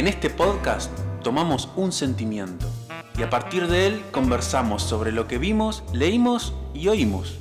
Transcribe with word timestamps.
En 0.00 0.06
este 0.06 0.30
podcast 0.30 0.90
tomamos 1.22 1.68
un 1.76 1.92
sentimiento 1.92 2.66
y 3.18 3.22
a 3.22 3.28
partir 3.28 3.66
de 3.66 3.86
él 3.86 4.02
conversamos 4.12 4.82
sobre 4.82 5.12
lo 5.12 5.28
que 5.28 5.36
vimos, 5.36 5.84
leímos 5.92 6.54
y 6.72 6.88
oímos. 6.88 7.38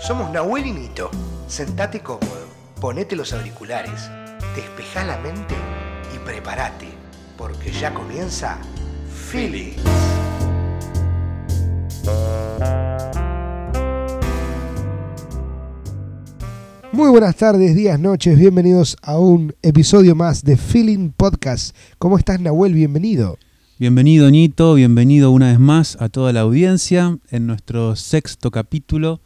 Somos 0.00 0.30
Nahuel 0.30 0.66
y 0.66 0.72
Nito. 0.74 1.10
Sentate 1.48 1.98
cómodo, 1.98 2.46
ponete 2.80 3.16
los 3.16 3.32
auriculares, 3.32 4.08
despejá 4.54 5.02
la 5.02 5.18
mente 5.18 5.56
y 6.14 6.18
prepárate, 6.18 6.86
porque 7.36 7.72
ya 7.72 7.92
comienza 7.92 8.58
Feelings. 9.32 9.82
Muy 16.98 17.10
buenas 17.10 17.36
tardes, 17.36 17.76
días, 17.76 18.00
noches, 18.00 18.36
bienvenidos 18.36 18.96
a 19.02 19.20
un 19.20 19.54
episodio 19.62 20.16
más 20.16 20.42
de 20.42 20.56
Feeling 20.56 21.10
Podcast. 21.10 21.72
¿Cómo 21.96 22.18
estás, 22.18 22.40
Nahuel? 22.40 22.74
Bienvenido. 22.74 23.38
Bienvenido, 23.78 24.28
Nito, 24.32 24.74
bienvenido 24.74 25.30
una 25.30 25.46
vez 25.46 25.60
más 25.60 25.96
a 26.00 26.08
toda 26.08 26.32
la 26.32 26.40
audiencia 26.40 27.16
en 27.30 27.46
nuestro 27.46 27.94
sexto 27.94 28.50
capítulo. 28.50 29.20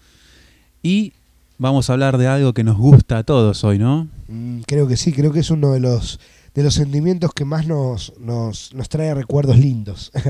Y 0.83 1.15
vamos 1.57 1.89
a 1.89 1.95
hablar 1.95 2.19
de 2.19 2.27
algo 2.27 2.53
que 2.53 2.63
nos 2.63 2.77
gusta 2.77 3.17
a 3.17 3.23
todos 3.23 3.65
hoy, 3.65 3.79
¿no? 3.79 4.07
Mm, 4.29 4.61
creo 4.67 4.87
que 4.87 4.99
sí, 4.99 5.11
creo 5.11 5.33
que 5.33 5.41
es 5.41 5.49
uno 5.49 5.73
de 5.73 5.81
los, 5.81 6.21
de 6.55 6.65
los 6.65 6.75
sentimientos 6.75 7.33
que 7.33 7.47
más 7.47 7.67
nos, 7.67 8.13
nos, 8.21 8.75
nos 8.75 8.91
trae 8.91 9.15
recuerdos 9.15 9.57
lindos. 9.57 10.13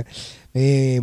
Eh, 0.55 1.01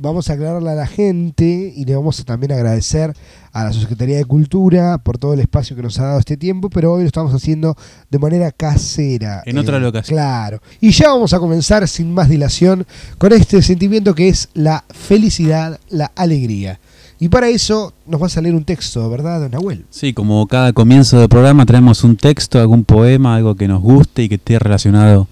vamos 0.00 0.30
a 0.30 0.32
aclararle 0.32 0.70
a 0.70 0.74
la 0.74 0.86
gente 0.86 1.72
y 1.76 1.84
le 1.84 1.94
vamos 1.94 2.18
a 2.20 2.24
también 2.24 2.52
agradecer 2.52 3.14
a 3.52 3.64
la 3.64 3.72
Secretaría 3.72 4.16
de 4.16 4.24
Cultura 4.24 4.98
por 4.98 5.18
todo 5.18 5.34
el 5.34 5.40
espacio 5.40 5.76
que 5.76 5.82
nos 5.82 5.98
ha 5.98 6.04
dado 6.04 6.18
este 6.18 6.36
tiempo, 6.36 6.70
pero 6.70 6.92
hoy 6.92 7.02
lo 7.02 7.06
estamos 7.06 7.34
haciendo 7.34 7.76
de 8.10 8.18
manera 8.18 8.50
casera. 8.52 9.42
En 9.44 9.58
otra 9.58 9.76
Eh, 9.76 9.80
locación. 9.80 10.16
Claro. 10.16 10.60
Y 10.80 10.90
ya 10.92 11.08
vamos 11.08 11.32
a 11.34 11.38
comenzar 11.38 11.86
sin 11.88 12.12
más 12.12 12.28
dilación 12.28 12.86
con 13.18 13.32
este 13.32 13.60
sentimiento 13.62 14.14
que 14.14 14.28
es 14.28 14.48
la 14.54 14.84
felicidad, 14.88 15.78
la 15.90 16.10
alegría. 16.16 16.80
Y 17.18 17.28
para 17.28 17.48
eso 17.48 17.92
nos 18.06 18.22
va 18.22 18.26
a 18.26 18.30
salir 18.30 18.54
un 18.54 18.64
texto, 18.64 19.10
¿verdad, 19.10 19.50
Nahuel? 19.50 19.84
Sí, 19.90 20.14
como 20.14 20.46
cada 20.46 20.72
comienzo 20.72 21.20
de 21.20 21.28
programa 21.28 21.66
traemos 21.66 22.02
un 22.02 22.16
texto, 22.16 22.58
algún 22.58 22.84
poema, 22.84 23.36
algo 23.36 23.56
que 23.56 23.68
nos 23.68 23.82
guste 23.82 24.22
y 24.22 24.28
que 24.30 24.36
esté 24.36 24.58
relacionado, 24.58 25.28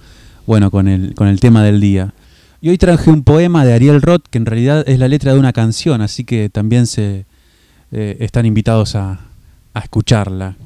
bueno, 0.47 0.71
con 0.71 0.87
el, 0.89 1.15
con 1.15 1.29
el 1.29 1.41
tema 1.41 1.63
del 1.65 1.81
día. 1.81 2.13
Y 2.61 2.71
hoy 2.71 2.79
traje 2.79 3.11
un 3.11 3.23
poema 3.23 3.65
de 3.65 3.73
Ariel 3.73 4.03
Roth, 4.03 4.27
que 4.29 4.39
en 4.39 4.47
realidad 4.47 4.83
es 4.89 4.99
la 4.99 5.07
letra 5.07 5.33
de 5.33 5.39
una 5.39 5.53
canción, 5.53 6.01
así 6.01 6.25
que 6.25 6.49
también 6.49 6.89
se 6.89 7.25
eh, 7.93 8.17
están 8.19 8.47
invitados 8.47 8.97
a, 8.97 9.21
a 9.75 9.79
escucharla. 9.79 10.57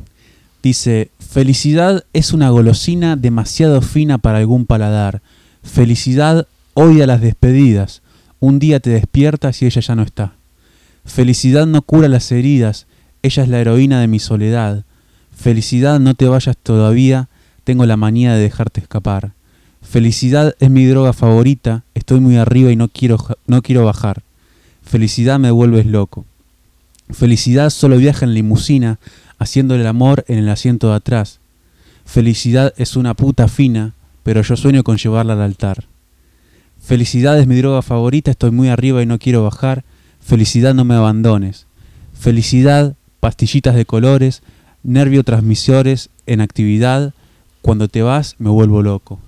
Dice, 0.62 1.10
felicidad 1.18 2.04
es 2.14 2.32
una 2.32 2.48
golosina 2.48 3.16
demasiado 3.16 3.82
fina 3.82 4.16
para 4.16 4.38
algún 4.38 4.64
paladar. 4.64 5.20
Felicidad 5.62 6.46
odia 6.72 7.06
las 7.06 7.20
despedidas. 7.20 8.00
Un 8.40 8.58
día 8.58 8.80
te 8.80 8.90
despiertas 8.90 9.60
y 9.60 9.66
ella 9.66 9.82
ya 9.82 9.94
no 9.94 10.02
está. 10.02 10.32
Felicidad 11.04 11.66
no 11.66 11.82
cura 11.82 12.08
las 12.08 12.32
heridas, 12.32 12.86
ella 13.22 13.42
es 13.42 13.48
la 13.48 13.60
heroína 13.60 14.00
de 14.00 14.08
mi 14.08 14.18
soledad. 14.18 14.84
Felicidad 15.36 16.00
no 16.00 16.14
te 16.14 16.26
vayas 16.26 16.56
todavía, 16.56 17.28
tengo 17.64 17.84
la 17.84 17.98
manía 17.98 18.34
de 18.34 18.42
dejarte 18.42 18.80
escapar. 18.80 19.32
Felicidad 19.83 20.55
es 20.58 20.70
mi 20.70 20.86
droga 20.86 21.12
favorita, 21.12 21.84
estoy 21.94 22.20
muy 22.20 22.36
arriba 22.36 22.72
y 22.72 22.77
no 22.77 22.88
quiero, 22.88 23.19
no 23.47 23.61
quiero 23.62 23.84
bajar. 23.84 24.22
Felicidad 24.83 25.38
me 25.38 25.50
vuelves 25.50 25.86
loco. 25.86 26.25
Felicidad 27.11 27.70
solo 27.70 27.98
viaja 27.98 28.25
en 28.25 28.34
limusina, 28.34 28.98
haciéndole 29.38 29.83
el 29.83 29.86
amor 29.86 30.25
en 30.28 30.38
el 30.38 30.48
asiento 30.48 30.88
de 30.88 30.97
atrás. 30.97 31.41
Felicidad 32.05 32.72
es 32.77 32.97
una 32.97 33.14
puta 33.14 33.48
fina, 33.48 33.92
pero 34.22 34.42
yo 34.42 34.56
sueño 34.56 34.83
con 34.83 34.97
llevarla 34.97 35.34
al 35.34 35.42
altar. 35.42 35.84
Felicidad 36.80 37.38
es 37.38 37.47
mi 37.47 37.56
droga 37.56 37.83
favorita, 37.83 38.30
estoy 38.30 38.50
muy 38.50 38.69
arriba 38.69 39.03
y 39.03 39.06
no 39.06 39.19
quiero 39.19 39.44
bajar. 39.44 39.84
Felicidad 40.20 40.75
no 40.75 40.84
me 40.84 40.94
abandones. 40.94 41.66
Felicidad, 42.19 42.97
pastillitas 43.20 43.75
de 43.75 43.84
colores, 43.84 44.43
nerviotransmisores 44.82 46.10
en 46.26 46.41
actividad. 46.41 47.14
Cuando 47.60 47.88
te 47.88 48.03
vas 48.03 48.37
me 48.38 48.50
vuelvo 48.50 48.82
loco. 48.82 49.20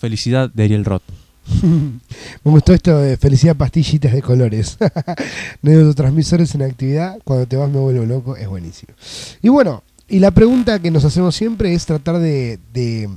Felicidad 0.00 0.50
de 0.52 0.64
Ariel 0.64 0.84
Roth. 0.84 1.02
Me 1.62 2.50
gustó 2.50 2.72
esto 2.72 2.98
de 2.98 3.16
felicidad 3.16 3.54
pastillitas 3.56 4.12
de 4.12 4.22
colores. 4.22 4.78
Neurotransmisores 5.62 6.54
en 6.54 6.62
actividad, 6.62 7.18
cuando 7.24 7.46
te 7.46 7.56
vas 7.56 7.70
me 7.70 7.78
vuelvo 7.78 8.04
loco, 8.06 8.36
es 8.36 8.48
buenísimo. 8.48 8.94
Y 9.42 9.48
bueno, 9.50 9.82
y 10.08 10.18
la 10.20 10.30
pregunta 10.30 10.78
que 10.78 10.90
nos 10.90 11.04
hacemos 11.04 11.34
siempre 11.36 11.74
es 11.74 11.86
tratar 11.86 12.18
de, 12.18 12.58
de- 12.72 13.08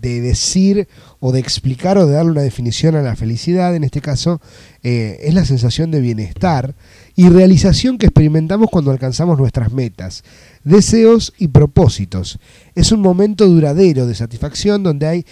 de 0.00 0.20
decir 0.20 0.88
o 1.20 1.30
de 1.30 1.38
explicar 1.38 1.96
o 1.96 2.06
de 2.08 2.14
darle 2.14 2.32
una 2.32 2.40
definición 2.42 2.96
a 2.96 3.02
la 3.02 3.14
felicidad. 3.14 3.74
En 3.76 3.84
este 3.84 4.00
caso, 4.00 4.40
eh, 4.82 5.18
es 5.22 5.32
la 5.34 5.44
sensación 5.44 5.92
de 5.92 6.00
bienestar 6.00 6.74
y 7.14 7.28
realización 7.28 7.98
que 7.98 8.06
experimentamos 8.06 8.68
cuando 8.70 8.90
alcanzamos 8.90 9.38
nuestras 9.38 9.72
metas, 9.72 10.24
deseos 10.64 11.32
y 11.38 11.48
propósitos. 11.48 12.38
Es 12.74 12.92
un 12.92 13.00
momento 13.00 13.46
duradero 13.46 14.06
de 14.06 14.14
satisfacción 14.14 14.82
donde, 14.82 15.06
hay 15.06 15.26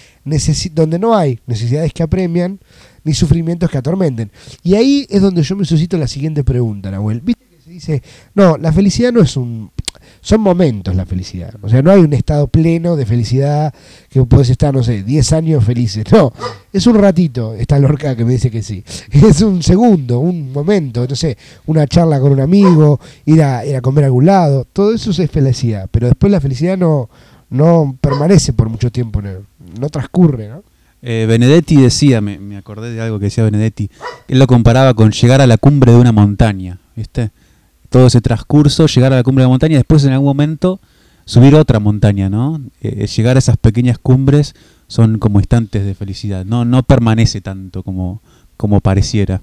donde 0.73 0.99
no 0.99 1.17
hay 1.17 1.41
necesidades 1.47 1.93
que 1.93 2.03
apremian 2.03 2.61
ni 3.05 3.15
sufrimientos 3.15 3.71
que 3.71 3.79
atormenten. 3.79 4.31
Y 4.63 4.75
ahí 4.75 5.07
es 5.09 5.23
donde 5.23 5.43
yo 5.43 5.57
me 5.57 5.65
suscito 5.65 5.97
la 5.97 6.07
siguiente 6.07 6.45
pregunta, 6.45 6.91
Nahuel. 6.91 7.21
¿Viste 7.21 7.45
que 7.51 7.63
se 7.63 7.71
dice, 7.71 8.03
no, 8.35 8.57
la 8.59 8.73
felicidad 8.73 9.13
no 9.13 9.23
es 9.23 9.37
un... 9.37 9.71
Son 10.21 10.41
momentos 10.41 10.95
la 10.95 11.07
felicidad. 11.07 11.55
O 11.63 11.69
sea, 11.69 11.83
no 11.83 11.91
hay 11.91 12.01
un 12.01 12.13
estado 12.13 12.47
pleno 12.47 12.97
de 12.97 13.07
felicidad 13.07 13.73
que 14.09 14.23
puedes 14.25 14.51
estar, 14.51 14.73
no 14.75 14.83
sé, 14.83 15.03
10 15.03 15.33
años 15.33 15.65
felices. 15.65 16.05
No, 16.13 16.33
es 16.73 16.87
un 16.87 16.97
ratito. 16.97 17.55
Está 17.55 17.79
Lorca 17.79 18.15
que 18.15 18.25
me 18.25 18.33
dice 18.33 18.51
que 18.51 18.63
sí. 18.63 18.85
Es 19.13 19.41
un 19.41 19.63
segundo, 19.63 20.19
un 20.19 20.53
momento, 20.53 21.07
no 21.09 21.17
sé, 21.17 21.37
una 21.67 21.87
charla 21.87 22.21
con 22.21 22.33
un 22.33 22.41
amigo, 22.41 23.01
ir 23.25 23.43
a, 23.43 23.65
ir 23.65 23.77
a 23.77 23.81
comer 23.81 24.05
a 24.05 24.07
algún 24.09 24.27
lado. 24.27 24.67
Todo 24.71 24.95
eso 24.95 25.11
es 25.11 25.31
felicidad. 25.31 25.89
Pero 25.91 26.09
después 26.09 26.31
la 26.31 26.41
felicidad 26.41 26.77
no, 26.77 27.09
no 27.49 27.97
permanece 28.01 28.53
por 28.53 28.69
mucho 28.69 28.91
tiempo, 28.91 29.23
no, 29.23 29.31
no 29.79 29.89
transcurre, 29.89 30.49
¿no? 30.49 30.63
Eh, 31.03 31.25
Benedetti 31.27 31.77
decía, 31.77 32.21
me, 32.21 32.39
me 32.39 32.59
acordé 32.59 32.93
de 32.93 33.01
algo 33.01 33.19
que 33.19 33.27
decía 33.27 33.43
Benedetti, 33.45 33.91
él 34.29 34.39
lo 34.39 34.47
comparaba 34.47 34.93
con 34.93 35.13
llegar 35.13 35.41
a 35.41 35.47
la 35.47 35.57
cumbre 35.57 35.93
de 35.93 35.99
una 35.99 36.13
montaña, 36.13 36.79
¿viste? 36.95 37.31
Todo 37.91 38.07
ese 38.07 38.21
transcurso, 38.21 38.87
llegar 38.87 39.13
a 39.13 39.17
la 39.17 39.23
cumbre 39.23 39.43
de 39.43 39.47
la 39.47 39.51
montaña 39.51 39.77
después 39.77 40.05
en 40.05 40.13
algún 40.13 40.29
momento 40.29 40.81
subir 41.25 41.55
otra 41.55 41.79
montaña, 41.79 42.29
¿no? 42.31 42.61
Eh, 42.81 43.07
llegar 43.07 43.37
a 43.37 43.39
esas 43.39 43.57
pequeñas 43.57 43.99
cumbres 43.99 44.55
son 44.89 45.19
como 45.19 45.39
instantes 45.39 45.85
de 45.85 45.95
felicidad, 45.95 46.45
no, 46.45 46.65
no 46.65 46.83
permanece 46.83 47.41
tanto 47.41 47.83
como, 47.83 48.21
como 48.57 48.81
pareciera. 48.81 49.41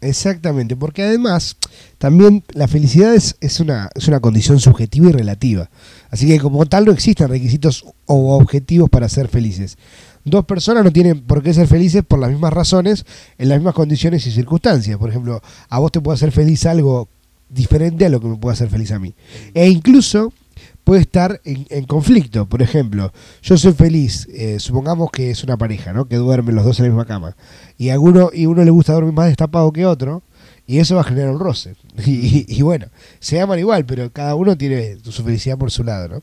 Exactamente, 0.00 0.76
porque 0.76 1.02
además 1.02 1.56
también 1.98 2.44
la 2.52 2.68
felicidad 2.68 3.14
es, 3.14 3.36
es, 3.40 3.58
una, 3.58 3.90
es 3.94 4.06
una 4.06 4.20
condición 4.20 4.60
subjetiva 4.60 5.08
y 5.08 5.12
relativa. 5.12 5.70
Así 6.10 6.28
que 6.28 6.38
como 6.38 6.66
tal 6.66 6.84
no 6.84 6.92
existen 6.92 7.28
requisitos 7.28 7.84
o 8.06 8.36
objetivos 8.36 8.90
para 8.90 9.08
ser 9.08 9.28
felices. 9.28 9.78
Dos 10.24 10.44
personas 10.44 10.84
no 10.84 10.92
tienen 10.92 11.20
por 11.22 11.42
qué 11.42 11.52
ser 11.52 11.66
felices 11.66 12.02
por 12.06 12.18
las 12.18 12.30
mismas 12.30 12.52
razones, 12.52 13.06
en 13.38 13.48
las 13.48 13.58
mismas 13.58 13.74
condiciones 13.74 14.26
y 14.26 14.30
circunstancias. 14.30 14.98
Por 14.98 15.10
ejemplo, 15.10 15.42
a 15.68 15.78
vos 15.78 15.90
te 15.90 16.00
puede 16.00 16.16
hacer 16.16 16.32
feliz 16.32 16.66
algo 16.66 17.08
diferente 17.48 18.06
a 18.06 18.08
lo 18.08 18.20
que 18.20 18.28
me 18.28 18.36
puede 18.36 18.54
hacer 18.54 18.68
feliz 18.68 18.92
a 18.92 18.98
mí. 18.98 19.14
E 19.54 19.68
incluso 19.68 20.32
puede 20.84 21.00
estar 21.00 21.40
en, 21.44 21.84
conflicto. 21.86 22.46
Por 22.46 22.62
ejemplo, 22.62 23.12
yo 23.42 23.56
soy 23.56 23.72
feliz, 23.72 24.28
eh, 24.32 24.60
supongamos 24.60 25.10
que 25.10 25.30
es 25.30 25.42
una 25.42 25.56
pareja, 25.56 25.92
¿no? 25.92 26.06
Que 26.06 26.16
duermen 26.16 26.54
los 26.54 26.64
dos 26.64 26.78
en 26.78 26.84
la 26.84 26.90
misma 26.90 27.06
cama. 27.06 27.36
Y 27.78 27.88
a 27.88 27.98
uno, 27.98 28.30
y 28.32 28.46
uno 28.46 28.64
le 28.64 28.70
gusta 28.70 28.92
dormir 28.92 29.14
más 29.14 29.26
destapado 29.26 29.72
que 29.72 29.86
otro, 29.86 30.22
y 30.66 30.78
eso 30.78 30.94
va 30.94 31.02
a 31.02 31.04
generar 31.04 31.30
un 31.30 31.40
roce. 31.40 31.74
Y 32.06 32.62
bueno, 32.62 32.86
se 33.20 33.40
aman 33.40 33.58
igual, 33.58 33.84
pero 33.86 34.10
cada 34.12 34.34
uno 34.34 34.56
tiene 34.56 34.98
su 35.02 35.22
felicidad 35.24 35.58
por 35.58 35.70
su 35.70 35.84
lado, 35.84 36.08
¿no? 36.08 36.22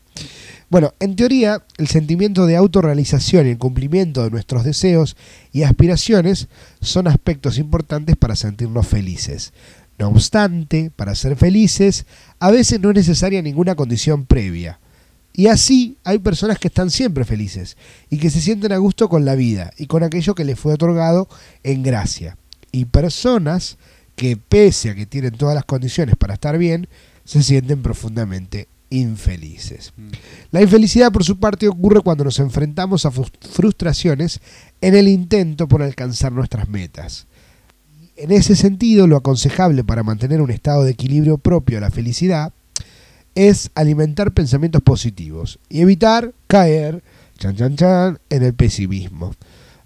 Bueno, 0.70 0.94
en 1.00 1.16
teoría, 1.16 1.62
el 1.76 1.86
sentimiento 1.88 2.46
de 2.46 2.56
autorrealización 2.56 3.46
y 3.46 3.50
el 3.50 3.58
cumplimiento 3.58 4.24
de 4.24 4.30
nuestros 4.30 4.64
deseos 4.64 5.16
y 5.52 5.64
aspiraciones 5.64 6.48
son 6.80 7.08
aspectos 7.08 7.58
importantes 7.58 8.16
para 8.16 8.36
sentirnos 8.36 8.86
felices. 8.86 9.52
No 9.98 10.08
obstante, 10.08 10.90
para 10.94 11.14
ser 11.14 11.36
felices, 11.36 12.06
a 12.40 12.50
veces 12.50 12.80
no 12.80 12.90
es 12.90 12.96
necesaria 12.96 13.42
ninguna 13.42 13.74
condición 13.74 14.24
previa. 14.26 14.80
Y 15.34 15.46
así 15.46 15.96
hay 16.04 16.18
personas 16.18 16.58
que 16.58 16.68
están 16.68 16.90
siempre 16.90 17.24
felices 17.24 17.76
y 18.10 18.18
que 18.18 18.30
se 18.30 18.40
sienten 18.40 18.72
a 18.72 18.76
gusto 18.78 19.08
con 19.08 19.24
la 19.24 19.34
vida 19.34 19.72
y 19.78 19.86
con 19.86 20.02
aquello 20.02 20.34
que 20.34 20.44
les 20.44 20.58
fue 20.58 20.74
otorgado 20.74 21.28
en 21.62 21.82
gracia. 21.82 22.36
Y 22.70 22.86
personas 22.86 23.78
que 24.16 24.36
pese 24.36 24.90
a 24.90 24.94
que 24.94 25.06
tienen 25.06 25.32
todas 25.32 25.54
las 25.54 25.64
condiciones 25.64 26.16
para 26.16 26.34
estar 26.34 26.58
bien, 26.58 26.88
se 27.24 27.42
sienten 27.42 27.82
profundamente 27.82 28.68
infelices. 28.90 29.94
La 30.50 30.60
infelicidad, 30.60 31.10
por 31.12 31.24
su 31.24 31.38
parte, 31.38 31.66
ocurre 31.66 32.00
cuando 32.00 32.24
nos 32.24 32.38
enfrentamos 32.38 33.06
a 33.06 33.10
frus- 33.10 33.32
frustraciones 33.52 34.40
en 34.82 34.94
el 34.94 35.08
intento 35.08 35.66
por 35.66 35.82
alcanzar 35.82 36.32
nuestras 36.32 36.68
metas. 36.68 37.26
En 38.16 38.30
ese 38.30 38.56
sentido, 38.56 39.06
lo 39.06 39.16
aconsejable 39.16 39.84
para 39.84 40.02
mantener 40.02 40.40
un 40.42 40.50
estado 40.50 40.84
de 40.84 40.90
equilibrio 40.92 41.38
propio 41.38 41.78
a 41.78 41.80
la 41.80 41.90
felicidad 41.90 42.52
es 43.34 43.70
alimentar 43.74 44.32
pensamientos 44.32 44.82
positivos 44.82 45.58
y 45.70 45.80
evitar 45.80 46.32
caer 46.46 47.02
chan, 47.38 47.56
chan, 47.56 47.76
chan, 47.76 48.18
en 48.28 48.42
el 48.42 48.52
pesimismo. 48.54 49.34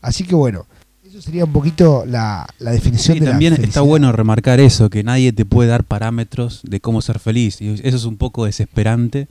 Así 0.02 0.24
que 0.24 0.34
bueno, 0.34 0.66
eso 1.08 1.22
sería 1.22 1.44
un 1.44 1.52
poquito 1.52 2.04
la, 2.04 2.46
la 2.58 2.72
definición 2.72 3.16
Sí, 3.18 3.20
de 3.20 3.30
también 3.30 3.52
la 3.52 3.54
está 3.54 3.62
felicidad. 3.62 3.82
bueno 3.84 4.12
remarcar 4.12 4.58
eso, 4.58 4.90
que 4.90 5.04
nadie 5.04 5.32
te 5.32 5.44
puede 5.44 5.68
dar 5.68 5.84
parámetros 5.84 6.60
de 6.64 6.80
cómo 6.80 7.00
ser 7.02 7.20
feliz. 7.20 7.60
Y 7.62 7.68
eso 7.68 7.96
es 7.96 8.04
un 8.04 8.16
poco 8.16 8.44
desesperante 8.44 9.28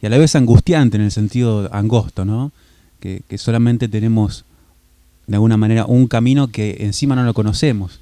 y 0.00 0.06
a 0.06 0.08
la 0.08 0.16
vez 0.16 0.34
angustiante 0.34 0.96
en 0.96 1.02
el 1.02 1.10
sentido 1.10 1.68
angosto, 1.74 2.24
¿no? 2.24 2.52
Que, 3.00 3.20
que 3.28 3.36
solamente 3.36 3.86
tenemos 3.88 4.46
de 5.26 5.34
alguna 5.36 5.58
manera 5.58 5.84
un 5.84 6.06
camino 6.06 6.48
que 6.48 6.78
encima 6.80 7.14
no 7.14 7.22
lo 7.24 7.34
conocemos. 7.34 8.00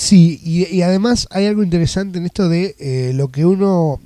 Sí, 0.00 0.40
y, 0.44 0.64
y 0.72 0.82
además 0.82 1.26
hay 1.32 1.46
algo 1.46 1.64
interesante 1.64 2.18
en 2.18 2.26
esto 2.26 2.48
de 2.48 2.76
eh, 2.78 3.10
lo 3.14 3.28
que 3.32 3.44
uno. 3.44 3.98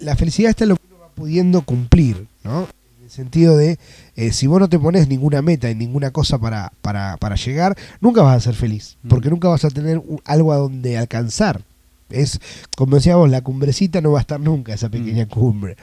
La 0.00 0.14
felicidad 0.14 0.50
está 0.50 0.64
en 0.64 0.68
lo 0.70 0.76
que 0.76 0.82
uno 0.90 0.98
va 1.00 1.08
pudiendo 1.08 1.62
cumplir, 1.62 2.26
¿no? 2.44 2.68
En 2.98 3.04
el 3.04 3.10
sentido 3.10 3.56
de, 3.56 3.78
eh, 4.14 4.30
si 4.32 4.46
vos 4.46 4.60
no 4.60 4.68
te 4.68 4.78
pones 4.78 5.08
ninguna 5.08 5.40
meta 5.40 5.70
y 5.70 5.74
ninguna 5.74 6.10
cosa 6.10 6.36
para, 6.38 6.70
para, 6.82 7.16
para 7.16 7.36
llegar, 7.36 7.74
nunca 8.02 8.20
vas 8.20 8.36
a 8.36 8.40
ser 8.40 8.54
feliz, 8.54 8.98
Mm. 9.02 9.08
porque 9.08 9.30
nunca 9.30 9.48
vas 9.48 9.64
a 9.64 9.70
tener 9.70 9.96
un- 9.98 10.20
algo 10.26 10.52
a 10.52 10.56
donde 10.58 10.98
alcanzar. 10.98 11.62
Es, 12.10 12.38
como 12.76 12.96
decíamos, 12.96 13.30
la 13.30 13.40
cumbrecita 13.40 14.02
no 14.02 14.12
va 14.12 14.18
a 14.18 14.20
estar 14.20 14.38
nunca, 14.38 14.74
esa 14.74 14.90
pequeña 14.90 15.24
Mm. 15.24 15.28
cumbre. 15.28 15.76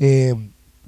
Eh, 0.00 0.34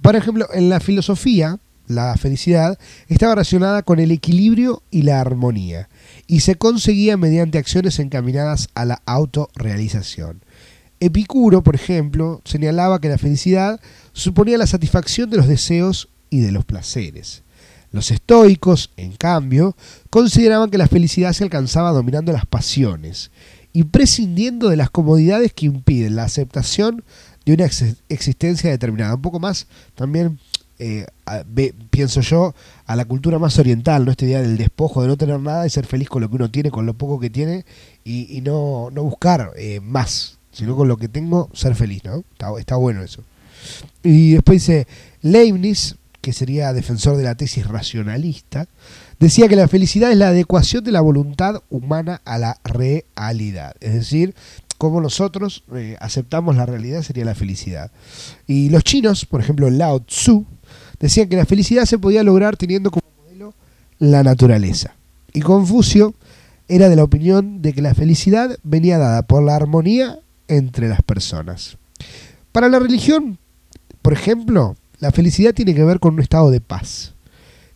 por 0.03 0.17
ejemplo, 0.17 0.49
en 0.53 0.69
la 0.71 0.81
filosofía, 0.81 1.61
la 1.87 2.17
felicidad 2.17 2.79
estaba 3.09 3.37
relacionada 3.37 3.83
con 3.83 4.01
el 4.01 4.11
equilibrio 4.11 4.83
y 4.91 5.03
la 5.03 5.21
armonía, 5.21 5.89
y 6.29 6.41
se 6.41 6.55
conseguía 6.55 7.17
mediante 7.17 7.59
acciones 7.59 7.99
encaminadas 7.99 8.69
a 8.75 8.85
la 8.85 9.03
autorrealización. 9.07 10.45
Epicuro, 11.01 11.63
por 11.63 11.75
ejemplo, 11.75 12.43
señalaba 12.45 13.01
que 13.01 13.09
la 13.09 13.19
felicidad 13.19 13.81
suponía 14.13 14.59
la 14.59 14.67
satisfacción 14.67 15.31
de 15.31 15.39
los 15.39 15.49
deseos 15.49 16.09
y 16.31 16.41
de 16.41 16.53
los 16.53 16.65
placeres. 16.65 17.43
Los 17.91 18.11
estoicos, 18.11 18.91
en 18.97 19.13
cambio, 19.13 19.75
consideraban 20.11 20.71
que 20.71 20.77
la 20.79 20.89
felicidad 20.89 21.33
se 21.33 21.45
alcanzaba 21.45 21.93
dominando 21.93 22.33
las 22.33 22.45
pasiones 22.45 23.31
y 23.73 23.85
prescindiendo 23.85 24.69
de 24.69 24.77
las 24.77 24.91
comodidades 24.91 25.53
que 25.55 25.67
impiden 25.67 26.17
la 26.17 26.25
aceptación 26.25 27.05
de 27.47 27.55
una 27.55 27.65
ex- 27.65 27.97
existencia 28.11 28.69
determinada. 28.69 29.15
Un 29.15 29.23
poco 29.23 29.41
más 29.41 29.67
también, 29.95 30.39
eh, 30.79 31.07
pienso 31.91 32.21
yo, 32.21 32.55
a 32.87 32.97
la 32.97 33.05
cultura 33.05 33.39
más 33.39 33.59
oriental, 33.59 34.05
¿no? 34.05 34.11
Esta 34.11 34.25
idea 34.25 34.41
del 34.41 34.57
despojo, 34.57 35.03
de 35.03 35.09
no 35.09 35.17
tener 35.17 35.41
nada 35.41 35.67
y 35.67 35.71
ser 35.71 35.87
feliz 35.87 36.09
con 36.09 36.23
lo 36.23 36.29
que 36.29 36.37
uno 36.37 36.51
tiene, 36.51 36.71
con 36.71 36.87
lo 36.87 36.95
poco 36.95 37.19
que 37.19 37.31
tiene 37.31 37.65
y, 38.05 38.41
no, 38.43 38.91
no 38.93 39.03
buscar 39.03 39.53
eh, 39.57 39.81
más, 39.81 40.39
sino 40.53 40.77
con 40.77 40.89
lo 40.89 40.97
que 40.97 41.09
tengo, 41.09 41.51
ser 41.53 41.75
feliz, 41.75 42.03
¿no? 42.05 42.25
Está, 42.59 42.77
bueno 42.77 43.03
eso. 43.03 43.23
Y 44.03 44.33
después 44.33 44.63
dice, 44.63 44.87
Leibniz, 45.21 45.97
que 46.21 46.33
sería 46.33 46.73
defensor 46.73 47.17
de 47.17 47.25
la 47.25 47.35
tesis 47.35 47.67
racionalista, 47.67 48.69
decía 49.19 49.49
que 49.49 49.57
la 49.57 49.69
felicidad 49.69 50.13
es 50.13 50.17
la 50.17 50.29
adecuación 50.29 50.85
de 50.85 50.93
la 50.93 51.01
voluntad 51.01 51.63
humana 51.71 52.21
a 52.25 52.39
la 52.39 52.59
realidad. 52.65 53.75
Es 53.81 53.95
decir, 53.95 54.35
como 54.79 55.01
nosotros 55.01 55.65
eh, 55.75 55.97
aceptamos 56.01 56.57
la 56.57 56.65
realidad 56.65 57.03
sería 57.03 57.25
la 57.25 57.35
felicidad. 57.35 57.91
Y 58.47 58.71
los 58.71 58.85
chinos, 58.85 59.27
por 59.27 59.41
ejemplo 59.41 59.69
Lao 59.71 60.01
Tzu, 60.01 60.47
decían 61.01 61.29
que 61.29 61.37
la 61.37 61.47
felicidad 61.47 61.85
se 61.85 61.99
podía 61.99 62.23
lograr 62.23 62.57
teniendo 62.57 62.91
como 62.91 63.07
modelo 63.23 63.55
la 63.99 64.23
naturaleza. 64.23 64.95
Y 65.33 65.41
Confucio 65.41 66.15
era 66.69 66.89
de 66.89 66.97
la 66.97 67.05
opinión 67.05 67.63
de 67.63 67.73
que 67.73 67.83
la 67.83 67.95
felicidad 67.95 68.59
venía 68.63 68.99
dada 68.99 69.23
por 69.23 69.43
la 69.43 69.57
armonía 69.57 70.19
entre 70.49 70.89
las 70.89 71.03
personas. 71.03 71.79
Para 72.53 72.69
la 72.69 72.79
religión, 72.79 73.39
por 74.03 74.13
ejemplo, 74.13 74.77
la 75.01 75.11
felicidad 75.11 75.55
tiene 75.55 75.75
que 75.75 75.85
ver 75.85 76.01
con 76.01 76.15
un 76.15 76.21
estado 76.21 76.51
de 76.51 76.61
paz, 76.61 77.15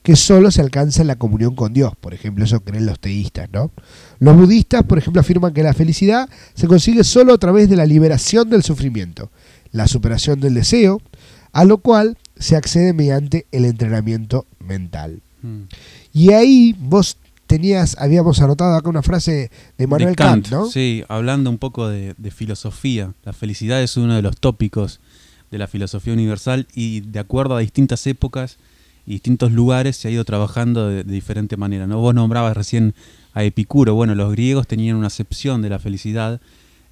que 0.03 0.17
solo 0.17 0.51
se 0.51 0.61
alcanza 0.61 1.03
en 1.03 1.09
la 1.09 1.17
comunión 1.17 1.55
con 1.55 1.73
Dios, 1.73 1.93
por 2.01 2.13
ejemplo, 2.13 2.45
eso 2.45 2.61
creen 2.61 2.87
los 2.87 2.99
teístas, 2.99 3.49
¿no? 3.53 3.71
Los 4.19 4.37
budistas, 4.37 4.83
por 4.83 4.99
ejemplo, 4.99 5.21
afirman 5.21 5.55
que 5.55 5.63
la 5.63 5.75
felicidad 5.75 6.29
se 6.55 6.67
consigue 6.67 7.05
solo 7.05 7.35
a 7.35 7.39
través 7.39 7.69
de 7.69 7.77
la 7.77 7.87
liberación 7.87 8.51
del 8.51 8.63
sufrimiento, 8.63 9.31
la 9.71 9.87
superación 9.87 10.41
del 10.41 10.55
deseo, 10.55 11.01
a 11.53 11.65
lo 11.65 11.79
cual 11.79 12.19
se 12.43 12.57
accede 12.57 12.93
mediante 12.93 13.47
el 13.53 13.65
entrenamiento 13.65 14.47
mental. 14.61 15.21
Mm. 15.43 15.63
Y 16.13 16.33
ahí 16.33 16.77
vos 16.79 17.17
tenías, 17.47 17.97
habíamos 17.99 18.41
anotado 18.41 18.75
acá 18.77 18.89
una 18.89 19.03
frase 19.03 19.51
de 19.79 19.87
Manuel 19.87 20.11
De 20.11 20.17
Kant, 20.17 20.49
¿no? 20.51 20.67
Sí, 20.67 21.05
hablando 21.09 21.51
un 21.51 21.59
poco 21.59 21.89
de, 21.89 22.15
de 22.17 22.31
filosofía. 22.31 23.13
La 23.25 23.33
felicidad 23.33 23.83
es 23.83 23.97
uno 23.97 24.15
de 24.15 24.23
los 24.23 24.37
tópicos 24.39 25.01
de 25.51 25.59
la 25.59 25.67
filosofía 25.67 26.13
universal 26.15 26.67
y 26.75 27.01
de 27.01 27.19
acuerdo 27.19 27.57
a 27.57 27.61
distintas 27.61 28.07
épocas 28.07 28.57
y 29.07 29.13
distintos 29.13 29.53
lugares 29.53 29.97
se 29.97 30.09
ha 30.09 30.11
ido 30.11 30.25
trabajando 30.25 30.89
de, 30.89 31.05
de 31.05 31.13
diferente 31.13 31.57
manera. 31.57 31.87
¿no? 31.87 31.99
Vos 31.99 32.15
nombrabas 32.15 32.57
recién 32.57 32.95
a 33.35 33.45
Epicuro. 33.45 33.95
Bueno, 33.95 34.15
los 34.15 34.31
griegos 34.33 34.67
tenían 34.67 34.97
una 34.97 35.09
acepción 35.09 35.61
de 35.61 35.69
la 35.71 35.79
felicidad. 35.79 36.41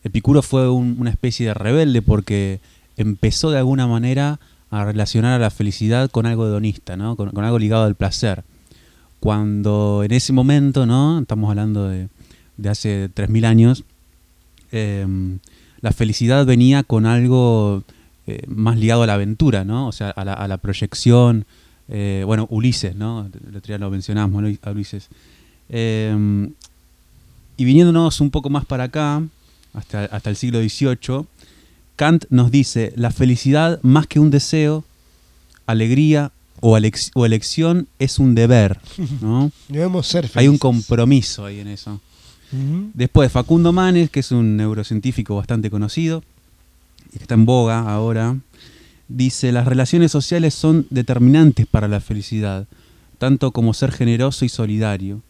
Epicuro 0.05 0.43
fue 0.43 0.69
un- 0.69 0.97
una 0.99 1.11
especie 1.11 1.47
de 1.47 1.55
rebelde 1.55 2.03
porque 2.03 2.61
empezó 2.97 3.51
de 3.51 3.59
alguna 3.59 3.87
manera 3.87 4.41
a 4.71 4.85
relacionar 4.85 5.35
a 5.35 5.39
la 5.39 5.51
felicidad 5.51 6.11
con 6.11 6.27
algo 6.27 6.47
hedonista, 6.47 6.97
¿no? 6.97 7.17
con, 7.17 7.37
algo 7.45 7.59
ligado 7.59 7.85
al 7.85 7.95
placer. 7.95 8.45
Cuando 9.19 10.03
en 10.05 10.13
ese 10.13 10.33
momento, 10.33 10.87
¿no? 10.87 11.21
estamos 11.21 11.51
hablando 11.51 11.89
de, 11.89 12.09
de 12.57 12.69
hace 12.69 13.11
3.000 13.15 13.45
años, 13.45 13.85
eh, 14.73 15.07
la 15.81 15.93
felicidad 15.93 16.47
venía 16.47 16.83
con 16.83 17.07
algo 17.07 17.85
eh, 18.27 18.45
más 18.47 18.79
ligado 18.79 19.03
a 19.03 19.07
la 19.07 19.15
aventura, 19.15 19.65
¿no? 19.65 19.89
O 19.89 19.93
sea, 19.93 20.11
a 20.11 20.47
la, 20.47 20.59
proyección. 20.59 21.47
eh, 21.89 22.23
bueno, 22.27 22.47
Ulises, 22.51 22.95
¿no? 22.95 23.29
El 23.49 23.57
otro 23.57 23.73
día 23.73 23.79
lo 23.79 23.91
mencionamos, 23.91 24.45
a 24.63 24.71
Ulises. 24.71 25.09
Eh, 25.69 26.49
y 27.57 27.65
viniéndonos 27.65 28.21
un 28.21 28.31
poco 28.31 28.51
más 28.51 28.65
para 28.67 28.85
acá, 28.85 29.23
hasta 29.73 30.31
el 30.31 30.37
siglo 30.37 30.61
XVIII, 30.61 31.27
Kant 32.01 32.25
nos 32.31 32.51
dice, 32.51 32.95
la 32.97 33.11
felicidad 33.11 33.79
más 33.83 34.07
que 34.07 34.21
un 34.21 34.31
deseo, 34.31 34.85
alegría 35.67 36.33
o, 36.61 36.79
elec- 36.79 37.11
o 37.15 37.27
elección 37.27 37.89
es 37.99 38.19
un 38.19 38.35
deber, 38.35 38.81
¿no? 39.21 39.53
Debemos 39.69 40.07
ser 40.07 40.23
felices. 40.23 40.37
Hay 40.39 40.49
un 40.49 40.57
compromiso 40.57 41.45
ahí 41.45 41.61
en 41.61 41.69
eso. 41.69 42.01
Después 42.95 43.31
Facundo 43.31 43.71
Manes, 43.73 44.09
que 44.11 44.21
es 44.21 44.33
un 44.33 44.57
neurocientífico 44.57 45.37
bastante 45.37 45.71
conocido 45.71 46.25
y 47.13 47.19
que 47.19 47.25
está 47.25 47.35
en 47.35 47.45
boga 47.45 47.81
ahora, 47.93 48.37
dice, 49.09 49.53
las 49.53 49.67
relaciones 49.67 50.11
sociales 50.11 50.55
son 50.55 50.87
determinantes 50.91 51.67
para 51.67 51.87
la 51.87 52.01
felicidad, 52.01 52.67
tanto 53.19 53.53
como 53.53 53.75
ser 53.75 53.93
generoso 53.93 54.45
y 54.47 54.49
solidario. 54.49 55.21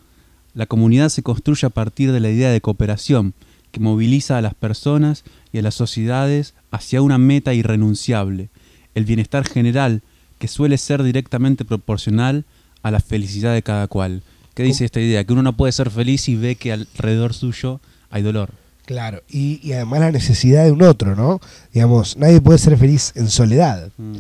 La 0.54 0.66
comunidad 0.66 1.09
se 1.11 1.23
construye 1.25 1.66
a 1.66 1.71
partir 1.71 2.11
de 2.12 2.21
la 2.21 2.30
idea 2.30 2.50
de 2.50 2.61
cooperación, 2.61 3.35
que 3.70 3.80
moviliza 3.80 4.38
a 4.38 4.42
las 4.42 4.54
personas 4.54 5.24
y 5.52 5.58
a 5.58 5.62
las 5.62 5.74
sociedades 5.74 6.54
hacia 6.70 7.02
una 7.02 7.18
meta 7.18 7.54
irrenunciable, 7.54 8.48
el 8.94 9.04
bienestar 9.04 9.46
general, 9.46 10.02
que 10.38 10.48
suele 10.48 10.78
ser 10.78 11.02
directamente 11.02 11.64
proporcional 11.64 12.44
a 12.82 12.90
la 12.90 13.00
felicidad 13.00 13.54
de 13.54 13.62
cada 13.62 13.86
cual. 13.88 14.22
¿Qué 14.54 14.62
dice 14.62 14.84
esta 14.84 15.00
idea? 15.00 15.24
Que 15.24 15.32
uno 15.32 15.42
no 15.42 15.56
puede 15.56 15.72
ser 15.72 15.90
feliz 15.90 16.28
y 16.28 16.36
ve 16.36 16.56
que 16.56 16.72
alrededor 16.72 17.34
suyo 17.34 17.80
hay 18.10 18.22
dolor. 18.22 18.50
Claro, 18.86 19.22
y, 19.28 19.60
y 19.62 19.72
además 19.72 20.00
la 20.00 20.10
necesidad 20.10 20.64
de 20.64 20.72
un 20.72 20.82
otro, 20.82 21.14
¿no? 21.14 21.40
Digamos, 21.72 22.16
nadie 22.16 22.40
puede 22.40 22.58
ser 22.58 22.76
feliz 22.76 23.12
en 23.14 23.30
soledad. 23.30 23.92
Mm. 23.98 24.16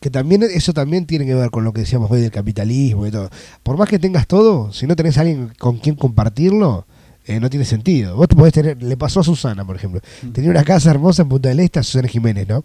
Que 0.00 0.10
también 0.10 0.44
eso 0.44 0.72
también 0.72 1.06
tiene 1.06 1.26
que 1.26 1.34
ver 1.34 1.50
con 1.50 1.64
lo 1.64 1.72
que 1.72 1.80
decíamos 1.80 2.10
hoy 2.10 2.20
del 2.20 2.30
capitalismo 2.30 3.06
y 3.06 3.10
todo. 3.10 3.30
Por 3.62 3.76
más 3.76 3.88
que 3.88 3.98
tengas 3.98 4.28
todo, 4.28 4.72
si 4.72 4.86
no 4.86 4.94
tenés 4.94 5.18
a 5.18 5.22
alguien 5.22 5.50
con 5.58 5.78
quien 5.78 5.96
compartirlo, 5.96 6.86
eh, 7.26 7.40
no 7.40 7.50
tiene 7.50 7.64
sentido. 7.64 8.16
Vos 8.16 8.28
te 8.28 8.36
podés 8.36 8.52
tener, 8.52 8.82
le 8.82 8.96
pasó 8.96 9.20
a 9.20 9.24
Susana, 9.24 9.64
por 9.64 9.76
ejemplo. 9.76 10.00
Tenía 10.32 10.50
una 10.50 10.64
casa 10.64 10.90
hermosa 10.90 11.22
en 11.22 11.28
Punta 11.28 11.48
del 11.48 11.60
Este, 11.60 11.80
a 11.80 11.82
Susana 11.82 12.08
Jiménez, 12.08 12.48
¿no? 12.48 12.64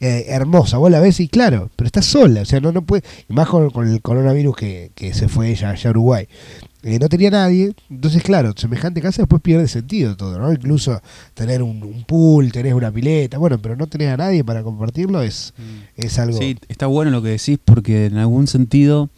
Eh, 0.00 0.26
hermosa, 0.28 0.78
vos 0.78 0.90
la 0.90 1.00
ves 1.00 1.20
y 1.20 1.28
claro, 1.28 1.70
pero 1.76 1.86
está 1.86 2.02
sola, 2.02 2.42
o 2.42 2.44
sea, 2.44 2.60
no, 2.60 2.72
no 2.72 2.82
puede, 2.82 3.02
y 3.28 3.32
más 3.32 3.48
con, 3.48 3.70
con 3.70 3.88
el 3.88 4.00
coronavirus 4.02 4.56
que, 4.56 4.90
que 4.94 5.14
se 5.14 5.28
fue 5.28 5.50
ella 5.50 5.70
allá 5.70 5.88
a 5.88 5.92
Uruguay. 5.92 6.28
Eh, 6.84 6.98
no 6.98 7.08
tenía 7.08 7.30
nadie, 7.30 7.74
entonces 7.88 8.24
claro, 8.24 8.54
semejante 8.56 9.00
casa 9.00 9.22
después 9.22 9.40
pierde 9.40 9.68
sentido 9.68 10.16
todo, 10.16 10.36
¿no? 10.38 10.52
Incluso 10.52 11.00
tener 11.32 11.62
un, 11.62 11.80
un 11.82 12.02
pool, 12.02 12.50
tenés 12.50 12.74
una 12.74 12.90
pileta, 12.90 13.38
bueno, 13.38 13.58
pero 13.62 13.76
no 13.76 13.86
tenés 13.86 14.08
a 14.08 14.16
nadie 14.16 14.42
para 14.42 14.64
compartirlo 14.64 15.22
es, 15.22 15.54
es 15.96 16.18
algo... 16.18 16.38
Sí, 16.38 16.58
está 16.68 16.86
bueno 16.88 17.12
lo 17.12 17.22
que 17.22 17.28
decís 17.28 17.58
porque 17.64 18.06
en 18.06 18.16
algún 18.16 18.48
sentido 18.48 19.10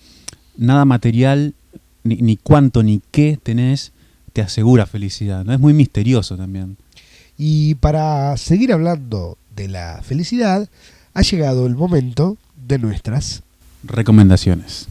nada 0.59 0.85
material, 0.85 1.55
ni, 2.03 2.17
ni 2.17 2.37
cuánto 2.37 2.83
ni 2.83 3.01
qué 3.11 3.39
tenés, 3.43 3.93
te 4.35 4.43
asegura 4.43 4.85
felicidad. 4.85 5.45
¿no? 5.45 5.55
Es 5.55 5.61
muy 5.61 5.73
misterioso 5.73 6.37
también. 6.37 6.76
Y 7.38 7.76
para 7.76 8.37
seguir 8.37 8.73
hablando 8.73 9.38
de 9.57 9.69
la 9.69 10.03
felicidad, 10.03 10.69
ha 11.14 11.23
llegado 11.23 11.67
el 11.67 11.75
momento 11.75 12.37
de 12.67 12.79
nuestras 12.79 13.43
Recomendaciones. 13.87 14.88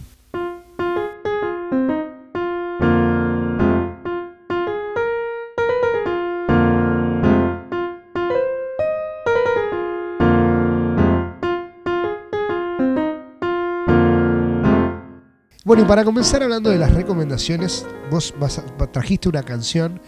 Bueno, 15.74 15.88
y 15.88 15.90
para 15.90 16.04
comenzar 16.06 16.44
hablando 16.44 16.70
de 16.70 16.78
las 16.78 16.94
recomendaciones, 16.94 17.84
vos 18.12 18.36
vas 18.40 18.60
a- 18.60 18.92
trajiste 18.92 19.28
una 19.28 19.42
canción 19.42 20.00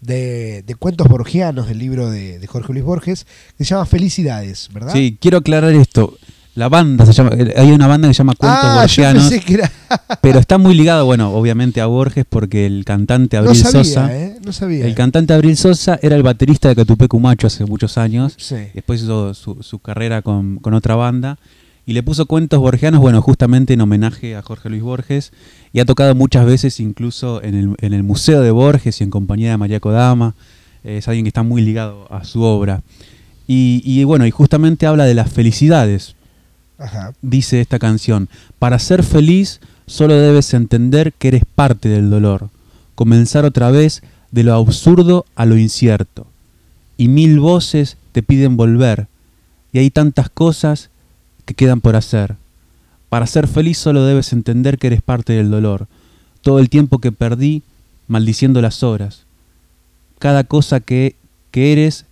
de, 0.00 0.62
de 0.64 0.74
cuentos 0.76 1.08
borgianos 1.08 1.66
del 1.66 1.80
libro 1.80 2.08
de, 2.08 2.38
de 2.38 2.46
Jorge 2.46 2.72
Luis 2.72 2.84
Borges 2.84 3.26
que 3.56 3.64
se 3.64 3.70
llama 3.70 3.84
Felicidades, 3.84 4.68
¿verdad? 4.72 4.92
Sí, 4.92 5.18
quiero 5.20 5.38
aclarar 5.38 5.72
esto. 5.74 6.16
La 6.54 6.68
banda 6.68 7.04
se 7.04 7.12
llama, 7.12 7.30
eh, 7.36 7.52
hay 7.56 7.72
una 7.72 7.88
banda 7.88 8.06
que 8.06 8.14
se 8.14 8.18
llama 8.18 8.34
Cuentos 8.38 8.60
ah, 8.62 8.74
yo 8.74 8.80
Borgianos, 8.82 9.28
pensé 9.28 9.44
que 9.44 9.54
era. 9.54 9.72
pero 10.20 10.38
está 10.38 10.56
muy 10.56 10.74
ligado, 10.76 11.04
bueno, 11.04 11.32
obviamente 11.32 11.80
a 11.80 11.86
Borges 11.86 12.24
porque 12.28 12.64
el 12.66 12.84
cantante 12.84 13.38
No 13.38 13.48
Abril 13.48 13.60
sabía, 13.60 13.82
Sosa, 13.84 14.16
¿eh? 14.16 14.38
No 14.44 14.52
sabía. 14.52 14.86
el 14.86 14.94
cantante 14.94 15.34
Abril 15.34 15.56
Sosa 15.56 15.98
era 16.00 16.14
el 16.14 16.22
baterista 16.22 16.68
de 16.68 16.76
Catupecu 16.76 17.18
Macho 17.18 17.48
hace 17.48 17.64
muchos 17.64 17.98
años. 17.98 18.34
Sí. 18.38 18.54
Después 18.72 19.02
hizo 19.02 19.34
su, 19.34 19.64
su 19.64 19.80
carrera 19.80 20.22
con, 20.22 20.58
con 20.58 20.74
otra 20.74 20.94
banda 20.94 21.40
y 21.88 21.94
le 21.94 22.02
puso 22.02 22.26
cuentos 22.26 22.60
borgianos, 22.60 23.00
bueno, 23.00 23.22
justamente 23.22 23.72
en 23.72 23.80
homenaje 23.80 24.36
a 24.36 24.42
Jorge 24.42 24.68
Luis 24.68 24.82
Borges. 24.82 25.32
Y 25.72 25.80
ha 25.80 25.86
tocado 25.86 26.14
muchas 26.14 26.44
veces 26.44 26.80
incluso 26.80 27.42
en 27.42 27.54
el, 27.54 27.76
en 27.78 27.94
el 27.94 28.02
Museo 28.02 28.42
de 28.42 28.50
Borges 28.50 29.00
y 29.00 29.04
en 29.04 29.10
compañía 29.10 29.52
de 29.52 29.56
María 29.56 29.80
Kodama. 29.80 30.34
Es 30.84 31.08
alguien 31.08 31.24
que 31.24 31.28
está 31.28 31.44
muy 31.44 31.62
ligado 31.62 32.06
a 32.12 32.24
su 32.24 32.42
obra. 32.42 32.82
Y, 33.46 33.80
y 33.86 34.04
bueno, 34.04 34.26
y 34.26 34.30
justamente 34.30 34.84
habla 34.86 35.06
de 35.06 35.14
las 35.14 35.32
felicidades, 35.32 36.14
Ajá. 36.76 37.14
dice 37.22 37.62
esta 37.62 37.78
canción. 37.78 38.28
Para 38.58 38.78
ser 38.78 39.02
feliz 39.02 39.58
solo 39.86 40.12
debes 40.12 40.52
entender 40.52 41.14
que 41.14 41.28
eres 41.28 41.44
parte 41.54 41.88
del 41.88 42.10
dolor. 42.10 42.50
Comenzar 42.96 43.46
otra 43.46 43.70
vez 43.70 44.02
de 44.30 44.42
lo 44.42 44.54
absurdo 44.56 45.24
a 45.36 45.46
lo 45.46 45.56
incierto. 45.56 46.26
Y 46.98 47.08
mil 47.08 47.40
voces 47.40 47.96
te 48.12 48.22
piden 48.22 48.58
volver. 48.58 49.06
Y 49.72 49.78
hay 49.78 49.88
tantas 49.88 50.28
cosas 50.28 50.90
que 51.48 51.54
quedan 51.54 51.80
por 51.80 51.96
hacer. 51.96 52.36
Para 53.08 53.26
ser 53.26 53.48
feliz 53.48 53.78
solo 53.78 54.04
debes 54.04 54.34
entender 54.34 54.76
que 54.76 54.88
eres 54.88 55.00
parte 55.00 55.32
del 55.32 55.50
dolor. 55.50 55.86
Todo 56.42 56.58
el 56.58 56.68
tiempo 56.68 56.98
que 56.98 57.10
perdí 57.10 57.62
maldiciendo 58.06 58.60
las 58.60 58.82
horas. 58.82 59.24
Cada 60.18 60.44
cosa 60.44 60.80
que, 60.80 61.16
que 61.50 61.72
eres, 61.72 62.04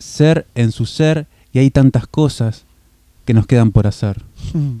ser 0.00 0.48
en 0.56 0.72
su 0.72 0.86
ser, 0.86 1.28
y 1.52 1.60
hay 1.60 1.70
tantas 1.70 2.08
cosas 2.08 2.64
que 3.24 3.34
nos 3.34 3.46
quedan 3.46 3.70
por 3.70 3.86
hacer. 3.86 4.20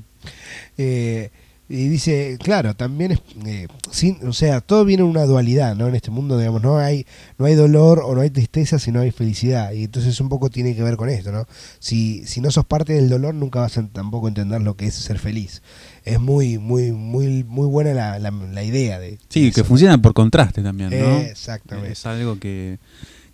Eh, 0.76 1.30
y 1.72 1.86
dice, 1.86 2.36
claro, 2.42 2.74
también 2.74 3.12
es, 3.12 3.20
eh, 3.46 3.68
sin, 3.92 4.26
o 4.26 4.32
sea, 4.32 4.60
todo 4.60 4.84
viene 4.84 5.04
en 5.04 5.08
una 5.08 5.24
dualidad, 5.24 5.76
¿no? 5.76 5.86
En 5.86 5.94
este 5.94 6.10
mundo, 6.10 6.36
digamos, 6.36 6.60
no 6.62 6.78
hay, 6.78 7.06
no 7.38 7.44
hay 7.44 7.54
dolor 7.54 8.02
o 8.04 8.12
no 8.12 8.22
hay 8.22 8.30
tristeza, 8.30 8.80
sino 8.80 8.98
hay 8.98 9.12
felicidad. 9.12 9.70
Y 9.70 9.84
entonces 9.84 10.20
un 10.20 10.28
poco 10.28 10.50
tiene 10.50 10.74
que 10.74 10.82
ver 10.82 10.96
con 10.96 11.08
esto, 11.08 11.30
¿no? 11.30 11.46
Si, 11.78 12.26
si 12.26 12.40
no 12.40 12.50
sos 12.50 12.64
parte 12.64 12.94
del 12.94 13.08
dolor, 13.08 13.36
nunca 13.36 13.60
vas 13.60 13.78
a 13.78 13.86
tampoco 13.86 14.26
entender 14.26 14.60
lo 14.62 14.74
que 14.74 14.86
es 14.86 14.96
ser 14.96 15.20
feliz. 15.20 15.62
Es 16.04 16.18
muy, 16.18 16.58
muy, 16.58 16.90
muy, 16.90 17.44
muy 17.44 17.68
buena 17.68 17.94
la, 17.94 18.18
la, 18.18 18.32
la 18.32 18.64
idea 18.64 18.98
de. 18.98 19.20
Sí, 19.28 19.44
de 19.44 19.52
que 19.52 19.60
eso. 19.60 19.68
funciona 19.68 19.96
por 20.02 20.12
contraste 20.12 20.64
también, 20.64 20.90
¿no? 20.90 21.18
Exactamente. 21.18 21.92
Es 21.92 22.04
algo 22.04 22.40
que, 22.40 22.80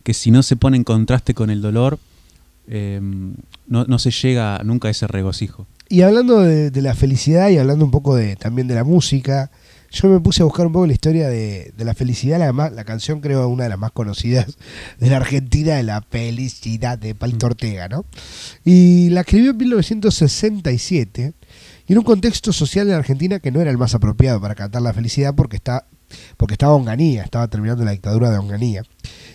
que 0.02 0.12
si 0.12 0.30
no 0.30 0.42
se 0.42 0.56
pone 0.56 0.76
en 0.76 0.84
contraste 0.84 1.32
con 1.32 1.48
el 1.48 1.62
dolor, 1.62 1.98
eh, 2.68 3.00
no, 3.66 3.86
no 3.86 3.98
se 3.98 4.10
llega 4.10 4.60
nunca 4.62 4.88
a 4.88 4.90
ese 4.90 5.06
regocijo. 5.06 5.66
Y 5.88 6.02
hablando 6.02 6.40
de, 6.40 6.70
de 6.70 6.82
la 6.82 6.94
felicidad 6.94 7.48
y 7.50 7.58
hablando 7.58 7.84
un 7.84 7.90
poco 7.90 8.16
de, 8.16 8.34
también 8.36 8.66
de 8.66 8.74
la 8.74 8.82
música, 8.84 9.50
yo 9.92 10.08
me 10.08 10.18
puse 10.20 10.42
a 10.42 10.44
buscar 10.44 10.66
un 10.66 10.72
poco 10.72 10.86
la 10.86 10.92
historia 10.92 11.28
de, 11.28 11.72
de 11.76 11.84
la 11.84 11.94
felicidad, 11.94 12.38
la, 12.40 12.52
más- 12.52 12.72
la 12.72 12.84
canción 12.84 13.20
creo 13.20 13.46
una 13.48 13.64
de 13.64 13.70
las 13.70 13.78
más 13.78 13.92
conocidas 13.92 14.46
de 14.98 15.10
la 15.10 15.18
Argentina, 15.18 15.76
de 15.76 15.84
la 15.84 16.02
felicidad 16.02 16.98
de 16.98 17.14
Palito 17.14 17.46
Ortega, 17.46 17.88
¿no? 17.88 18.04
Y 18.64 19.10
la 19.10 19.20
escribió 19.20 19.52
en 19.52 19.56
1967 19.58 21.34
y 21.86 21.92
en 21.92 21.98
un 21.98 22.04
contexto 22.04 22.52
social 22.52 22.86
de 22.86 22.92
la 22.92 22.98
Argentina 22.98 23.38
que 23.38 23.52
no 23.52 23.60
era 23.60 23.70
el 23.70 23.78
más 23.78 23.94
apropiado 23.94 24.40
para 24.40 24.56
cantar 24.56 24.82
la 24.82 24.92
felicidad 24.92 25.34
porque 25.36 25.56
está 25.56 25.86
porque 26.36 26.54
estaba 26.54 26.74
Onganía, 26.74 27.22
estaba 27.22 27.48
terminando 27.48 27.84
la 27.84 27.92
dictadura 27.92 28.30
de 28.30 28.38
Onganía. 28.38 28.82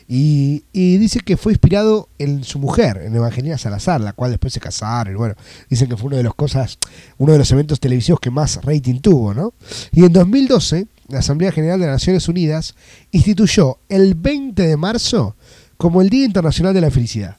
Y, 0.07 0.63
dice 0.73 1.21
que 1.21 1.37
fue 1.37 1.53
inspirado 1.53 2.09
en 2.17 2.43
su 2.43 2.59
mujer, 2.59 3.01
en 3.05 3.15
Evangelina 3.15 3.57
Salazar, 3.57 4.01
la 4.01 4.11
cual 4.11 4.31
después 4.31 4.51
se 4.51 4.59
casaron. 4.59 5.13
Y 5.13 5.17
bueno, 5.17 5.35
dicen 5.69 5.87
que 5.87 5.95
fue 5.95 6.07
uno 6.07 6.17
de 6.17 6.23
los 6.23 6.35
cosas, 6.35 6.77
uno 7.17 7.31
de 7.31 7.39
los 7.39 7.49
eventos 7.51 7.79
televisivos 7.79 8.19
que 8.19 8.29
más 8.29 8.61
rating 8.63 8.99
tuvo, 8.99 9.33
¿no? 9.33 9.53
Y 9.93 10.03
en 10.03 10.11
2012, 10.11 10.87
la 11.07 11.19
Asamblea 11.19 11.53
General 11.53 11.79
de 11.79 11.85
las 11.85 11.95
Naciones 11.95 12.27
Unidas 12.27 12.75
instituyó 13.11 13.77
el 13.87 14.15
20 14.15 14.67
de 14.67 14.75
marzo 14.75 15.35
como 15.77 16.01
el 16.01 16.09
Día 16.09 16.25
Internacional 16.25 16.73
de 16.73 16.81
la 16.81 16.91
Felicidad. 16.91 17.37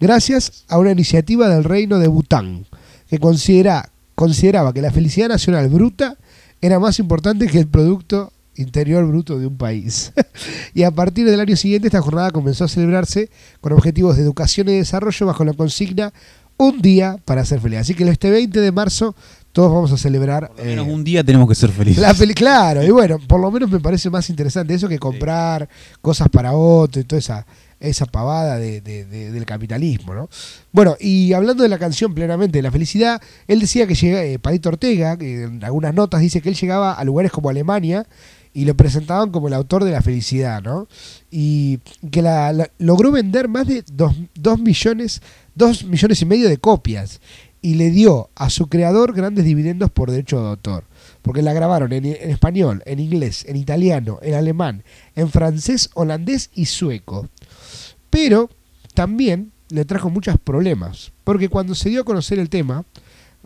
Gracias 0.00 0.64
a 0.68 0.78
una 0.78 0.92
iniciativa 0.92 1.48
del 1.48 1.64
reino 1.64 1.98
de 1.98 2.08
Bután, 2.08 2.66
que 3.08 3.18
considera, 3.18 3.90
consideraba 4.14 4.72
que 4.72 4.82
la 4.82 4.90
felicidad 4.90 5.28
nacional 5.28 5.68
bruta 5.68 6.16
era 6.66 6.78
más 6.78 6.98
importante 6.98 7.46
que 7.46 7.58
el 7.58 7.68
Producto 7.68 8.32
Interior 8.56 9.06
Bruto 9.06 9.38
de 9.38 9.46
un 9.46 9.56
país. 9.56 10.12
y 10.74 10.82
a 10.82 10.90
partir 10.90 11.26
del 11.26 11.40
año 11.40 11.56
siguiente 11.56 11.88
esta 11.88 12.00
jornada 12.02 12.30
comenzó 12.30 12.64
a 12.64 12.68
celebrarse 12.68 13.30
con 13.60 13.72
objetivos 13.72 14.16
de 14.16 14.22
educación 14.22 14.68
y 14.68 14.72
desarrollo 14.76 15.26
bajo 15.26 15.44
la 15.44 15.52
consigna 15.52 16.12
Un 16.56 16.80
día 16.80 17.18
para 17.24 17.44
ser 17.44 17.60
feliz. 17.60 17.80
Así 17.80 17.94
que 17.94 18.08
este 18.08 18.30
20 18.30 18.60
de 18.60 18.72
marzo 18.72 19.14
todos 19.52 19.72
vamos 19.72 19.92
a 19.92 19.96
celebrar... 19.96 20.48
Por 20.50 20.58
lo 20.58 20.64
menos 20.64 20.86
eh, 20.86 20.90
un 20.90 21.04
día 21.04 21.22
tenemos 21.24 21.48
que 21.48 21.54
ser 21.54 21.70
felices. 21.70 22.02
la 22.02 22.14
fel- 22.14 22.34
claro, 22.34 22.82
y 22.82 22.90
bueno, 22.90 23.18
por 23.26 23.40
lo 23.40 23.50
menos 23.50 23.70
me 23.70 23.80
parece 23.80 24.10
más 24.10 24.28
interesante 24.28 24.74
eso 24.74 24.88
que 24.88 24.98
comprar 24.98 25.68
cosas 26.02 26.28
para 26.28 26.52
otro 26.52 27.00
y 27.00 27.04
toda 27.04 27.18
esa, 27.20 27.46
esa 27.80 28.06
pavada 28.06 28.56
de- 28.58 28.80
de- 28.80 29.04
de- 29.04 29.30
del 29.32 29.44
capitalismo, 29.44 30.14
¿no? 30.14 30.28
Bueno, 30.72 30.96
y 30.98 31.32
hablando 31.32 31.62
de 31.62 31.68
la 31.68 31.78
canción 31.78 32.14
plenamente 32.14 32.58
de 32.58 32.62
la 32.62 32.70
felicidad, 32.70 33.20
él 33.46 33.60
decía 33.60 33.86
que 33.86 33.94
llega, 33.94 34.24
eh, 34.24 34.38
Palito 34.38 34.68
Ortega, 34.70 35.16
que 35.16 35.44
en 35.44 35.62
algunas 35.64 35.94
notas 35.94 36.20
dice 36.20 36.40
que 36.40 36.48
él 36.48 36.54
llegaba 36.54 36.92
a 36.92 37.04
lugares 37.04 37.32
como 37.32 37.50
Alemania 37.50 38.06
y 38.54 38.64
lo 38.64 38.74
presentaban 38.74 39.30
como 39.30 39.48
el 39.48 39.54
autor 39.54 39.84
de 39.84 39.90
la 39.90 40.00
felicidad, 40.00 40.62
¿no? 40.62 40.88
Y 41.30 41.78
que 42.10 42.22
logró 42.78 43.12
vender 43.12 43.48
más 43.48 43.66
de 43.66 43.84
dos, 43.92 44.14
dos 44.34 44.58
millones, 44.58 45.20
dos 45.54 45.84
millones 45.84 46.22
y 46.22 46.24
medio 46.24 46.48
de 46.48 46.56
copias 46.56 47.20
y 47.60 47.74
le 47.74 47.90
dio 47.90 48.30
a 48.34 48.48
su 48.48 48.68
creador 48.68 49.12
grandes 49.12 49.44
dividendos 49.44 49.90
por 49.90 50.10
derecho 50.10 50.40
de 50.40 50.48
autor. 50.48 50.84
Porque 51.20 51.42
la 51.42 51.52
grabaron 51.52 51.92
en 51.92 52.06
español, 52.06 52.82
en 52.86 53.00
inglés, 53.00 53.44
en 53.48 53.56
italiano, 53.56 54.20
en 54.22 54.34
alemán, 54.34 54.84
en 55.16 55.28
francés, 55.28 55.90
holandés 55.94 56.50
y 56.54 56.66
sueco. 56.66 57.28
Pero 58.10 58.50
también 58.94 59.52
le 59.68 59.84
trajo 59.84 60.10
muchos 60.10 60.36
problemas. 60.38 61.12
Porque 61.24 61.48
cuando 61.48 61.74
se 61.74 61.90
dio 61.90 62.02
a 62.02 62.04
conocer 62.04 62.38
el 62.38 62.48
tema, 62.48 62.84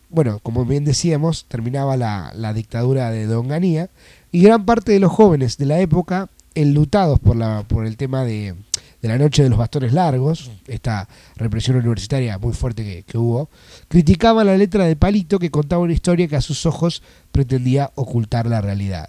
bueno, 0.09 0.41
como 0.43 0.65
bien 0.65 0.85
decíamos, 0.85 1.47
terminaba 1.47 1.97
la, 1.97 2.33
la 2.35 2.53
dictadura 2.53 3.11
de 3.11 3.27
Donganía 3.27 3.91
y 4.33 4.43
gran 4.43 4.65
parte 4.65 4.93
de 4.93 5.01
los 5.01 5.13
jóvenes 5.13 5.57
de 5.57 5.67
la 5.67 5.81
época, 5.81 6.29
enlutados 6.55 7.21
por, 7.21 7.37
la, 7.37 7.65
por 7.67 7.87
el 7.87 7.97
tema 7.97 8.25
de, 8.25 8.55
de 9.03 9.09
la 9.09 9.19
noche 9.19 9.43
de 9.43 9.51
los 9.51 9.59
bastones 9.59 9.93
largos, 9.93 10.51
esta 10.67 11.09
represión 11.37 11.77
universitaria 11.77 12.39
muy 12.39 12.53
fuerte 12.53 12.85
que, 12.85 13.03
que 13.05 13.19
hubo, 13.19 13.49
criticaban 13.89 14.47
la 14.47 14.57
letra 14.57 14.85
de 14.85 14.97
Palito 14.97 15.39
que 15.39 15.51
contaba 15.51 15.83
una 15.83 15.93
historia 15.93 16.29
que 16.29 16.37
a 16.37 16.41
sus 16.41 16.67
ojos 16.67 17.03
pretendía 17.33 17.93
ocultar 17.95 18.47
la 18.47 18.61
realidad. 18.61 19.09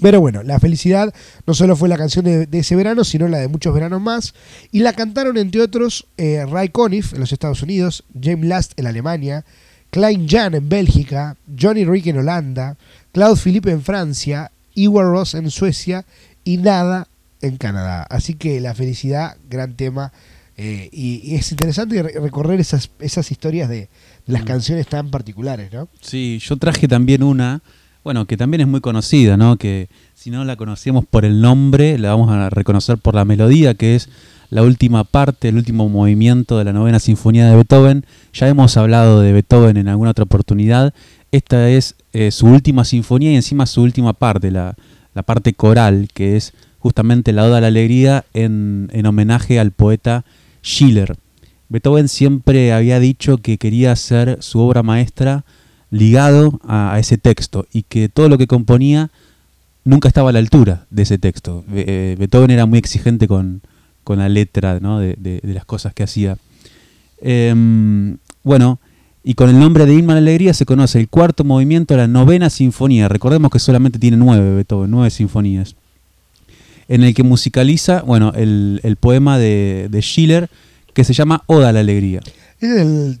Pero 0.00 0.20
bueno, 0.20 0.42
la 0.42 0.58
felicidad 0.60 1.14
no 1.46 1.54
solo 1.54 1.74
fue 1.76 1.88
la 1.88 1.96
canción 1.96 2.24
de, 2.24 2.46
de 2.46 2.58
ese 2.58 2.76
verano, 2.76 3.04
sino 3.04 3.28
la 3.28 3.38
de 3.38 3.48
muchos 3.48 3.72
veranos 3.74 4.00
más. 4.00 4.34
Y 4.72 4.80
la 4.80 4.92
cantaron, 4.92 5.36
entre 5.38 5.60
otros, 5.62 6.06
eh, 6.16 6.44
Ray 6.48 6.68
Conniff 6.68 7.12
en 7.14 7.20
los 7.20 7.32
Estados 7.32 7.62
Unidos, 7.62 8.04
James 8.20 8.46
Last 8.46 8.72
en 8.78 8.86
Alemania, 8.86 9.44
Klein 9.90 10.28
Jan 10.28 10.54
en 10.54 10.68
Bélgica, 10.68 11.36
Johnny 11.58 11.84
Rick 11.84 12.06
en 12.08 12.18
Holanda, 12.18 12.76
Claude 13.12 13.40
Philippe 13.40 13.70
en 13.70 13.82
Francia, 13.82 14.50
Iwer 14.74 15.06
Ross 15.06 15.34
en 15.34 15.50
Suecia 15.50 16.04
y 16.44 16.58
Nada 16.58 17.08
en 17.40 17.56
Canadá. 17.56 18.02
Así 18.10 18.34
que 18.34 18.60
la 18.60 18.74
felicidad, 18.74 19.36
gran 19.48 19.74
tema. 19.76 20.12
eh, 20.58 20.88
y, 20.90 21.20
y 21.22 21.34
es 21.36 21.50
interesante 21.52 22.02
re- 22.02 22.14
recorrer 22.18 22.58
esas, 22.60 22.90
esas 23.00 23.30
historias 23.30 23.68
de, 23.68 23.76
de 23.76 23.88
las 24.26 24.42
Mm. 24.42 24.46
canciones 24.46 24.86
tan 24.86 25.10
particulares, 25.10 25.70
¿no? 25.72 25.88
Sí, 26.00 26.38
yo 26.42 26.56
traje 26.56 26.88
también 26.88 27.22
una, 27.22 27.60
bueno, 28.06 28.24
que 28.26 28.36
también 28.36 28.60
es 28.60 28.68
muy 28.68 28.80
conocida, 28.80 29.36
¿no? 29.36 29.56
Que 29.56 29.88
si 30.14 30.30
no 30.30 30.44
la 30.44 30.54
conocíamos 30.54 31.04
por 31.04 31.24
el 31.24 31.40
nombre, 31.40 31.98
la 31.98 32.10
vamos 32.10 32.30
a 32.30 32.50
reconocer 32.50 32.98
por 32.98 33.16
la 33.16 33.24
melodía, 33.24 33.74
que 33.74 33.96
es 33.96 34.08
la 34.48 34.62
última 34.62 35.02
parte, 35.02 35.48
el 35.48 35.56
último 35.56 35.88
movimiento 35.88 36.56
de 36.56 36.62
la 36.62 36.72
novena 36.72 37.00
sinfonía 37.00 37.50
de 37.50 37.56
Beethoven. 37.56 38.06
Ya 38.32 38.46
hemos 38.46 38.76
hablado 38.76 39.22
de 39.22 39.32
Beethoven 39.32 39.76
en 39.76 39.88
alguna 39.88 40.12
otra 40.12 40.22
oportunidad. 40.22 40.94
Esta 41.32 41.68
es 41.68 41.96
eh, 42.12 42.30
su 42.30 42.46
última 42.46 42.84
sinfonía 42.84 43.32
y 43.32 43.34
encima 43.34 43.66
su 43.66 43.82
última 43.82 44.12
parte, 44.12 44.52
la, 44.52 44.76
parte 45.24 45.54
coral, 45.54 46.08
que 46.14 46.36
es 46.36 46.52
justamente 46.78 47.32
la 47.32 47.42
Oda 47.42 47.58
a 47.58 47.60
la 47.60 47.66
Alegría 47.66 48.24
en, 48.34 48.88
en 48.92 49.06
homenaje 49.06 49.58
al 49.58 49.72
poeta 49.72 50.24
Schiller. 50.62 51.16
Beethoven 51.68 52.06
siempre 52.06 52.72
había 52.72 53.00
dicho 53.00 53.38
que 53.38 53.58
quería 53.58 53.90
hacer 53.90 54.38
su 54.42 54.60
obra 54.60 54.84
maestra 54.84 55.44
ligado 55.96 56.60
a, 56.66 56.96
ese 56.98 57.18
texto 57.18 57.66
y 57.72 57.82
que 57.82 58.08
todo 58.08 58.28
lo 58.28 58.38
que 58.38 58.46
componía 58.46 59.10
nunca 59.84 60.08
estaba 60.08 60.30
a 60.30 60.32
la 60.32 60.38
altura 60.38 60.86
de 60.90 61.02
ese 61.02 61.18
texto. 61.18 61.64
Eh, 61.72 62.16
Beethoven 62.18 62.50
era 62.50 62.66
muy 62.66 62.78
exigente 62.78 63.26
con, 63.28 63.62
con 64.04 64.18
la 64.18 64.28
letra 64.28 64.78
¿no? 64.80 64.98
de, 65.00 65.16
de- 65.18 65.40
las 65.54 65.64
cosas 65.64 65.94
que 65.94 66.02
hacía. 66.02 66.36
Em, 67.20 68.18
bueno, 68.42 68.78
Y 69.24 69.34
con 69.34 69.50
el 69.50 69.58
nombre 69.58 69.86
de 69.86 69.94
Himno 69.94 70.12
la 70.12 70.18
Alegría 70.18 70.54
se 70.54 70.66
conoce 70.66 71.00
el 71.00 71.08
cuarto 71.08 71.42
movimiento 71.42 71.94
de 71.94 71.98
la 72.02 72.06
novena 72.06 72.48
sinfonía. 72.48 73.08
Recordemos 73.08 73.50
que 73.50 73.58
solamente 73.58 73.98
tiene 73.98 74.16
nueve, 74.16 74.54
Beethoven, 74.54 74.88
nueve 74.90 75.10
sinfonías. 75.10 75.74
En 76.88 77.02
el 77.02 77.12
que 77.12 77.24
musicaliza, 77.24 78.02
bueno, 78.02 78.32
el, 78.36 78.78
el 78.84 78.94
poema 78.94 79.36
de, 79.38 79.88
de 79.90 80.00
Schiller 80.00 80.48
que 80.94 81.02
se 81.02 81.12
llama 81.12 81.42
Oda 81.46 81.70
a 81.70 81.72
la 81.72 81.80
Alegría. 81.80 82.20
Es 82.60 82.70
el 82.70 83.18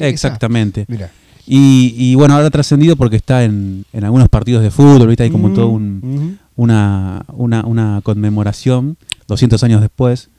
Exactamente. 0.00 0.84
Mira. 0.88 1.10
Y, 1.48 2.14
bueno, 2.16 2.34
ahora 2.34 2.50
trascendido 2.50 2.96
porque 2.96 3.16
está 3.16 3.44
en, 3.44 3.84
en 3.92 4.04
algunos 4.04 4.28
partidos 4.28 4.64
de 4.64 4.72
fútbol, 4.72 5.06
¿viste? 5.06 5.22
Hay 5.22 5.30
como 5.30 5.48
Mm, 5.48 5.54
todo 5.54 5.68
una, 6.56 7.24
una, 7.28 7.64
una 7.64 8.00
conmemoración 8.02 8.96
200 9.28 9.62
años 9.62 9.80
después. 9.80 10.30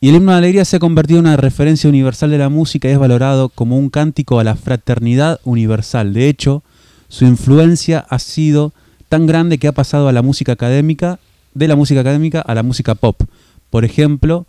Y 0.00 0.08
el 0.08 0.16
himno 0.16 0.32
de 0.32 0.38
alegría 0.38 0.64
se 0.64 0.76
ha 0.76 0.78
convertido 0.78 1.20
en 1.20 1.26
una 1.26 1.36
referencia 1.36 1.88
universal 1.88 2.30
de 2.30 2.38
la 2.38 2.48
música 2.48 2.88
y 2.88 2.92
es 2.92 2.98
valorado 2.98 3.48
como 3.48 3.78
un 3.78 3.90
cántico 3.90 4.38
a 4.38 4.44
la 4.44 4.54
fraternidad 4.54 5.40
universal. 5.44 6.12
De 6.12 6.28
hecho, 6.28 6.62
su 7.08 7.24
influencia 7.24 8.04
ha 8.08 8.18
sido 8.18 8.72
tan 9.08 9.26
grande 9.26 9.58
que 9.58 9.68
ha 9.68 9.72
pasado 9.72 10.08
a 10.08 10.12
la 10.12 10.22
música 10.22 10.52
académica, 10.52 11.18
de 11.54 11.68
la 11.68 11.76
música 11.76 12.00
académica 12.00 12.40
a 12.40 12.54
la 12.54 12.62
música 12.62 12.94
pop. 12.94 13.22
Por 13.70 13.84
ejemplo, 13.84 14.46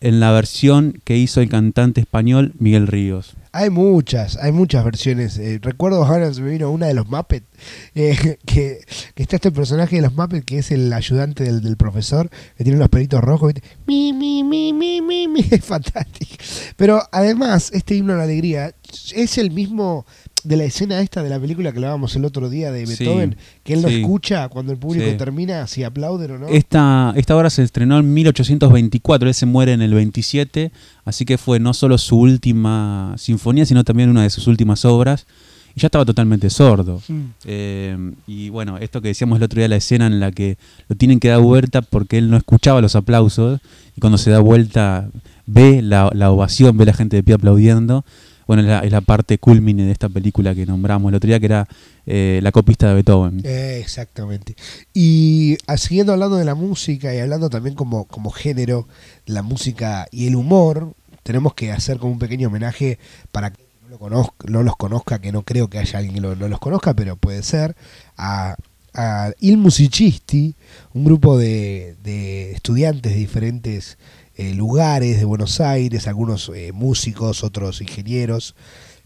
en 0.00 0.20
la 0.20 0.32
versión 0.32 1.00
que 1.04 1.16
hizo 1.16 1.40
el 1.40 1.48
cantante 1.48 2.00
español 2.00 2.54
Miguel 2.58 2.86
Ríos. 2.86 3.34
Hay 3.52 3.70
muchas, 3.70 4.36
hay 4.36 4.52
muchas 4.52 4.84
versiones. 4.84 5.38
Eh, 5.38 5.58
recuerdo 5.60 6.04
ahora 6.04 6.32
se 6.32 6.42
me 6.42 6.50
vino 6.50 6.70
una 6.70 6.86
de 6.86 6.94
los 6.94 7.08
Muppets, 7.08 7.46
eh, 7.94 8.38
que, 8.46 8.80
está 9.16 9.36
este 9.36 9.50
personaje 9.50 9.96
de 9.96 10.02
los 10.02 10.14
Muppets 10.14 10.44
que 10.44 10.58
es 10.58 10.70
el 10.70 10.92
ayudante 10.92 11.44
del, 11.44 11.76
profesor, 11.76 12.30
que 12.56 12.64
tiene 12.64 12.78
los 12.78 12.88
pelitos 12.88 13.22
rojos. 13.22 13.54
Mi, 13.86 14.12
mi, 14.12 14.44
mi, 14.44 14.72
mi, 14.72 15.00
mi, 15.00 15.28
mi. 15.28 15.40
Es 15.50 15.64
fantástico. 15.64 16.36
Pero 16.76 17.02
además, 17.10 17.70
este 17.72 17.94
himno 17.96 18.12
a 18.12 18.16
la 18.16 18.24
alegría 18.24 18.74
es 19.14 19.38
el 19.38 19.50
mismo 19.50 20.06
de 20.44 20.56
la 20.56 20.64
escena 20.64 21.00
esta 21.00 21.22
de 21.22 21.30
la 21.30 21.38
película 21.40 21.72
que 21.72 21.78
hablábamos 21.78 22.14
el 22.16 22.24
otro 22.24 22.48
día 22.48 22.70
de 22.70 22.86
Sí, 22.86 23.04
Beethoven, 23.04 23.36
que 23.64 23.74
él 23.74 23.82
no 23.82 23.88
sí. 23.88 24.00
escucha 24.00 24.48
cuando 24.48 24.72
el 24.72 24.78
público 24.78 25.10
Sí. 25.10 25.16
termina, 25.16 25.66
si 25.66 25.84
aplauden 25.84 26.30
o 26.32 26.38
no. 26.38 26.48
Esta, 26.48 27.12
esta 27.16 27.36
obra 27.36 27.50
se 27.50 27.62
estrenó 27.62 27.98
en 27.98 28.12
1824, 28.14 29.28
él 29.28 29.34
se 29.34 29.46
muere 29.46 29.72
en 29.72 29.82
el 29.82 29.94
27, 29.94 30.70
así 31.04 31.24
que 31.24 31.38
fue 31.38 31.58
no 31.60 31.74
solo 31.74 31.98
su 31.98 32.18
última 32.18 33.14
sinfonía, 33.18 33.66
sino 33.66 33.84
también 33.84 34.10
una 34.10 34.22
de 34.22 34.30
sus 34.30 34.46
últimas 34.46 34.84
obras, 34.84 35.26
y 35.74 35.80
ya 35.80 35.86
estaba 35.88 36.04
totalmente 36.04 36.48
sordo. 36.50 37.02
Mm. 37.08 37.20
Eh, 37.44 38.12
y 38.26 38.48
bueno, 38.48 38.78
esto 38.78 39.00
que 39.02 39.08
decíamos 39.08 39.36
el 39.38 39.42
otro 39.44 39.58
día, 39.60 39.68
la 39.68 39.76
escena 39.76 40.06
en 40.06 40.18
la 40.20 40.32
que 40.32 40.56
lo 40.88 40.96
tienen 40.96 41.20
que 41.20 41.28
dar 41.28 41.40
vuelta 41.40 41.82
porque 41.82 42.18
él 42.18 42.30
no 42.30 42.36
escuchaba 42.36 42.80
los 42.80 42.96
aplausos, 42.96 43.60
y 43.96 44.00
cuando 44.00 44.18
se 44.18 44.30
da 44.30 44.38
vuelta 44.40 45.08
ve 45.46 45.82
la, 45.82 46.10
la 46.14 46.30
ovación, 46.30 46.76
ve 46.76 46.84
la 46.86 46.92
gente 46.94 47.16
de 47.16 47.22
pie 47.22 47.34
aplaudiendo. 47.34 48.04
Bueno, 48.48 48.62
es 48.82 48.90
la, 48.90 49.00
parte 49.02 49.38
culmine 49.38 49.84
de 49.84 49.92
esta 49.92 50.08
película 50.08 50.54
que 50.54 50.64
nombramos 50.66 51.10
el 51.10 51.16
otro 51.16 51.28
día, 51.28 51.38
que 51.38 51.46
era 51.46 51.68
eh, 52.06 52.40
La 52.42 52.50
copista 52.50 52.88
de 52.88 52.94
Beethoven. 52.94 53.42
Exactamente. 53.44 54.56
Y 54.94 55.58
ah, 55.66 55.76
siguiendo 55.76 56.14
hablando 56.14 56.36
de 56.36 56.46
la 56.46 56.54
música 56.54 57.14
y 57.14 57.18
hablando 57.18 57.50
también 57.50 57.74
como, 57.76 58.06
como 58.06 58.30
género, 58.30 58.88
la 59.26 59.42
música 59.42 60.06
y 60.10 60.26
el 60.28 60.34
humor, 60.34 60.94
tenemos 61.22 61.52
que 61.52 61.72
hacer 61.72 61.98
como 61.98 62.12
un 62.12 62.18
pequeño 62.18 62.48
homenaje 62.48 62.98
para 63.32 63.50
que 63.52 63.62
no, 63.82 63.90
lo 63.90 63.98
conozca, 63.98 64.46
no 64.48 64.62
los 64.62 64.76
conozca, 64.76 65.20
que 65.20 65.30
no 65.30 65.42
creo 65.42 65.68
que 65.68 65.78
haya 65.78 65.98
alguien 65.98 66.14
que 66.14 66.20
lo- 66.22 66.34
no 66.34 66.48
los 66.48 66.58
conozca, 66.58 66.94
pero 66.94 67.16
puede 67.16 67.42
ser, 67.42 67.76
a, 68.16 68.56
a 68.94 69.30
Il 69.40 69.58
Musicisti, 69.58 70.54
un 70.94 71.04
grupo 71.04 71.36
de, 71.36 71.96
de 72.02 72.52
estudiantes 72.52 73.12
de 73.12 73.18
diferentes 73.18 73.98
eh, 74.38 74.54
lugares 74.54 75.18
de 75.18 75.24
Buenos 75.26 75.60
Aires, 75.60 76.06
algunos 76.08 76.50
eh, 76.54 76.72
músicos, 76.72 77.44
otros 77.44 77.82
ingenieros, 77.82 78.54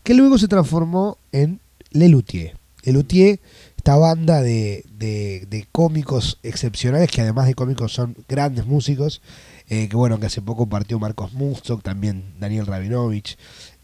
que 0.04 0.14
luego 0.14 0.38
se 0.38 0.46
transformó 0.46 1.18
en 1.32 1.58
Lelutier. 1.90 2.56
Lelutier, 2.84 3.40
esta 3.76 3.96
banda 3.96 4.40
de, 4.42 4.84
de- 4.96 5.46
de 5.50 5.66
cómicos 5.72 6.38
excepcionales, 6.44 7.10
que 7.10 7.20
además 7.22 7.46
de 7.46 7.54
cómicos 7.54 7.92
son 7.92 8.16
grandes 8.28 8.66
músicos, 8.66 9.20
eh, 9.68 9.88
que 9.88 9.96
bueno, 9.96 10.20
que 10.20 10.26
hace 10.26 10.42
poco 10.42 10.68
partió 10.68 10.98
Marcos 11.00 11.32
Mustok, 11.32 11.82
también 11.82 12.34
Daniel 12.38 12.66
Rabinovich, 12.66 13.36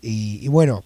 y, 0.03 0.39
y 0.45 0.49
bueno, 0.49 0.85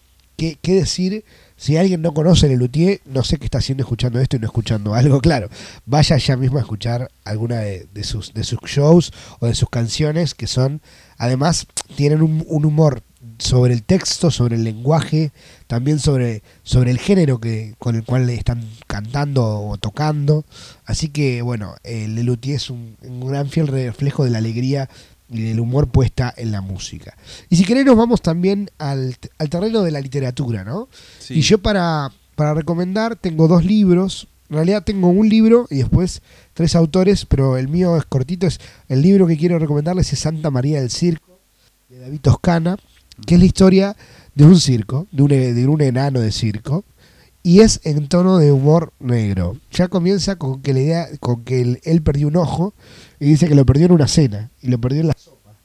¿qué, 0.61 0.75
decir? 0.75 1.25
Si 1.57 1.77
alguien 1.77 2.03
no 2.03 2.13
conoce 2.13 2.49
Lelutier, 2.49 3.01
no 3.05 3.23
sé 3.23 3.39
qué 3.39 3.45
está 3.45 3.59
haciendo 3.59 3.83
escuchando 3.83 4.21
esto 4.21 4.37
y 4.37 4.41
no 4.41 4.47
escuchando 4.47 4.95
algo, 4.95 5.21
claro, 5.21 5.49
vaya 5.87 6.17
ya 6.17 6.37
mismo 6.37 6.59
a 6.59 6.63
escuchar 6.63 7.09
alguna 7.25 7.61
de, 7.61 8.05
sus, 8.05 8.35
de 8.35 8.43
sus 8.43 8.59
shows 8.67 9.13
o 9.39 9.47
de 9.47 9.55
sus 9.55 9.71
canciones, 9.71 10.35
que 10.35 10.47
son, 10.47 10.83
además, 11.19 11.67
tienen 11.95 12.23
un, 12.23 12.45
un 12.49 12.65
humor 12.65 13.03
sobre 13.39 13.75
el 13.75 13.85
texto, 13.85 14.31
sobre 14.31 14.57
el 14.57 14.65
lenguaje, 14.65 15.33
también 15.67 15.99
sobre, 15.99 16.43
sobre 16.63 16.91
el 16.91 16.99
género 16.99 17.39
que, 17.39 17.75
con 17.79 17.95
el 17.95 18.05
cual 18.05 18.27
le 18.27 18.35
están 18.35 18.69
cantando 18.87 19.45
o 19.45 19.77
tocando. 19.79 20.45
Así 20.85 21.09
que, 21.09 21.43
bueno, 21.43 21.77
el 21.85 22.17
Lelutier 22.17 22.57
es 22.57 22.71
un, 22.71 22.97
un 23.03 23.27
gran 23.27 23.49
fiel 23.49 23.69
reflejo 23.69 24.25
de 24.25 24.31
la 24.31 24.39
alegría 24.39 24.89
y 25.33 25.43
del 25.43 25.61
humor 25.61 25.89
puesta 25.89 26.33
en 26.37 26.53
la 26.53 26.61
música. 26.61 27.17
Y 27.49 27.57
si 27.57 27.65
querés 27.65 27.85
nos 27.87 27.97
vamos 27.97 28.23
también 28.23 28.71
al, 28.79 29.17
al 29.39 29.49
terreno 29.49 29.83
de 29.83 29.91
la 29.91 30.01
literatura, 30.01 30.65
¿no? 30.65 30.89
Sí. 31.19 31.35
Y 31.35 31.41
yo 31.41 31.59
para, 31.59 32.13
para 32.35 32.55
recomendar 32.55 33.17
tengo 33.17 33.49
dos 33.49 33.65
libros. 33.65 34.29
En 34.51 34.57
realidad 34.57 34.85
tengo 34.85 35.09
un 35.09 35.29
libro 35.29 35.67
y 35.71 35.79
después 35.79 36.21
tres 36.53 36.77
autores, 36.77 37.25
pero 37.25 37.57
el 37.57 37.69
mío 37.69 37.97
es 37.97 38.05
cortito. 38.05 38.47
Es 38.47 38.61
el 38.89 39.01
libro 39.01 39.27
que 39.27 39.39
quiero 39.39 39.59
recomendarles 39.59 40.13
es 40.13 40.19
Santa 40.19 40.51
María 40.51 40.81
del 40.81 40.91
Circo, 40.91 41.39
de 41.89 41.99
David 41.99 42.21
Toscana, 42.21 42.77
que 43.27 43.35
es 43.35 43.41
la 43.41 43.47
historia 43.47 43.97
de 44.35 44.45
un 44.45 44.61
circo, 44.61 45.07
de 45.11 45.23
un, 45.23 45.29
de 45.29 45.67
un 45.67 45.81
enano 45.81 46.21
de 46.21 46.33
circo, 46.33 46.85
y 47.43 47.61
es 47.61 47.81
en 47.85 48.09
tono 48.09 48.39
de 48.39 48.53
humor 48.53 48.93
negro. 49.01 49.57
Ya 49.71 49.89
comienza 49.89 50.37
con 50.37 50.63
que 50.63 50.73
la 50.73 50.81
idea, 50.81 51.09
con 51.21 51.45
que 51.45 51.81
él, 51.83 52.03
perdió 52.03 52.29
un 52.29 52.37
ojo 52.37 52.75
y 53.19 53.27
dice 53.27 53.49
que 53.49 53.55
lo 53.55 53.67
perdió 53.67 53.87
en 53.87 53.93
una 53.93 54.09
cena 54.09 54.51
y 54.61 54.69
lo 54.69 54.81
perdió 54.81 55.01
en 55.01 55.09
la 55.09 55.17
sopa. 55.19 55.57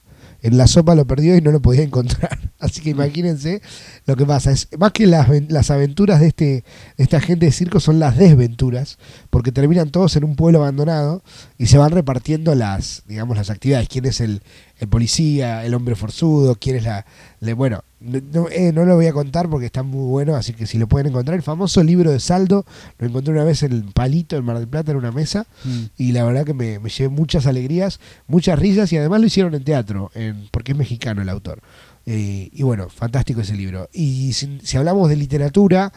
En 0.41 0.57
la 0.57 0.67
sopa 0.67 0.95
lo 0.95 1.05
perdió 1.05 1.35
y 1.35 1.41
no 1.41 1.51
lo 1.51 1.61
podía 1.61 1.83
encontrar. 1.83 2.51
Así 2.59 2.81
que 2.81 2.91
imagínense 2.91 3.61
lo 4.05 4.15
que 4.15 4.25
pasa. 4.25 4.51
Es 4.51 4.69
más 4.77 4.91
que 4.91 5.05
las, 5.05 5.27
las 5.49 5.71
aventuras 5.71 6.19
de 6.19 6.27
este 6.27 6.45
de 6.45 7.03
esta 7.03 7.19
gente 7.19 7.47
de 7.47 7.51
circo 7.51 7.79
son 7.79 7.99
las 7.99 8.17
desventuras, 8.17 8.97
porque 9.29 9.51
terminan 9.51 9.89
todos 9.89 10.15
en 10.15 10.23
un 10.23 10.35
pueblo 10.35 10.59
abandonado 10.59 11.23
y 11.57 11.67
se 11.67 11.77
van 11.77 11.91
repartiendo 11.91 12.55
las, 12.55 13.03
digamos, 13.07 13.37
las 13.37 13.49
actividades. 13.49 13.87
¿Quién 13.87 14.05
es 14.05 14.21
el, 14.21 14.41
el 14.79 14.87
policía, 14.87 15.65
el 15.65 15.73
hombre 15.73 15.95
forzudo? 15.95 16.55
¿Quién 16.55 16.75
es 16.77 16.83
la, 16.83 17.05
le- 17.39 17.53
bueno, 17.53 17.83
no, 17.99 18.47
eh, 18.49 18.71
no 18.73 18.85
lo 18.85 18.95
voy 18.95 19.07
a 19.07 19.13
contar 19.13 19.49
porque 19.49 19.65
está 19.65 19.81
muy 19.83 20.07
bueno, 20.07 20.35
así 20.35 20.53
que 20.53 20.67
si 20.67 20.77
lo 20.77 20.87
pueden 20.87 21.07
encontrar, 21.07 21.35
el 21.35 21.41
famoso 21.43 21.83
libro 21.83 22.11
de 22.11 22.19
saldo, 22.19 22.65
lo 22.99 23.07
encontré 23.07 23.33
una 23.33 23.43
vez 23.43 23.63
en 23.63 23.71
el 23.71 23.83
palito 23.85 24.35
en 24.37 24.45
Mar 24.45 24.59
del 24.59 24.67
Plata 24.67 24.91
en 24.91 24.97
una 24.97 25.11
mesa 25.11 25.47
Mm. 25.65 25.79
y 25.97 26.11
la 26.11 26.23
verdad 26.23 26.45
que 26.45 26.53
me, 26.53 26.77
me 26.79 26.89
llevé 26.89 27.09
muchas 27.09 27.47
alegrías, 27.47 27.99
muchas 28.27 28.59
risas 28.59 28.91
y 28.93 28.97
además 28.97 29.21
lo 29.21 29.27
hicieron 29.27 29.55
en 29.55 29.63
teatro, 29.63 30.11
en- 30.13 30.47
porque 30.51 30.73
es 30.73 30.77
mexicano 30.77 31.21
el 31.21 31.29
autor. 31.29 31.59
Eh, 32.05 32.49
y 32.53 32.63
bueno, 32.63 32.87
fantástico 32.89 33.41
ese 33.41 33.55
libro. 33.55 33.89
Y 33.91 34.31
si, 34.33 34.59
si 34.63 34.77
hablamos 34.77 35.09
de 35.09 35.15
literatura, 35.17 35.91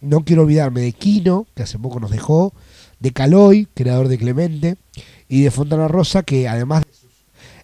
no 0.00 0.24
quiero 0.24 0.42
olvidarme 0.42 0.80
de 0.82 0.92
Quino, 0.92 1.46
que 1.56 1.62
hace 1.64 1.78
poco 1.78 1.98
nos 1.98 2.10
dejó, 2.10 2.52
de 3.00 3.12
Caloy, 3.12 3.66
creador 3.74 4.08
de 4.08 4.16
Clemente, 4.18 4.76
y 5.28 5.42
de 5.42 5.50
Fontana 5.50 5.88
Rosa, 5.88 6.22
que 6.22 6.46
además 6.48 6.84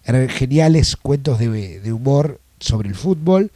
geniales 0.03 0.95
cuentos 0.95 1.39
de, 1.39 1.79
de 1.79 1.93
humor 1.93 2.39
sobre 2.59 2.89
el 2.89 2.95
fútbol, 2.95 3.51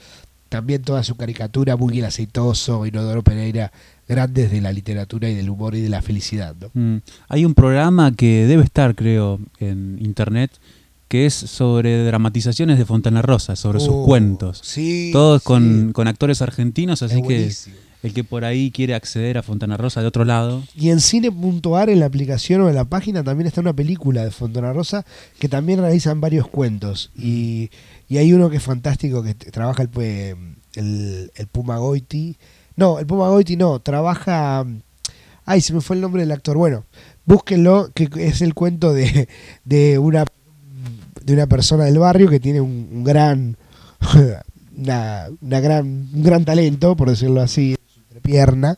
también 0.50 0.82
toda 0.82 1.04
su 1.04 1.16
caricatura, 1.16 1.76
muy 1.76 2.02
aceitoso, 2.02 2.86
Inodoro 2.86 3.22
Pereira, 3.22 3.72
grandes 4.08 4.50
de 4.52 4.62
la 4.62 4.72
literatura 4.72 5.30
y 5.30 5.36
del 5.36 5.50
humor 5.50 5.76
y 5.76 5.82
de 5.82 5.90
la 5.90 6.02
felicidad. 6.02 6.56
¿no? 6.60 6.70
Mm. 6.74 7.02
Hay 7.28 7.44
un 7.46 7.54
programa 7.54 8.14
que 8.14 8.46
debe 8.48 8.64
estar, 8.64 8.96
creo, 8.96 9.40
en 9.60 9.98
internet, 10.02 10.52
que 11.10 11.26
es 11.26 11.34
sobre 11.34 12.04
dramatizaciones 12.06 12.78
de 12.78 12.86
Fontana 12.86 13.22
Rosa, 13.22 13.56
sobre 13.56 13.80
sus 13.80 13.90
Oh, 13.92 14.06
cuentos. 14.06 14.60
Sí, 14.64 15.10
Todos 15.14 15.42
sí. 15.42 15.46
con, 15.46 15.92
con 15.94 16.08
actores 16.08 16.42
argentinos, 16.42 17.02
Es 17.02 17.12
así 17.12 17.22
que. 17.22 17.52
El 18.04 18.14
que 18.14 18.24
por 18.24 18.46
ahí 18.46 18.72
quiere 18.72 18.94
acceder 18.94 19.38
a 19.38 19.44
Fontana 19.44 19.78
Rosa 19.78 20.02
de 20.02 20.08
otro 20.08 20.24
lado. 20.24 20.64
Y 20.76 20.90
en 20.90 21.00
cine.ar, 21.00 21.90
en 21.90 22.00
la 22.00 22.06
aplicación 22.06 22.62
o 22.62 22.70
en 22.70 22.76
la 22.76 22.86
página, 22.86 23.24
también 23.24 23.48
está 23.48 23.62
una 23.62 23.74
película 23.74 24.24
de 24.24 24.32
Fontana 24.32 24.74
Rosa 24.74 25.06
que 25.40 25.50
también 25.50 25.80
realizan 25.80 26.22
varios 26.22 26.48
cuentos. 26.48 27.12
Y, 27.18 27.70
y 28.08 28.18
hay 28.18 28.34
uno 28.34 28.50
que 28.50 28.58
es 28.58 28.64
fantástico, 28.64 29.24
que 29.24 29.34
trabaja 29.34 29.82
el, 29.82 29.90
pues, 29.90 30.36
el, 30.76 31.32
el 31.36 31.48
Puma 31.48 31.78
Goiti. 31.78 32.38
No, 32.76 33.00
el 33.00 33.08
Puma 33.08 33.30
Goiti 33.30 33.56
no, 33.56 33.80
trabaja... 33.80 34.66
Ay, 35.46 35.62
se 35.62 35.74
me 35.74 35.82
fue 35.82 35.96
el 35.96 36.02
nombre 36.02 36.22
del 36.22 36.32
actor. 36.34 36.58
Bueno, 36.58 36.84
búsquenlo, 37.26 37.90
que 37.94 38.10
es 38.18 38.42
el 38.42 38.54
cuento 38.54 38.94
de, 38.94 39.28
de 39.66 39.98
una 39.98 40.26
de 41.24 41.34
una 41.34 41.48
persona 41.48 41.84
del 41.84 42.00
barrio 42.00 42.30
que 42.30 42.40
tiene 42.40 42.62
un, 42.62 42.88
un 42.90 43.04
gran 43.04 43.58
una, 44.78 45.26
una 45.42 45.60
gran 45.60 46.08
un 46.14 46.24
gran 46.24 46.46
talento 46.46 46.96
por 46.96 47.10
decirlo 47.10 47.42
así 47.42 47.76
en 48.18 48.22
su 48.22 48.22
pierna 48.24 48.78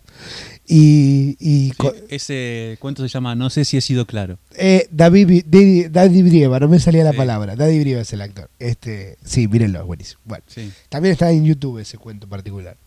Y, 0.67 1.35
y 1.39 1.69
Sí, 1.69 1.73
co- 1.77 1.93
ese 2.09 2.77
cuento 2.79 3.01
se 3.01 3.09
llama 3.09 3.33
No 3.35 3.49
sé 3.49 3.65
si 3.65 3.77
he 3.77 3.81
sido 3.81 4.05
claro. 4.05 4.37
eh, 4.55 4.87
David, 4.91 5.27
Vi- 5.27 5.43
Di- 5.47 5.87
Daddy 5.89 6.21
Brieva, 6.21 6.59
no 6.59 6.67
me 6.67 6.79
salía 6.79 7.03
la 7.03 7.11
Sí. 7.11 7.17
palabra. 7.17 7.55
Daddy 7.55 7.79
Brieva 7.79 8.01
es 8.01 8.13
el 8.13 8.21
actor. 8.21 8.49
Este, 8.59 9.17
sí, 9.23 9.47
mírenlo, 9.47 9.79
es 9.79 9.85
buenísimo. 9.85 10.21
Bueno, 10.25 10.43
Sí. 10.47 10.71
también 10.89 11.13
está 11.13 11.31
en 11.31 11.43
YouTube 11.45 11.79
ese 11.79 11.97
cuento 11.97 12.27
particular. 12.27 12.77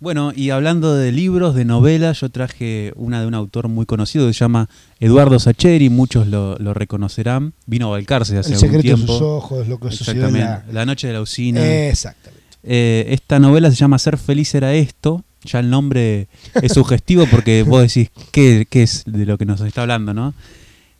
Bueno, 0.00 0.32
y 0.34 0.50
hablando 0.50 0.96
de 0.96 1.12
libros, 1.12 1.54
de 1.54 1.64
novelas, 1.64 2.18
yo 2.22 2.28
traje 2.28 2.92
una 2.96 3.20
de 3.20 3.28
un 3.28 3.34
autor 3.34 3.68
muy 3.68 3.86
conocido 3.86 4.26
que 4.26 4.32
se 4.32 4.40
llama 4.40 4.68
Eduardo 4.98 5.38
Sacheri, 5.38 5.90
muchos 5.90 6.26
lo, 6.26 6.58
lo 6.58 6.74
reconocerán. 6.74 7.52
Vino 7.66 7.86
a 7.86 7.90
Balcarce 7.90 8.36
hace 8.36 8.48
El 8.48 8.54
algún 8.56 8.68
secreto 8.68 8.88
de 8.88 8.94
tiempo. 8.96 9.12
sus 9.12 9.22
ojos, 9.22 9.68
lo 9.68 9.78
que 9.78 9.92
sucedió 9.92 10.26
en. 10.26 10.34
La... 10.72 10.84
noche 10.86 11.06
de 11.06 11.12
la 11.12 11.20
usina. 11.20 11.64
Exactamente. 11.86 12.42
Eh, 12.64 13.06
esta 13.10 13.38
novela 13.38 13.70
se 13.70 13.76
llama 13.76 13.96
Ser 14.00 14.18
feliz 14.18 14.52
era 14.56 14.74
esto. 14.74 15.24
Ya 15.44 15.58
el 15.60 15.70
nombre 15.70 16.28
es 16.62 16.72
sugestivo 16.72 17.26
porque 17.30 17.62
vos 17.62 17.82
decís 17.82 18.10
qué, 18.30 18.66
qué 18.70 18.82
es 18.82 19.02
de 19.06 19.26
lo 19.26 19.38
que 19.38 19.44
nos 19.44 19.60
está 19.60 19.82
hablando, 19.82 20.14
¿no? 20.14 20.34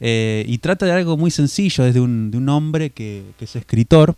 Eh, 0.00 0.44
y 0.48 0.59
trata 0.59 0.85
de 0.87 0.92
algo 0.92 1.16
muy 1.16 1.31
sencillo, 1.31 1.85
es 1.87 1.94
de 1.94 2.00
un, 2.00 2.31
de 2.33 2.38
un 2.38 2.48
hombre 2.48 2.90
que, 2.90 3.22
que 3.38 3.44
es 3.44 3.55
escritor 3.55 4.16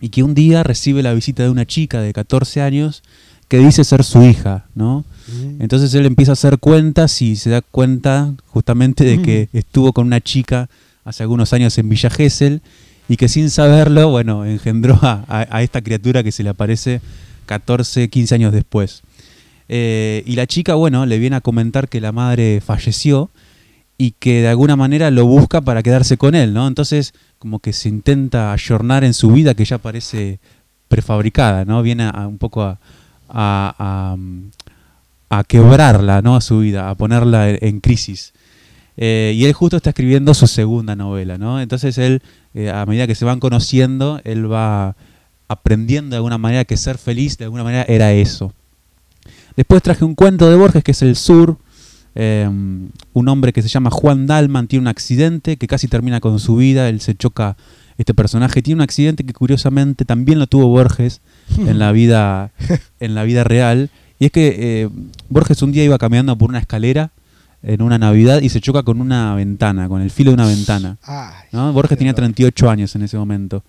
y 0.00 0.08
que 0.08 0.22
un 0.24 0.34
día 0.34 0.62
recibe 0.64 1.02
la 1.02 1.14
visita 1.14 1.44
de 1.44 1.50
una 1.50 1.64
chica 1.66 2.00
de 2.00 2.12
14 2.12 2.60
años 2.62 3.02
que 3.46 3.58
dice 3.58 3.84
ser 3.84 4.02
su 4.02 4.22
hija, 4.22 4.66
¿no? 4.74 5.04
Mm. 5.28 5.62
Entonces 5.62 5.94
él 5.94 6.06
empieza 6.06 6.32
a 6.32 6.34
hacer 6.34 6.58
cuentas 6.58 7.22
y 7.22 7.36
se 7.36 7.50
da 7.50 7.62
cuenta 7.62 8.34
justamente 8.48 9.04
de 9.04 9.22
que 9.22 9.48
estuvo 9.52 9.92
con 9.92 10.06
una 10.08 10.20
chica 10.20 10.68
hace 11.04 11.22
algunos 11.22 11.52
años 11.52 11.78
en 11.78 11.88
Villa 11.88 12.10
Gesell 12.10 12.60
y 13.08 13.16
que 13.16 13.28
sin 13.28 13.50
saberlo, 13.50 14.08
bueno, 14.10 14.44
engendró 14.44 14.98
a, 15.02 15.24
a- 15.28 15.46
a 15.58 15.62
esta 15.62 15.80
criatura 15.82 16.22
que 16.24 16.32
se 16.32 16.42
le 16.42 16.48
aparece 16.50 17.00
14, 17.46 18.08
15 18.08 18.34
años 18.34 18.52
después. 18.52 19.02
Eh, 19.68 20.22
y 20.26 20.36
la 20.36 20.46
chica, 20.46 20.74
bueno, 20.74 21.06
le 21.06 21.18
viene 21.18 21.36
a 21.36 21.40
comentar 21.40 21.88
que 21.88 22.00
la 22.00 22.12
madre 22.12 22.60
falleció 22.64 23.30
y 23.96 24.12
que 24.12 24.42
de 24.42 24.48
alguna 24.48 24.76
manera 24.76 25.10
lo 25.10 25.24
busca 25.26 25.60
para 25.60 25.82
quedarse 25.82 26.16
con 26.16 26.34
él, 26.34 26.52
¿no? 26.52 26.66
Entonces, 26.66 27.14
como 27.38 27.60
que 27.60 27.72
se 27.72 27.88
intenta 27.88 28.52
ayornar 28.52 29.04
en 29.04 29.14
su 29.14 29.30
vida 29.30 29.54
que 29.54 29.64
ya 29.64 29.78
parece 29.78 30.38
prefabricada, 30.88 31.64
¿no? 31.64 31.82
Viene 31.82 32.04
a, 32.12 32.26
un 32.26 32.38
poco 32.38 32.62
a, 32.62 32.78
a- 33.28 34.16
a, 35.30 35.44
quebrarla, 35.44 36.22
¿no? 36.22 36.36
A 36.36 36.40
su 36.40 36.58
vida, 36.60 36.90
a 36.90 36.94
ponerla 36.94 37.50
en, 37.50 37.58
en 37.60 37.80
crisis. 37.80 38.32
Eh, 38.96 39.32
y 39.34 39.44
él 39.44 39.52
justo 39.52 39.76
está 39.76 39.90
escribiendo 39.90 40.34
su 40.34 40.46
segunda 40.46 40.94
novela, 40.94 41.38
¿no? 41.38 41.60
Entonces 41.60 41.98
él, 41.98 42.22
eh, 42.54 42.70
a 42.70 42.84
medida 42.86 43.06
que 43.06 43.14
se 43.16 43.24
van 43.24 43.40
conociendo, 43.40 44.20
él 44.24 44.50
va 44.50 44.94
aprendiendo 45.48 46.10
de 46.10 46.16
alguna 46.16 46.38
manera 46.38 46.64
que 46.64 46.76
ser 46.76 46.96
feliz 46.98 47.36
de 47.38 47.44
alguna 47.44 47.64
manera 47.64 47.84
era 47.88 48.12
eso. 48.12 48.52
Después 49.56 49.82
traje 49.82 50.04
un 50.04 50.14
cuento 50.14 50.50
de 50.50 50.56
Borges 50.56 50.82
que 50.82 50.92
es 50.92 51.02
El 51.02 51.16
Sur. 51.16 51.58
Eh, 52.16 52.48
un 52.48 53.28
hombre 53.28 53.52
que 53.52 53.62
se 53.62 53.68
llama 53.68 53.90
Juan 53.90 54.26
Dalman 54.26 54.68
tiene 54.68 54.82
un 54.82 54.88
accidente 54.88 55.56
que 55.56 55.66
casi 55.66 55.88
termina 55.88 56.20
con 56.20 56.38
su 56.38 56.56
vida. 56.56 56.88
Él 56.88 57.00
se 57.00 57.14
choca, 57.14 57.56
este 57.98 58.14
personaje 58.14 58.62
tiene 58.62 58.78
un 58.78 58.82
accidente 58.82 59.24
que 59.24 59.32
curiosamente 59.32 60.04
también 60.04 60.38
lo 60.38 60.46
tuvo 60.46 60.68
Borges 60.68 61.20
en 61.58 61.78
la 61.78 61.92
vida, 61.92 62.52
en 63.00 63.14
la 63.14 63.24
vida 63.24 63.44
real. 63.44 63.90
Y 64.18 64.26
es 64.26 64.32
que 64.32 64.56
eh, 64.58 64.88
Borges 65.28 65.62
un 65.62 65.72
día 65.72 65.84
iba 65.84 65.98
caminando 65.98 66.36
por 66.36 66.50
una 66.50 66.58
escalera 66.58 67.10
en 67.62 67.80
una 67.80 67.98
Navidad 67.98 68.42
y 68.42 68.48
se 68.50 68.60
choca 68.60 68.82
con 68.82 69.00
una 69.00 69.34
ventana, 69.34 69.88
con 69.88 70.02
el 70.02 70.10
filo 70.10 70.30
de 70.30 70.34
una 70.34 70.46
ventana. 70.46 70.98
Borges 71.52 71.96
tenía 71.96 72.12
perdón. 72.12 72.34
38 72.34 72.70
años 72.70 72.94
en 72.94 73.02
ese 73.02 73.16
momento. 73.16 73.62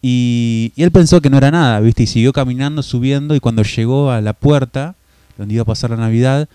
Y, 0.00 0.72
y 0.76 0.82
él 0.82 0.90
pensó 0.90 1.20
que 1.20 1.30
no 1.30 1.38
era 1.38 1.50
nada, 1.50 1.80
¿viste? 1.80 2.02
Y 2.02 2.06
siguió 2.06 2.32
caminando, 2.32 2.82
subiendo, 2.82 3.34
y 3.34 3.40
cuando 3.40 3.62
llegó 3.62 4.10
a 4.10 4.20
la 4.20 4.34
puerta, 4.34 4.94
donde 5.38 5.54
iba 5.54 5.62
a 5.62 5.66
pasar 5.66 5.90
la 5.90 5.96
Navidad, 5.96 6.48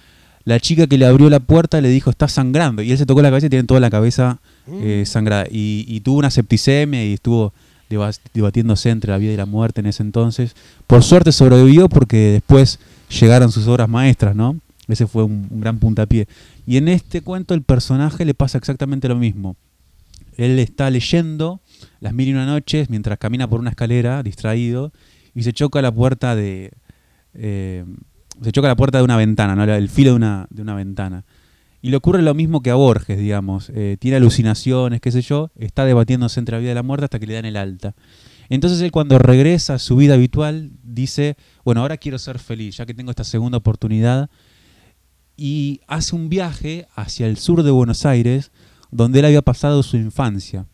la 0.46 0.60
chica 0.60 0.88
que 0.88 0.98
le 0.98 1.06
abrió 1.06 1.30
la 1.30 1.40
puerta 1.40 1.80
le 1.82 1.90
dijo, 1.90 2.10
está 2.10 2.28
sangrando. 2.28 2.82
Y 2.82 2.92
él 2.92 2.98
se 2.98 3.06
tocó 3.06 3.22
la 3.22 3.30
cabeza 3.30 3.48
y 3.48 3.50
tiene 3.50 3.66
toda 3.66 3.80
la 3.80 3.90
cabeza 3.90 4.40
eh, 4.68 5.04
sangrada. 5.06 5.46
Y, 5.50 5.86
y 5.88 6.00
tuvo 6.00 6.18
una 6.20 6.32
septicemia 6.32 7.06
y 7.06 7.14
estuvo 7.14 7.54
deba- 7.90 8.18
debatiéndose 8.34 8.90
entre 8.90 9.12
la 9.12 9.18
vida 9.18 9.34
y 9.34 9.38
la 9.38 9.46
muerte 9.46 9.82
en 9.82 9.88
ese 9.88 10.02
entonces. 10.02 10.56
Por 10.88 11.04
suerte 11.04 11.32
sobrevivió 11.32 11.90
porque 11.90 12.32
después 12.32 12.80
llegaron 13.20 13.52
sus 13.52 13.68
obras 13.68 13.90
maestras, 13.90 14.36
¿no? 14.36 14.58
Ese 14.88 15.06
fue 15.06 15.24
un, 15.24 15.48
un 15.52 15.62
gran 15.62 15.78
puntapié. 15.78 16.28
Y 16.66 16.78
en 16.78 16.88
este 16.88 17.22
cuento 17.22 17.54
el 17.54 17.62
personaje 17.62 18.26
le 18.26 18.34
pasa 18.34 18.58
exactamente 18.58 19.08
lo 19.08 19.16
mismo. 19.16 19.56
Él 20.36 20.58
está 20.58 20.90
leyendo 20.90 21.60
las 22.00 22.14
mil 22.14 22.28
y 22.30 22.34
una 22.34 22.46
noches 22.46 22.90
mientras 22.90 23.20
camina 23.20 23.48
por 23.48 23.60
una 23.60 23.72
escalera, 23.72 24.24
distraído, 24.24 24.92
y 25.36 25.44
se 25.44 25.54
choca 25.54 25.80
a 25.80 25.82
la 25.82 25.92
puerta 25.92 26.36
de. 26.36 26.72
eh, 27.36 27.84
se 28.42 28.52
choca 28.52 28.68
la 28.68 28.76
puerta 28.76 28.98
de 28.98 29.04
una 29.04 29.18
ventana, 29.18 29.56
¿no? 29.56 29.64
el 29.64 29.90
filo 29.90 30.12
de 30.12 30.16
una, 30.16 30.48
de 30.50 30.62
una 30.62 30.76
ventana. 30.76 31.26
Y 31.82 31.90
le 31.90 31.98
ocurre 31.98 32.22
lo 32.22 32.34
mismo 32.34 32.62
que 32.62 32.72
a 32.72 32.76
Borges, 32.76 33.18
digamos. 33.18 33.72
Eh, 33.74 33.98
tiene 34.00 34.18
alucinaciones, 34.18 35.00
qué 35.00 35.12
sé 35.12 35.22
yo, 35.22 35.52
está 35.56 35.86
debatiéndose 35.86 36.40
entre 36.40 36.56
la 36.56 36.60
vida 36.60 36.72
y 36.72 36.76
la 36.76 36.84
muerte 36.84 37.06
hasta 37.06 37.20
que 37.20 37.28
le 37.28 37.36
dan 37.36 37.46
el 37.46 37.56
alta. 37.56 37.96
Entonces 38.50 38.82
él 38.82 38.92
cuando 38.92 39.18
regresa 39.20 39.76
a 39.76 39.80
su 39.80 39.96
vida 39.96 40.16
habitual 40.16 40.72
dice, 40.84 41.38
bueno, 41.64 41.82
ahora 41.82 41.98
quiero 41.98 42.18
ser 42.18 42.40
feliz, 42.40 42.78
ya 42.78 42.86
que 42.86 42.94
tengo 42.94 43.12
esta 43.12 43.24
segunda 43.24 43.60
oportunidad, 43.60 44.30
y 45.38 45.80
hace 45.88 46.16
un 46.16 46.28
viaje 46.28 46.88
hacia 46.96 47.28
el 47.28 47.38
sur 47.38 47.64
de 47.64 47.72
Buenos 47.72 48.06
Aires, 48.06 48.52
donde 48.92 49.20
él 49.20 49.26
había 49.26 49.42
pasado 49.42 49.84
su 49.84 49.96
infancia. 49.96 50.66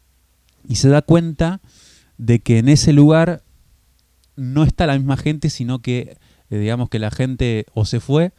Y 0.67 0.75
se 0.75 0.89
da 0.89 1.03
cuenta 1.03 1.61
de 2.17 2.39
que 2.39 2.57
en 2.57 2.69
ese 2.69 2.93
lugar 2.93 3.43
no 4.35 4.63
está 4.63 4.87
la 4.87 4.97
misma 4.97 5.17
gente, 5.17 5.49
sino 5.51 5.83
que 5.83 6.17
eh, 6.55 6.59
digamos 6.59 6.89
que 6.89 6.99
la 6.99 7.11
gente 7.11 7.65
o 7.73 7.85
se 7.85 7.99
fue, 7.99 8.31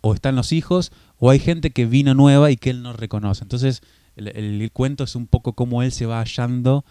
o 0.00 0.14
están 0.14 0.34
los 0.36 0.52
hijos, 0.52 0.92
o 1.18 1.30
hay 1.30 1.38
gente 1.38 1.70
que 1.70 1.86
vino 1.86 2.14
nueva 2.14 2.50
y 2.50 2.56
que 2.56 2.70
él 2.70 2.82
no 2.82 2.92
reconoce. 2.92 3.44
Entonces 3.44 3.82
el, 4.16 4.28
el- 4.28 4.60
el 4.62 4.70
cuento 4.72 5.04
es 5.04 5.14
un 5.16 5.26
poco 5.26 5.52
cómo 5.54 5.82
él 5.82 5.92
se 5.92 6.06
va 6.06 6.18
hallando 6.20 6.84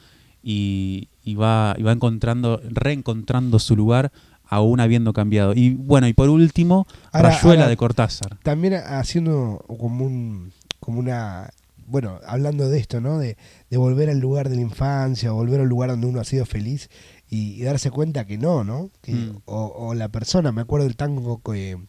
y, 0.43 1.09
y 1.23 1.35
va, 1.35 1.75
y 1.77 1.83
va 1.83 1.91
encontrando, 1.91 2.61
reencontrando 2.69 3.59
su 3.59 3.75
lugar 3.75 4.11
aún 4.45 4.79
habiendo 4.79 5.13
cambiado. 5.13 5.53
Y 5.55 5.75
bueno, 5.75 6.07
y 6.07 6.13
por 6.13 6.29
último, 6.29 6.87
Ahora- 7.11 7.29
Rayuela 7.29 7.61
ahora- 7.63 7.69
de 7.69 7.77
Cortázar. 7.77 8.37
También 8.43 8.73
haciendo 8.73 9.63
como 9.79 10.05
un 10.05 10.51
como 10.79 10.99
una 10.99 11.49
bueno, 11.87 12.19
hablando 12.25 12.69
de 12.69 12.79
esto, 12.79 13.01
¿no? 13.01 13.19
De, 13.19 13.35
de 13.69 13.77
volver 13.77 14.09
al 14.09 14.19
lugar 14.19 14.47
de 14.47 14.55
la 14.55 14.61
infancia, 14.61 15.31
volver 15.31 15.59
al 15.59 15.67
lugar 15.67 15.89
donde 15.89 16.07
uno 16.07 16.21
ha 16.21 16.23
sido 16.23 16.45
feliz 16.45 16.89
y, 17.31 17.53
y 17.59 17.63
darse 17.63 17.89
cuenta 17.89 18.27
que 18.27 18.37
no, 18.37 18.63
¿no? 18.63 18.91
Que, 19.01 19.13
Mm. 19.13 19.37
o, 19.45 19.65
o 19.75 19.93
la 19.95 20.09
persona, 20.09 20.51
me 20.51 20.61
acuerdo 20.61 20.85
del 20.85 20.95
tango 20.97 21.41
que 21.41 21.79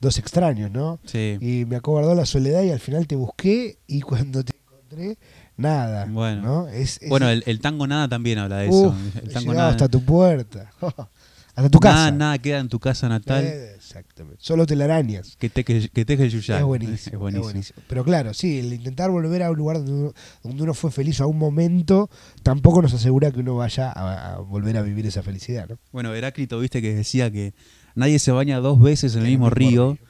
Dos 0.00 0.18
extraños, 0.18 0.70
¿no? 0.70 0.98
Sí. 1.06 1.38
Y 1.40 1.64
me 1.64 1.76
acobardó 1.76 2.14
la 2.14 2.26
soledad 2.26 2.62
y 2.62 2.70
al 2.70 2.80
final 2.80 3.06
te 3.06 3.16
busqué 3.16 3.78
y 3.86 4.02
cuando 4.02 4.44
te 4.44 4.52
encontré, 4.54 5.16
nada. 5.56 6.04
Bueno. 6.10 6.42
¿no? 6.42 6.68
Es, 6.68 7.00
es- 7.00 7.08
Bueno, 7.08 7.28
el, 7.30 7.42
el 7.46 7.60
tango 7.60 7.86
nada 7.86 8.06
también 8.08 8.38
habla 8.38 8.58
de 8.58 8.68
Uf, 8.68 8.94
eso. 8.94 9.20
El 9.22 9.32
tango 9.32 9.54
nada, 9.54 9.70
hasta 9.70 9.88
tu 9.88 10.02
puerta, 10.04 10.70
hasta 11.54 11.70
tu 11.70 11.78
nada, 11.78 11.94
casa. 11.94 12.10
nada 12.10 12.38
queda 12.38 12.58
en 12.58 12.68
tu 12.68 12.80
casa 12.80 13.08
natal 13.08 13.44
Eh, 13.44 13.74
exactamente. 13.76 14.38
Solo 14.40 14.66
telarañas. 14.66 15.36
que 15.36 15.48
teje, 15.48 15.88
que 15.88 16.04
teje 16.04 16.24
el 16.24 16.30
yuyay. 16.30 16.58
Es 16.58 16.64
buenísimo, 16.64 17.28
Es 17.28 17.34
es 17.34 17.40
buenísimo. 17.40 17.82
Pero 17.88 18.04
claro, 18.04 18.34
sí, 18.34 18.58
el 18.58 18.72
intentar 18.72 19.10
volver 19.10 19.42
a 19.42 19.50
un 19.50 19.56
lugar 19.56 19.76
donde 19.78 19.92
uno, 19.92 20.12
donde 20.42 20.62
uno 20.62 20.74
fue 20.74 20.90
feliz 20.90 21.20
a 21.20 21.26
un 21.26 21.38
momento, 21.38 22.10
tampoco 22.42 22.82
nos 22.82 22.92
asegura 22.94 23.30
que 23.30 23.40
uno 23.40 23.56
vaya 23.56 23.90
a, 23.92 24.34
a 24.34 24.38
volver 24.38 24.76
a 24.76 24.82
vivir 24.82 25.06
esa 25.06 25.22
felicidad, 25.22 25.68
¿no? 25.68 25.78
Bueno, 25.92 26.12
Heráclito, 26.14 26.58
viste 26.58 26.82
que 26.82 26.94
decía 26.94 27.30
que 27.30 27.54
nadie 27.94 28.18
se 28.18 28.32
baña 28.32 28.58
dos 28.58 28.80
veces 28.80 29.14
en 29.14 29.20
el 29.22 29.28
mismo 29.28 29.46
mismo 29.46 29.50
río, 29.54 29.92
río. 29.94 30.06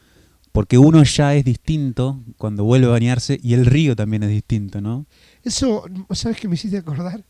porque 0.52 0.78
uno 0.78 1.02
ya 1.04 1.34
es 1.34 1.44
distinto 1.44 2.22
cuando 2.38 2.64
vuelve 2.64 2.86
a 2.86 2.90
bañarse 2.90 3.38
y 3.42 3.52
el 3.54 3.66
río 3.66 3.94
también 3.96 4.22
es 4.22 4.30
distinto, 4.30 4.80
¿no? 4.80 5.06
Eso, 5.42 5.84
¿sabes 6.12 6.38
qué 6.40 6.48
me 6.48 6.54
hiciste 6.54 6.78
acordar? 6.78 7.24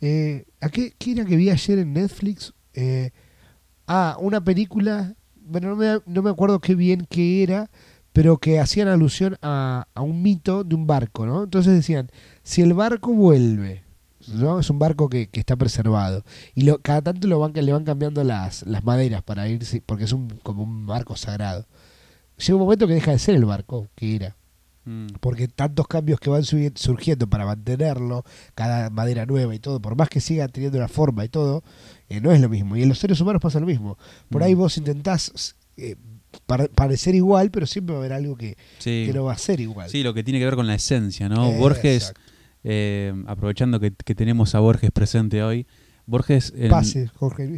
Eh, 0.00 0.44
¿A 0.60 0.68
qué, 0.68 0.92
qué 0.98 1.12
era 1.12 1.24
que 1.24 1.36
vi 1.36 1.48
ayer 1.48 1.78
en 1.78 1.94
Netflix? 1.94 2.52
Eh, 2.74 3.10
ah, 3.86 4.16
una 4.20 4.42
película, 4.42 5.14
bueno, 5.36 5.70
no 5.70 5.76
me, 5.76 6.00
no 6.06 6.22
me 6.22 6.30
acuerdo 6.30 6.60
qué 6.60 6.74
bien 6.74 7.06
qué 7.08 7.42
era, 7.42 7.70
pero 8.12 8.38
que 8.38 8.60
hacían 8.60 8.88
alusión 8.88 9.36
a, 9.42 9.86
a 9.94 10.02
un 10.02 10.22
mito 10.22 10.64
de 10.64 10.74
un 10.74 10.86
barco, 10.86 11.26
¿no? 11.26 11.44
Entonces 11.44 11.74
decían, 11.74 12.10
si 12.42 12.62
el 12.62 12.74
barco 12.74 13.12
vuelve, 13.12 13.82
¿no? 14.28 14.60
Es 14.60 14.70
un 14.70 14.78
barco 14.78 15.08
que, 15.08 15.28
que 15.28 15.40
está 15.40 15.56
preservado. 15.56 16.24
Y 16.54 16.62
lo, 16.62 16.80
cada 16.80 17.02
tanto 17.02 17.26
lo 17.28 17.38
van, 17.38 17.52
le 17.52 17.72
van 17.72 17.84
cambiando 17.84 18.24
las, 18.24 18.64
las 18.66 18.84
maderas 18.84 19.22
para 19.22 19.48
irse, 19.48 19.82
porque 19.84 20.04
es 20.04 20.12
un, 20.12 20.28
como 20.42 20.62
un 20.62 20.86
barco 20.86 21.16
sagrado. 21.16 21.66
Llega 22.38 22.54
un 22.54 22.62
momento 22.62 22.86
que 22.86 22.94
deja 22.94 23.12
de 23.12 23.18
ser 23.18 23.34
el 23.36 23.44
barco 23.44 23.88
que 23.96 24.16
era 24.16 24.36
Mm. 24.86 25.06
porque 25.20 25.48
tantos 25.48 25.86
cambios 25.86 26.20
que 26.20 26.28
van 26.28 26.44
surgiendo 26.44 27.26
para 27.26 27.46
mantenerlo, 27.46 28.22
cada 28.54 28.90
madera 28.90 29.24
nueva 29.24 29.54
y 29.54 29.58
todo, 29.58 29.80
por 29.80 29.96
más 29.96 30.10
que 30.10 30.20
siga 30.20 30.46
teniendo 30.48 30.76
una 30.76 30.88
forma 30.88 31.24
y 31.24 31.28
todo, 31.30 31.64
eh, 32.16 32.20
no 32.20 32.32
es 32.32 32.40
lo 32.40 32.48
mismo. 32.48 32.76
Y 32.76 32.82
en 32.82 32.88
los 32.88 32.98
seres 32.98 33.20
humanos 33.20 33.40
pasa 33.42 33.60
lo 33.60 33.66
mismo. 33.66 33.98
Por 34.30 34.42
ahí 34.42 34.54
Mm. 34.54 34.58
vos 34.58 34.76
intentás 34.78 35.54
eh, 35.76 35.96
pare- 36.46 36.68
parecer 36.68 37.14
igual, 37.14 37.50
pero 37.50 37.66
siempre 37.66 37.92
va 37.94 37.98
a 37.98 38.02
haber 38.02 38.12
algo 38.12 38.36
que, 38.36 38.56
Sí. 38.78 39.04
que 39.06 39.12
no 39.12 39.24
va 39.24 39.32
a 39.32 39.38
ser 39.38 39.60
igual. 39.60 39.88
Sí, 39.90 40.02
lo 40.02 40.14
que 40.14 40.22
tiene 40.22 40.38
que 40.38 40.44
ver 40.44 40.54
con 40.54 40.66
la 40.66 40.74
esencia, 40.76 41.28
¿no? 41.28 41.50
Eh, 41.50 41.58
Borges, 41.58 42.12
eh, 42.62 43.12
aprovechando 43.26 43.80
que, 43.80 43.92
que 43.92 44.14
tenemos 44.14 44.54
a 44.54 44.60
Borges 44.60 44.90
presente 44.92 45.42
hoy, 45.42 45.66
Borges 46.06 46.52
en- 46.56 46.70
Pase, 46.70 47.08
Jorge, 47.14 47.48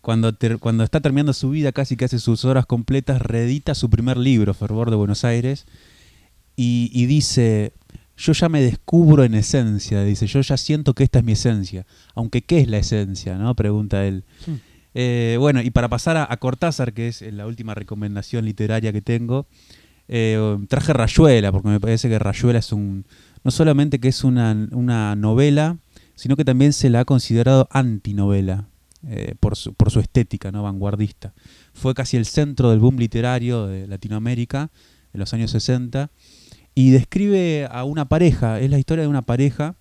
cuando, 0.00 0.32
cuando 0.60 0.84
está 0.84 1.00
terminando 1.00 1.32
su 1.32 1.50
vida, 1.50 1.72
casi 1.72 1.96
que 1.96 2.04
hace 2.04 2.18
sus 2.18 2.44
horas 2.44 2.66
completas, 2.66 3.20
reedita 3.20 3.74
su 3.74 3.90
primer 3.90 4.16
libro, 4.16 4.54
Fervor 4.54 4.90
de 4.90 4.96
Buenos 4.96 5.24
Aires, 5.24 5.66
y, 6.56 7.06
dice, 7.06 7.72
yo 8.18 8.32
ya 8.32 8.48
me 8.48 8.60
descubro 8.60 9.22
en 9.24 9.34
esencia, 9.34 10.02
dice, 10.02 10.26
yo 10.26 10.40
ya 10.40 10.56
siento 10.56 10.92
que 10.92 11.04
esta 11.04 11.20
es 11.20 11.24
mi 11.24 11.32
esencia, 11.32 11.86
aunque 12.14 12.42
¿qué 12.42 12.60
es 12.60 12.68
la 12.68 12.78
esencia? 12.78 13.38
¿no? 13.38 13.54
Pregunta 13.54 14.04
él. 14.04 14.24
Hmm. 14.46 14.54
Eh, 14.94 15.36
bueno, 15.38 15.62
y 15.62 15.70
para 15.70 15.88
pasar 15.88 16.16
a, 16.16 16.36
Cortázar, 16.38 16.92
que 16.92 17.08
es 17.08 17.22
la 17.22 17.46
última 17.46 17.74
recomendación 17.74 18.44
literaria 18.44 18.92
que 18.92 19.02
tengo, 19.02 19.46
eh, 20.08 20.58
traje 20.68 20.92
Rayuela, 20.92 21.52
porque 21.52 21.68
me 21.68 21.78
parece 21.78 22.08
que 22.08 22.18
Rayuela 22.18 22.58
es 22.58 22.72
un, 22.72 23.06
no 23.44 23.52
solamente 23.52 24.00
que 24.00 24.08
es 24.08 24.24
una, 24.24 24.68
una 24.72 25.14
novela, 25.14 25.78
sino 26.16 26.34
que 26.34 26.44
también 26.44 26.72
se 26.72 26.90
la 26.90 27.00
ha 27.00 27.04
considerado 27.04 27.68
antinovela. 27.70 28.68
Eh, 29.06 29.36
por, 29.38 29.54
su, 29.54 29.74
por 29.74 29.92
su 29.92 30.00
estética 30.00 30.50
¿no? 30.50 30.64
vanguardista. 30.64 31.32
Fue 31.72 31.94
casi 31.94 32.16
el 32.16 32.26
centro 32.26 32.70
del 32.70 32.80
boom 32.80 32.96
literario 32.96 33.68
de 33.68 33.86
Latinoamérica 33.86 34.72
en 35.12 35.20
los 35.20 35.32
años 35.32 35.52
60 35.52 36.10
y 36.78 36.90
describe 36.90 37.66
a 37.68 37.82
una 37.82 38.04
pareja, 38.04 38.60
es 38.60 38.70
la 38.70 38.78
historia 38.78 39.02
de 39.02 39.08
una 39.08 39.22
pareja 39.22 39.74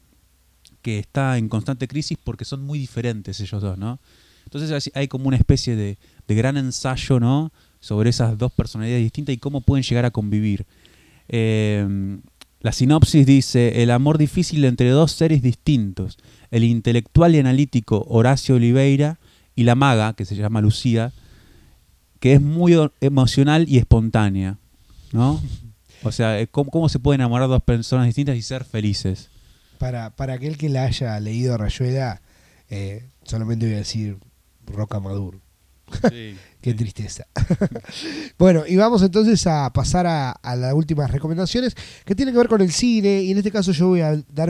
que 0.81 0.97
está 0.97 1.37
en 1.37 1.47
constante 1.47 1.87
crisis 1.87 2.17
porque 2.23 2.43
son 2.43 2.63
muy 2.63 2.79
diferentes 2.79 3.39
ellos 3.39 3.61
dos, 3.61 3.77
¿no? 3.77 3.99
Entonces 4.45 4.91
hay 4.95 5.07
como 5.07 5.27
una 5.27 5.37
especie 5.37 5.75
de, 5.75 5.99
gran 6.27 6.57
ensayo, 6.57 7.19
¿no? 7.19 7.51
Sobre 7.81 8.09
esas 8.09 8.35
dos 8.39 8.51
personalidades 8.51 9.03
distintas 9.03 9.35
y 9.35 9.37
cómo 9.37 9.61
pueden 9.61 9.83
llegar 9.83 10.05
a 10.05 10.09
convivir. 10.09 10.65
Eh, 11.29 12.17
la 12.61 12.71
sinopsis 12.71 13.27
dice, 13.27 13.83
el 13.83 13.91
amor 13.91 14.17
difícil 14.17 14.65
entre 14.65 14.89
dos 14.89 15.11
seres 15.11 15.43
distintos, 15.43 16.17
el 16.49 16.63
intelectual 16.63 17.35
y 17.35 17.37
analítico 17.37 18.07
Horacio 18.09 18.55
Oliveira 18.55 19.19
y 19.55 19.65
la 19.65 19.75
maga, 19.75 20.13
que 20.13 20.25
se 20.25 20.35
llama 20.35 20.61
Lucía, 20.61 21.13
que 22.19 22.33
es 22.33 22.41
muy 22.41 22.73
emocional 23.01 23.69
y 23.69 23.77
espontánea, 23.77 24.57
¿no? 25.11 25.39
O 26.07 26.11
sea, 26.11 26.45
¿cómo, 26.47 26.89
se 26.89 26.99
pueden 26.99 27.21
enamorar 27.21 27.47
dos 27.47 27.63
personas 27.63 28.05
distintas 28.05 28.35
y 28.35 28.41
ser 28.41 28.63
felices? 28.63 29.29
Para, 29.77 30.15
para 30.15 30.33
aquel 30.33 30.57
que 30.57 30.69
la 30.69 30.85
haya 30.85 31.19
leído 31.19 31.57
Rayuela, 31.57 32.21
eh, 32.69 33.05
solamente 33.23 33.65
voy 33.65 33.75
a 33.75 33.79
decir 33.79 34.17
Roca 34.65 34.99
Maduro. 34.99 35.39
Qué 36.61 36.73
tristeza. 36.73 37.27
bueno, 38.37 38.63
y 38.67 38.75
vamos 38.75 39.01
entonces 39.01 39.45
a 39.47 39.71
pasar 39.71 40.05
a, 40.07 40.55
las 40.55 40.73
últimas 40.73 41.11
recomendaciones 41.11 41.75
que 42.03 42.15
tienen 42.15 42.33
que 42.33 42.39
ver 42.39 42.49
con 42.49 42.61
el 42.61 42.71
cine. 42.71 43.21
Y 43.21 43.31
en 43.31 43.37
este 43.37 43.51
caso 43.51 43.71
yo 43.71 43.87
voy 43.87 44.01
a 44.01 44.21
dar 44.33 44.49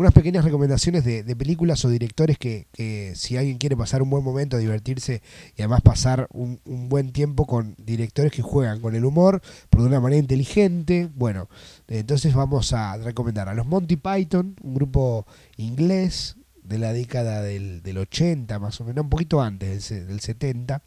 unas 0.00 0.14
pequeñas 0.14 0.46
recomendaciones 0.46 1.04
de, 1.04 1.36
películas 1.36 1.84
o 1.84 1.90
directores 1.90 2.38
que, 2.38 3.12
si 3.14 3.36
alguien 3.36 3.58
quiere 3.58 3.76
pasar 3.76 4.00
un 4.00 4.08
buen 4.08 4.24
momento, 4.24 4.56
divertirse 4.56 5.20
y 5.58 5.60
además 5.60 5.82
pasar 5.82 6.26
un, 6.32 6.58
buen 6.64 7.12
tiempo 7.12 7.46
con 7.46 7.74
directores 7.76 8.32
que 8.32 8.40
juegan 8.40 8.80
con 8.80 8.94
el 8.94 9.04
humor, 9.04 9.42
pero 9.68 9.82
de 9.82 9.90
una 9.90 10.00
manera 10.00 10.18
inteligente. 10.18 11.10
Bueno, 11.14 11.50
entonces 11.86 12.32
vamos 12.32 12.72
a 12.72 12.96
recomendar 12.96 13.50
a 13.50 13.54
los 13.54 13.66
Monty 13.66 13.96
Python, 13.96 14.56
un 14.62 14.74
grupo 14.74 15.26
inglés 15.58 16.36
de 16.62 16.78
la 16.78 16.94
década 16.94 17.42
del, 17.42 17.82
80, 17.94 18.58
más 18.58 18.80
o 18.80 18.84
menos, 18.84 19.04
un 19.04 19.10
poquito 19.10 19.42
antes 19.42 19.90
del, 19.90 20.20
70, 20.20 20.80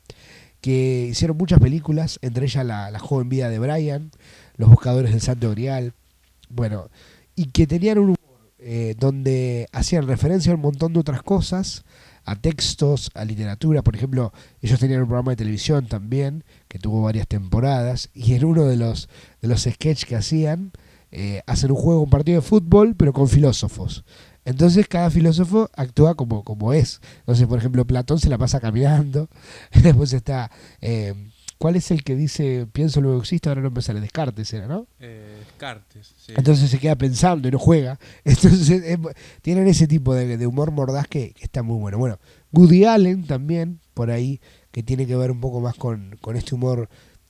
que 0.60 1.10
hicieron 1.12 1.38
muchas 1.38 1.60
películas, 1.60 2.17
entre 2.23 2.47
ellas 2.47 2.65
la, 2.65 2.97
joven 2.97 3.30
vida 3.30 3.52
de 3.52 3.60
Brian, 3.60 4.10
Los 4.58 4.71
Buscadores 4.71 5.12
del 5.12 5.21
Santo 5.21 5.52
Grial, 5.52 5.93
bueno, 6.49 6.89
y 7.36 7.52
que 7.52 7.67
tenían 7.67 7.99
un 7.99 8.15
eh, 8.65 8.95
donde 8.97 9.67
hacían 9.71 10.08
referencia 10.08 10.52
a 10.52 10.56
un 10.56 10.62
montón 10.62 10.93
de 10.93 10.99
otras 10.99 11.21
cosas, 11.21 11.84
a 12.26 12.36
textos, 12.38 13.12
a 13.13 13.26
literatura, 13.26 13.82
por 13.82 13.95
ejemplo, 13.95 14.32
ellos 14.62 14.80
tenían 14.80 15.02
un 15.02 15.08
programa 15.08 15.32
de 15.32 15.38
televisión 15.38 15.88
también, 15.88 16.45
que 16.69 16.80
tuvo 16.80 17.02
varias 17.02 17.28
temporadas, 17.28 18.10
y 18.13 18.34
en 18.34 18.45
uno 18.45 18.63
de 18.65 18.78
los, 18.78 19.10
de 19.41 19.49
los 19.49 19.63
sketches 19.63 20.06
que 20.06 20.15
hacían, 20.15 20.71
eh, 21.12 21.41
hacen 21.45 21.71
un 21.71 21.78
juego, 21.78 22.02
un 22.02 22.10
partido 22.10 22.41
de 22.41 22.47
fútbol, 22.47 22.95
pero 22.95 23.12
con 23.12 23.28
filósofos. 23.28 24.06
Entonces 24.45 24.88
cada 24.88 25.10
filósofo 25.10 25.69
actúa 25.76 26.15
como, 26.15 26.43
como 26.43 26.73
es. 26.73 27.02
Entonces, 27.19 27.47
por 27.47 27.60
ejemplo, 27.60 27.86
Platón 27.86 28.19
se 28.19 28.30
la 28.30 28.38
pasa 28.38 28.60
caminando. 28.60 29.30
Después 29.84 30.13
está... 30.13 30.52
Eh, 30.82 31.13
¿Cuál 31.63 31.78
es 31.78 31.91
el 31.91 32.04
que 32.04 32.17
dice 32.17 32.67
pienso 32.73 32.99
luego 32.99 33.21
existo? 33.21 33.47
Ahora 33.47 33.62
no 33.62 33.71
me 33.71 33.82
sale 33.82 34.02
Descartes, 34.02 34.52
¿era, 34.52 34.67
no? 34.67 34.86
Eh, 34.99 35.38
Descartes, 35.45 36.13
sí. 36.17 36.34
Entonces 36.36 36.69
se 36.69 36.78
queda 36.78 36.97
pensando 36.97 37.47
y 37.47 37.52
no 37.52 37.58
juega. 37.58 37.97
Entonces 38.26 38.99
tienen 39.41 39.69
ese 39.69 39.88
tipo 39.88 40.13
de, 40.13 40.45
humor 40.45 40.71
mordaz 40.71 41.08
que, 41.08 41.34
está 41.39 41.63
muy 41.63 41.80
bueno. 41.80 41.97
Bueno, 41.97 42.19
Woody 42.52 42.84
Allen 42.84 43.26
también, 43.26 43.80
por 43.93 44.12
ahí, 44.12 44.41
que 44.71 44.84
tiene 44.84 45.08
que 45.08 45.15
ver 45.15 45.32
un 45.32 45.39
poco 45.39 45.62
más 45.62 45.76
con, 45.76 46.17
con 46.19 46.36
este 46.36 46.54
humor 46.54 46.89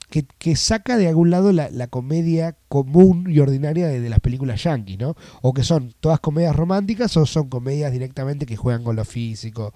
que, 0.09 0.55
saca 0.55 0.97
de 0.97 1.07
algún 1.07 1.29
lado 1.29 1.51
la, 1.51 1.87
comedia 1.87 2.55
común 2.69 3.27
y 3.29 3.37
ordinaria 3.37 3.87
de, 3.87 4.09
las 4.09 4.19
películas 4.19 4.63
yankees, 4.63 4.97
¿no? 4.97 5.15
O 5.43 5.53
que 5.53 5.63
son 5.63 5.93
todas 5.99 6.19
comedias 6.19 6.55
románticas 6.55 7.15
o 7.17 7.27
son 7.27 7.49
comedias 7.49 7.91
directamente 7.91 8.47
que 8.47 8.57
juegan 8.57 8.83
con 8.83 8.95
lo 8.95 9.05
físico, 9.05 9.75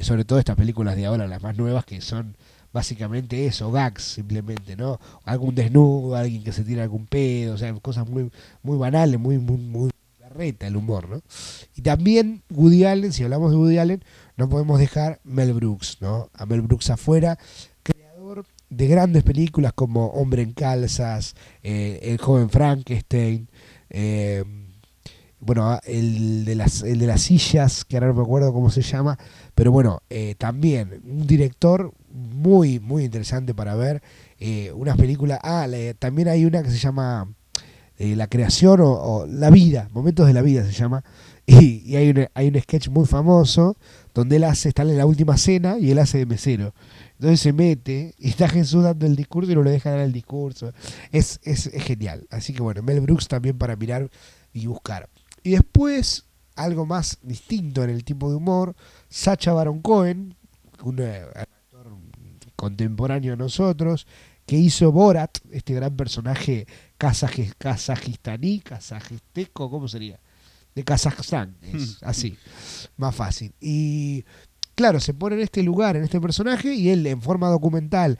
sobre 0.00 0.24
todo 0.24 0.38
estas 0.38 0.56
películas 0.56 0.96
de 0.96 1.04
ahora, 1.04 1.26
las 1.26 1.42
más 1.42 1.58
nuevas, 1.58 1.84
que 1.84 2.00
son 2.00 2.38
básicamente 2.72 3.46
eso, 3.46 3.70
gags 3.72 4.02
simplemente, 4.02 4.76
¿no? 4.76 5.00
Algún 5.24 5.54
desnudo, 5.54 6.16
alguien 6.16 6.44
que 6.44 6.52
se 6.52 6.64
tira 6.64 6.82
algún 6.82 7.06
pedo, 7.06 7.54
o 7.54 7.58
sea, 7.58 7.72
cosas 7.74 8.08
muy, 8.08 8.30
muy 8.62 8.78
banales, 8.78 9.18
muy, 9.18 9.38
muy, 9.38 9.56
muy 9.56 9.90
reta 10.30 10.66
el 10.66 10.76
humor, 10.76 11.08
¿no? 11.08 11.22
Y 11.74 11.82
también 11.82 12.42
Woody 12.50 12.84
Allen, 12.84 13.12
si 13.12 13.24
hablamos 13.24 13.50
de 13.50 13.56
Woody 13.56 13.78
Allen, 13.78 14.04
no 14.36 14.48
podemos 14.48 14.78
dejar 14.78 15.20
Mel 15.24 15.52
Brooks, 15.52 15.98
¿no? 16.00 16.30
A 16.34 16.46
Mel 16.46 16.62
Brooks 16.62 16.90
afuera, 16.90 17.38
de 18.70 18.86
grandes 18.86 19.24
películas 19.24 19.72
como 19.72 20.06
Hombre 20.06 20.42
en 20.42 20.52
Calzas, 20.52 21.34
eh, 21.62 21.98
El 22.02 22.18
joven 22.18 22.48
Frankenstein, 22.50 23.48
eh, 23.90 24.44
bueno, 25.40 25.78
el 25.84 26.44
de, 26.44 26.54
las, 26.54 26.82
el 26.82 26.98
de 26.98 27.06
las 27.06 27.22
sillas, 27.22 27.84
que 27.84 27.96
ahora 27.96 28.08
no 28.08 28.14
me 28.14 28.22
acuerdo 28.22 28.52
cómo 28.52 28.70
se 28.70 28.82
llama, 28.82 29.18
pero 29.54 29.72
bueno, 29.72 30.02
eh, 30.10 30.34
también 30.38 31.00
un 31.04 31.26
director 31.26 31.92
muy, 32.12 32.78
muy 32.78 33.04
interesante 33.04 33.54
para 33.54 33.74
ver. 33.74 34.02
unas 34.74 34.96
películas, 34.96 35.38
ah, 35.42 35.66
también 35.98 36.28
hay 36.28 36.44
una 36.44 36.62
que 36.62 36.70
se 36.70 36.78
llama 36.78 37.32
La 37.98 38.26
creación 38.26 38.80
o, 38.82 39.26
La 39.26 39.50
vida, 39.50 39.88
Momentos 39.92 40.26
de 40.26 40.32
la 40.34 40.42
vida 40.42 40.64
se 40.64 40.72
llama, 40.72 41.04
y, 41.46 41.96
hay, 41.96 42.10
un, 42.10 42.26
hay 42.34 42.48
un 42.48 42.60
sketch 42.60 42.88
muy 42.88 43.06
famoso 43.06 43.76
donde 44.14 44.36
él 44.36 44.44
hace, 44.44 44.68
está 44.68 44.82
en 44.82 44.96
la 44.96 45.06
última 45.06 45.36
cena 45.36 45.78
y 45.78 45.90
él 45.90 45.98
hace 45.98 46.18
de 46.18 46.26
mesero. 46.26 46.74
Entonces 47.14 47.40
se 47.40 47.52
mete 47.52 48.14
y 48.18 48.30
está 48.30 48.48
Jesús 48.48 48.82
dando 48.82 49.06
el 49.06 49.16
discurso 49.16 49.52
y 49.52 49.54
no 49.54 49.62
le 49.62 49.70
deja 49.70 49.90
dar 49.90 50.00
el 50.00 50.12
discurso. 50.12 50.72
Es, 51.12 51.38
es, 51.42 51.70
genial. 51.74 52.26
Así 52.30 52.52
que 52.52 52.62
bueno, 52.62 52.82
Mel 52.82 53.00
Brooks 53.00 53.28
también 53.28 53.58
para 53.58 53.76
mirar 53.76 54.10
y 54.52 54.66
buscar. 54.66 55.08
Y 55.42 55.50
después, 55.50 56.24
algo 56.56 56.86
más 56.86 57.18
distinto 57.22 57.82
en 57.82 57.90
el 57.90 58.04
tipo 58.04 58.30
de 58.30 58.36
humor, 58.36 58.74
Sacha 59.08 59.52
Baron 59.52 59.80
Cohen, 59.80 60.36
un 60.82 60.98
eh, 61.00 61.22
actor 61.34 61.96
contemporáneo 62.56 63.34
a 63.34 63.36
nosotros, 63.36 64.06
que 64.46 64.56
hizo 64.56 64.90
Borat, 64.90 65.38
este 65.52 65.74
gran 65.74 65.96
personaje 65.96 66.66
kazajistaní, 66.98 68.60
kazajisteco, 68.60 69.70
¿cómo 69.70 69.86
sería? 69.86 70.18
De 70.74 70.84
Kazajstán, 70.84 71.56
es 71.62 71.98
así, 72.02 72.36
más 72.96 73.14
fácil. 73.14 73.52
Y 73.60 74.24
claro, 74.74 75.00
se 75.00 75.14
pone 75.14 75.36
en 75.36 75.42
este 75.42 75.62
lugar, 75.62 75.96
en 75.96 76.04
este 76.04 76.20
personaje, 76.20 76.74
y 76.74 76.90
él 76.90 77.06
en 77.06 77.22
forma 77.22 77.48
documental, 77.48 78.18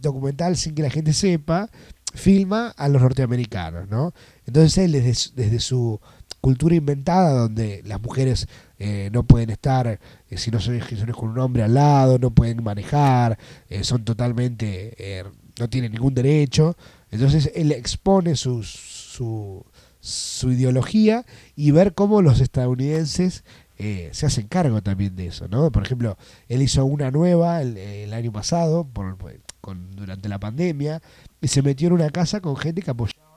documental 0.00 0.56
sin 0.56 0.74
que 0.74 0.82
la 0.82 0.90
gente 0.90 1.12
sepa, 1.12 1.70
filma 2.14 2.68
a 2.76 2.88
los 2.88 3.00
norteamericanos, 3.00 3.88
¿no? 3.88 4.12
Entonces 4.46 4.78
él 4.78 4.92
desde, 4.92 5.60
su 5.60 6.00
cultura 6.40 6.74
inventada, 6.74 7.32
donde 7.32 7.82
las 7.84 8.00
mujeres 8.00 8.48
eh, 8.78 9.10
no 9.12 9.24
pueden 9.24 9.50
estar, 9.50 9.86
eh, 9.86 10.38
si 10.38 10.50
no 10.50 10.60
son, 10.60 10.80
con 11.12 11.30
un 11.30 11.38
hombre 11.38 11.62
al 11.62 11.74
lado, 11.74 12.18
no 12.18 12.30
pueden 12.30 12.62
manejar, 12.62 13.38
eh, 13.68 13.84
son 13.84 14.04
totalmente, 14.04 15.24
no 15.58 15.68
tienen 15.68 15.92
ningún 15.92 16.14
derecho, 16.14 16.76
entonces 17.10 17.50
él 17.54 17.72
expone 17.72 18.36
su, 18.36 18.62
su, 18.62 19.64
su 20.00 20.52
ideología 20.52 21.26
y 21.56 21.70
ver 21.72 21.94
cómo 21.94 22.22
los 22.22 22.40
estadounidenses 22.40 23.44
eh, 23.82 24.10
se 24.12 24.26
hacen 24.26 24.46
cargo 24.46 24.82
también 24.82 25.16
de 25.16 25.28
eso, 25.28 25.48
¿no? 25.48 25.72
Por 25.72 25.82
ejemplo, 25.82 26.18
él 26.48 26.60
hizo 26.60 26.84
una 26.84 27.10
nueva 27.10 27.62
el, 27.62 28.12
año 28.12 28.30
pasado, 28.30 28.84
por, 28.84 29.16
con, 29.62 29.96
durante 29.96 30.28
la 30.28 30.38
pandemia, 30.38 31.00
y 31.40 31.48
se 31.48 31.62
metió 31.62 31.86
en 31.88 31.94
una 31.94 32.10
casa 32.10 32.42
con 32.42 32.58
gente 32.58 32.82
que 32.82 32.90
apoyaba 32.90 33.29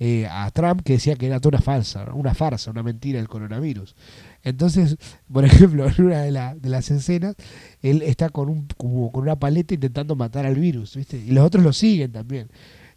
eh, 0.00 0.26
a 0.28 0.50
Trump, 0.50 0.82
que 0.82 0.94
decía 0.94 1.14
que 1.14 1.26
era 1.26 1.38
toda 1.38 1.58
una 1.58 1.62
falsa, 1.62 2.12
una 2.14 2.34
farsa, 2.34 2.70
una 2.70 2.82
mentira 2.82 3.20
el 3.20 3.28
coronavirus. 3.28 3.94
Entonces, 4.42 4.96
por 5.32 5.44
ejemplo, 5.44 5.86
en 5.86 6.04
una 6.04 6.22
de, 6.22 6.60
de 6.60 6.68
las 6.68 6.90
escenas, 6.90 7.36
él 7.80 8.02
está 8.02 8.28
con, 8.28 8.48
un, 8.48 8.66
como 8.76 9.12
con 9.12 9.22
una 9.22 9.38
paleta 9.38 9.74
intentando 9.74 10.16
matar 10.16 10.46
al 10.46 10.56
virus, 10.56 10.96
¿viste? 10.96 11.16
Y 11.18 11.30
los 11.30 11.44
otros 11.44 11.62
lo 11.62 11.72
siguen 11.72 12.12
también. 12.12 12.48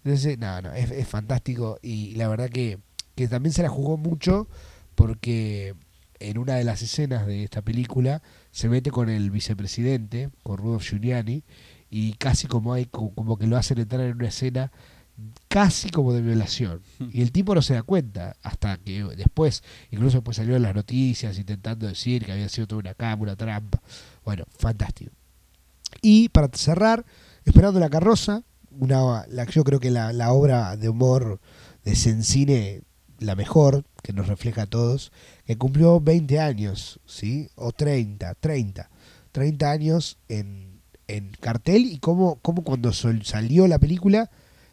Entonces, 0.04 0.40
no, 0.40 0.62
no, 0.62 0.74
es, 0.74 1.08
fantástico 1.08 1.80
y 1.82 2.16
la 2.16 2.28
verdad 2.28 2.50
que, 2.50 2.80
que 3.16 3.28
también 3.28 3.54
se 3.54 3.62
la 3.62 3.70
jugó 3.70 3.98
mucho 3.98 4.48
porque 4.96 5.76
en 6.20 6.38
una 6.38 6.56
de 6.56 6.64
las 6.64 6.82
escenas 6.82 7.28
de 7.28 7.44
esta 7.44 7.62
película 7.62 8.24
se 8.52 8.70
mete 8.70 8.90
con 8.90 9.10
el 9.10 9.30
vicepresidente, 9.30 10.30
con 10.44 10.58
Rudolf 10.58 10.84
Giuliani, 10.90 11.44
y 11.90 12.14
casi 12.14 12.48
como 12.48 12.74
hay 12.74 12.86
como 12.86 13.38
que 13.38 13.48
lo 13.48 13.58
hacen 13.58 13.80
entrar 13.80 14.02
en 14.02 14.16
una 14.16 14.28
escena 14.28 14.72
casi 15.48 15.90
como 15.90 16.14
de 16.14 16.22
violación. 16.22 16.82
Y 17.12 17.22
el 17.22 17.32
tipo 17.32 17.56
no 17.56 17.62
se 17.62 17.74
da 17.74 17.84
cuenta, 17.84 18.36
hasta 18.44 18.78
que 18.78 19.04
después, 19.16 19.64
incluso 19.92 20.18
después 20.18 20.38
salió 20.38 20.56
en 20.56 20.64
las 20.64 20.76
noticias 20.76 21.38
intentando 21.38 21.88
decir 21.88 22.26
que 22.26 22.32
había 22.32 22.50
sido 22.50 22.68
toda 22.68 22.80
una 22.80 22.94
cama, 22.94 23.24
una 23.24 23.36
trampa. 23.36 23.82
Bueno, 24.24 24.46
fantástico. 24.58 25.12
Y 26.02 26.30
para 26.30 26.50
cerrar, 26.54 27.06
Esperando 27.48 27.80
la 27.80 27.90
carroza, 27.90 28.44
una, 28.72 29.26
la, 29.30 29.46
yo 29.46 29.64
creo 29.64 29.80
que 29.80 29.90
la, 29.90 30.12
la 30.12 30.34
obra 30.34 30.76
de 30.76 30.90
humor 30.90 31.40
de 31.86 31.96
Sensine, 31.96 32.82
la 33.20 33.36
mejor, 33.36 33.86
que 34.04 34.12
nos 34.12 34.28
refleja 34.28 34.64
a 34.64 34.66
todos, 34.66 35.14
que 35.46 35.58
cumplió 35.58 36.02
20 36.02 36.42
años, 36.42 37.00
¿sí? 37.06 37.50
O 37.56 37.72
30, 37.72 38.36
30. 38.36 38.90
30 39.32 39.72
años 39.72 40.18
en, 40.28 40.82
en 41.08 41.32
cartel 41.40 41.86
y 41.86 42.00
cómo, 42.00 42.38
cómo 42.42 42.66
cuando 42.66 42.92
salió 42.92 43.66
la 43.70 43.80
película 43.80 44.30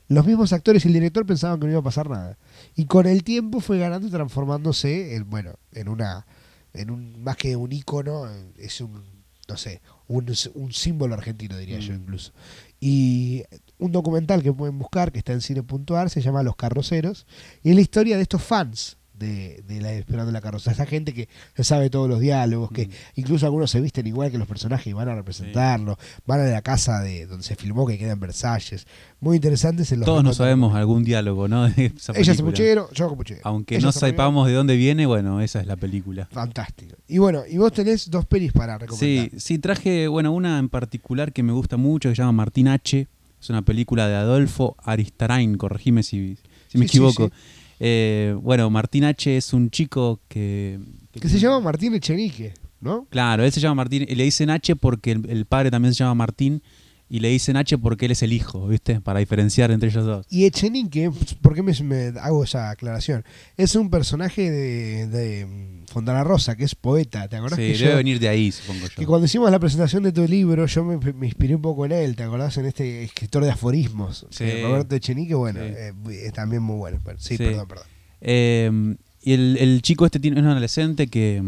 los 0.08 0.26
mismos 0.26 0.52
actores 0.52 0.84
y 0.84 0.88
el 0.88 0.94
director 0.94 1.24
pensaban 1.24 1.58
que 1.58 1.66
no 1.66 1.72
iba 1.72 1.80
a 1.80 1.84
pasar 1.84 2.10
nada. 2.10 2.38
Y 2.74 2.86
con 2.86 3.06
el 3.06 3.24
tiempo 3.24 3.60
fue 3.60 3.78
ganando 3.78 4.06
y 4.06 4.10
transformándose 4.10 5.16
en, 5.16 5.28
bueno, 5.30 5.54
en 5.72 5.88
una, 5.88 6.26
en 6.72 6.90
un, 6.90 7.22
más 7.22 7.36
que 7.36 7.56
un 7.56 7.72
ícono, 7.72 8.28
es 8.58 8.80
un, 8.80 9.02
no 9.48 9.56
sé, 9.56 9.80
un, 10.08 10.32
un 10.54 10.72
símbolo 10.72 11.14
argentino, 11.14 11.56
diría 11.56 11.78
yo 11.78 11.92
mm. 11.92 11.96
incluso. 11.96 12.32
Y 12.80 13.44
un 13.78 13.92
documental 13.92 14.42
que 14.42 14.52
pueden 14.52 14.78
buscar, 14.78 15.10
que 15.10 15.18
está 15.18 15.32
en 15.32 15.40
cine.ar, 15.40 16.10
se 16.10 16.20
llama 16.20 16.42
Los 16.42 16.56
Carroceros, 16.56 17.26
y 17.62 17.70
es 17.70 17.74
la 17.74 17.80
historia 17.80 18.16
de 18.16 18.22
estos 18.22 18.42
fans 18.42 18.98
de, 19.14 19.62
de 19.66 19.80
la 19.80 19.92
Esperando 19.92 20.32
la 20.32 20.40
Carroza. 20.40 20.72
Esa 20.72 20.86
gente 20.86 21.14
que 21.14 21.28
se 21.54 21.64
sabe 21.64 21.90
todos 21.90 22.08
los 22.08 22.20
diálogos, 22.20 22.70
que 22.70 22.86
mm. 22.86 22.90
incluso 23.16 23.46
algunos 23.46 23.70
se 23.70 23.80
visten 23.80 24.06
igual 24.06 24.30
que 24.30 24.38
los 24.38 24.48
personajes 24.48 24.86
y 24.86 24.92
van 24.92 25.08
a 25.08 25.14
representarlo, 25.14 25.96
van 26.26 26.40
a 26.40 26.44
la 26.44 26.62
casa 26.62 27.00
de 27.00 27.26
donde 27.26 27.44
se 27.44 27.56
filmó 27.56 27.86
que 27.86 27.98
queda 27.98 28.12
en 28.12 28.20
Versalles. 28.20 28.86
Muy 29.20 29.36
interesantes. 29.36 29.90
En 29.92 30.00
los 30.00 30.06
todos 30.06 30.24
no 30.24 30.34
sabemos 30.34 30.74
algún 30.74 31.04
diálogo, 31.04 31.48
¿no? 31.48 31.66
Ella 31.76 31.92
es 32.32 32.42
puchero, 32.42 32.90
yo 32.92 33.14
puchero. 33.14 33.40
Aunque 33.44 33.78
no 33.78 33.92
sepamos 33.92 34.46
de 34.48 34.54
dónde 34.54 34.76
viene, 34.76 35.06
bueno, 35.06 35.40
esa 35.40 35.60
es 35.60 35.66
la 35.66 35.76
película. 35.76 36.28
Fantástico. 36.30 36.96
Y 37.08 37.18
bueno, 37.18 37.42
y 37.48 37.56
vos 37.56 37.72
tenés 37.72 38.10
dos 38.10 38.26
pelis 38.26 38.52
para 38.52 38.78
recomendar. 38.78 39.30
Sí, 39.30 39.38
sí, 39.38 39.58
traje, 39.58 40.08
bueno, 40.08 40.32
una 40.32 40.58
en 40.58 40.68
particular 40.68 41.32
que 41.32 41.42
me 41.42 41.52
gusta 41.52 41.76
mucho, 41.76 42.08
que 42.08 42.16
se 42.16 42.22
llama 42.22 42.32
Martín 42.32 42.68
H. 42.68 43.06
Es 43.40 43.50
una 43.50 43.62
película 43.62 44.08
de 44.08 44.14
Adolfo 44.14 44.74
Aristarain, 44.82 45.56
corregime 45.58 46.02
si, 46.02 46.38
si 46.68 46.78
me 46.78 46.86
equivoco. 46.86 47.30
Eh, 47.80 48.36
bueno, 48.40 48.70
Martín 48.70 49.04
H. 49.04 49.36
es 49.36 49.52
un 49.52 49.70
chico 49.70 50.20
que... 50.28 50.78
Que, 51.12 51.28
se 51.28 51.38
llama 51.38 51.60
Martín 51.60 51.94
Echenique, 51.94 52.54
¿no? 52.80 53.06
Claro, 53.10 53.44
él 53.44 53.52
se 53.52 53.60
llama 53.60 53.76
Martín, 53.76 54.04
y 54.08 54.14
le 54.14 54.24
dicen 54.24 54.50
H 54.50 54.74
porque 54.76 55.12
el, 55.12 55.46
padre 55.46 55.70
también 55.70 55.94
se 55.94 55.98
llama 55.98 56.14
Martín, 56.14 56.62
y 57.08 57.20
le 57.20 57.28
dicen 57.28 57.56
H 57.56 57.78
porque 57.78 58.06
él 58.06 58.12
es 58.12 58.22
el 58.22 58.32
hijo, 58.32 58.66
¿viste? 58.66 59.00
Para 59.00 59.20
diferenciar 59.20 59.70
entre 59.70 59.90
ellos 59.90 60.04
dos. 60.04 60.26
Y 60.28 60.44
Echenique, 60.44 61.12
¿por 61.40 61.54
qué 61.54 61.62
me, 61.62 62.12
hago 62.20 62.42
esa 62.42 62.70
aclaración? 62.70 63.24
Es 63.56 63.76
un 63.76 63.90
personaje 63.90 64.50
de 64.50 65.83
Fontana 65.94 66.24
Rosa, 66.24 66.56
que 66.56 66.64
es 66.64 66.74
poeta, 66.74 67.28
¿te 67.28 67.36
acordás? 67.36 67.56
Sí, 67.56 67.72
debe 67.72 67.94
venir 67.94 68.18
de 68.18 68.28
ahí, 68.28 68.50
supongo 68.50 68.88
yo. 68.88 68.94
Que 68.96 69.06
cuando 69.06 69.26
hicimos 69.26 69.48
la 69.48 69.60
presentación 69.60 70.02
de 70.02 70.10
tu 70.10 70.26
libro, 70.26 70.66
yo 70.66 70.84
me, 70.84 70.94
inspiré 71.24 71.54
un 71.54 71.62
poco 71.62 71.86
en 71.86 71.92
él, 71.92 72.16
¿te 72.16 72.24
acordás? 72.24 72.56
En 72.56 72.66
este 72.66 73.04
escritor 73.04 73.44
de 73.44 73.52
aforismos, 73.52 74.26
sí. 74.30 74.44
Roberto 74.60 74.96
Echenique, 74.96 75.36
bueno, 75.36 75.60
eh, 75.62 75.92
es 76.10 76.32
también 76.32 76.64
muy 76.64 76.76
bueno. 76.76 76.98
sí, 77.18 77.38
perdón, 77.38 77.68
perdón. 77.68 77.86
Eh, 78.20 78.96
y 79.22 79.32
el, 79.32 79.82
chico 79.82 80.04
este 80.04 80.18
tiene, 80.18 80.38
es 80.38 80.42
un 80.42 80.50
adolescente 80.50 81.06
que, 81.06 81.40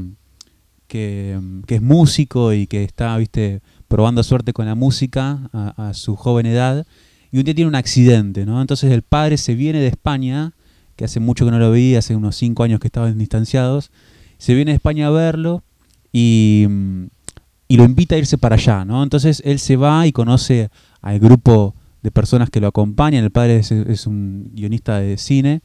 que, 0.86 1.40
es 1.66 1.82
músico 1.82 2.52
y 2.52 2.68
que 2.68 2.84
está, 2.84 3.16
viste, 3.18 3.62
probando 3.88 4.22
suerte 4.22 4.52
con 4.52 4.66
la 4.66 4.76
música 4.76 5.50
a, 5.52 5.88
a 5.88 5.94
su 5.94 6.14
joven 6.14 6.46
edad. 6.46 6.86
Y 7.32 7.38
un 7.38 7.44
día 7.44 7.54
tiene 7.56 7.68
un 7.68 7.74
accidente, 7.74 8.46
¿no? 8.46 8.60
Entonces 8.60 8.92
el 8.92 9.02
padre 9.02 9.38
se 9.38 9.56
viene 9.56 9.80
de 9.80 9.88
España, 9.88 10.52
que 10.94 11.04
hace 11.04 11.18
mucho 11.18 11.44
que 11.44 11.50
no 11.50 11.58
lo 11.58 11.72
vi, 11.72 11.96
hace 11.96 12.14
unos 12.14 12.36
cinco 12.36 12.62
años 12.62 12.78
que 12.78 12.86
estaban 12.86 13.18
distanciados, 13.18 13.90
se 14.38 14.54
viene 14.54 14.72
a 14.72 14.74
España 14.74 15.08
a 15.08 15.10
verlo 15.10 15.62
y, 16.12 16.66
lo 17.68 17.84
invita 17.84 18.14
a 18.14 18.18
irse 18.18 18.38
para 18.38 18.54
allá, 18.54 18.84
¿no? 18.84 19.02
Entonces 19.02 19.42
él 19.44 19.58
se 19.58 19.76
va 19.76 20.06
y 20.06 20.12
conoce 20.12 20.70
al 21.02 21.18
grupo 21.18 21.74
de 22.02 22.10
personas 22.10 22.48
que 22.48 22.60
lo 22.60 22.68
acompañan, 22.68 23.24
el 23.24 23.30
padre 23.30 23.58
es, 23.58 24.06
un 24.06 24.50
guionista 24.54 24.98
de 24.98 25.18
cine, 25.18 25.60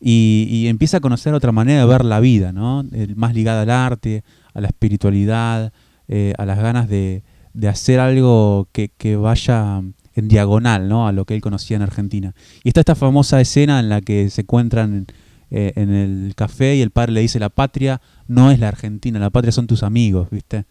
y, 0.00 0.66
empieza 0.68 0.98
a 0.98 1.00
conocer 1.00 1.34
otra 1.34 1.50
manera 1.50 1.80
de 1.80 1.86
ver 1.86 2.04
la 2.04 2.20
vida, 2.20 2.52
¿no? 2.52 2.84
más 3.16 3.34
ligada 3.34 3.62
al 3.62 3.70
arte, 3.70 4.22
a 4.54 4.60
la 4.60 4.68
espiritualidad, 4.68 5.72
eh, 6.06 6.34
a 6.38 6.44
las 6.44 6.58
ganas 6.58 6.88
de, 6.88 7.22
hacer 7.68 7.98
algo 7.98 8.68
que, 8.72 8.90
que, 8.96 9.16
vaya 9.16 9.82
en 10.14 10.28
diagonal, 10.28 10.88
¿no? 10.88 11.08
A 11.08 11.12
lo 11.12 11.24
que 11.24 11.34
él 11.34 11.40
conocía 11.40 11.76
en 11.76 11.82
Argentina. 11.82 12.34
Y 12.62 12.68
está 12.68 12.80
esta 12.80 12.94
famosa 12.94 13.40
escena 13.40 13.80
en 13.80 13.88
la 13.88 14.00
que 14.00 14.30
se 14.30 14.42
encuentran 14.42 15.06
eh, 15.50 15.72
en 15.76 15.90
el 15.90 16.34
café 16.34 16.76
y 16.76 16.82
el 16.82 16.90
padre 16.90 17.12
le 17.12 17.20
dice, 17.20 17.38
la 17.38 17.48
patria 17.48 18.00
no 18.26 18.50
es 18.50 18.58
la 18.58 18.68
Argentina, 18.68 19.18
la 19.18 19.30
patria 19.30 19.52
son 19.52 19.66
tus 19.66 19.82
amigos, 19.82 20.28
¿viste? 20.30 20.66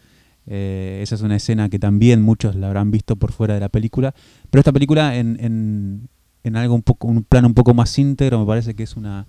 Eh, 0.45 0.99
esa 1.03 1.15
es 1.15 1.21
una 1.21 1.35
escena 1.35 1.69
que 1.69 1.79
también 1.79 2.21
muchos 2.21 2.55
la 2.55 2.67
habrán 2.67 2.89
visto 2.89 3.15
por 3.15 3.31
fuera 3.31 3.53
de 3.53 3.59
la 3.59 3.69
película, 3.69 4.13
pero 4.49 4.59
esta 4.59 4.71
película 4.71 5.17
en, 5.17 5.37
en, 5.41 6.09
en 6.43 6.55
algo 6.55 6.73
un 6.73 6.83
poco, 6.83 7.07
un 7.07 7.23
plano 7.23 7.47
un 7.47 7.53
poco 7.53 7.73
más 7.73 7.97
íntegro 7.99 8.39
me 8.39 8.45
parece 8.45 8.73
que 8.73 8.83
es 8.83 8.95
una, 8.95 9.27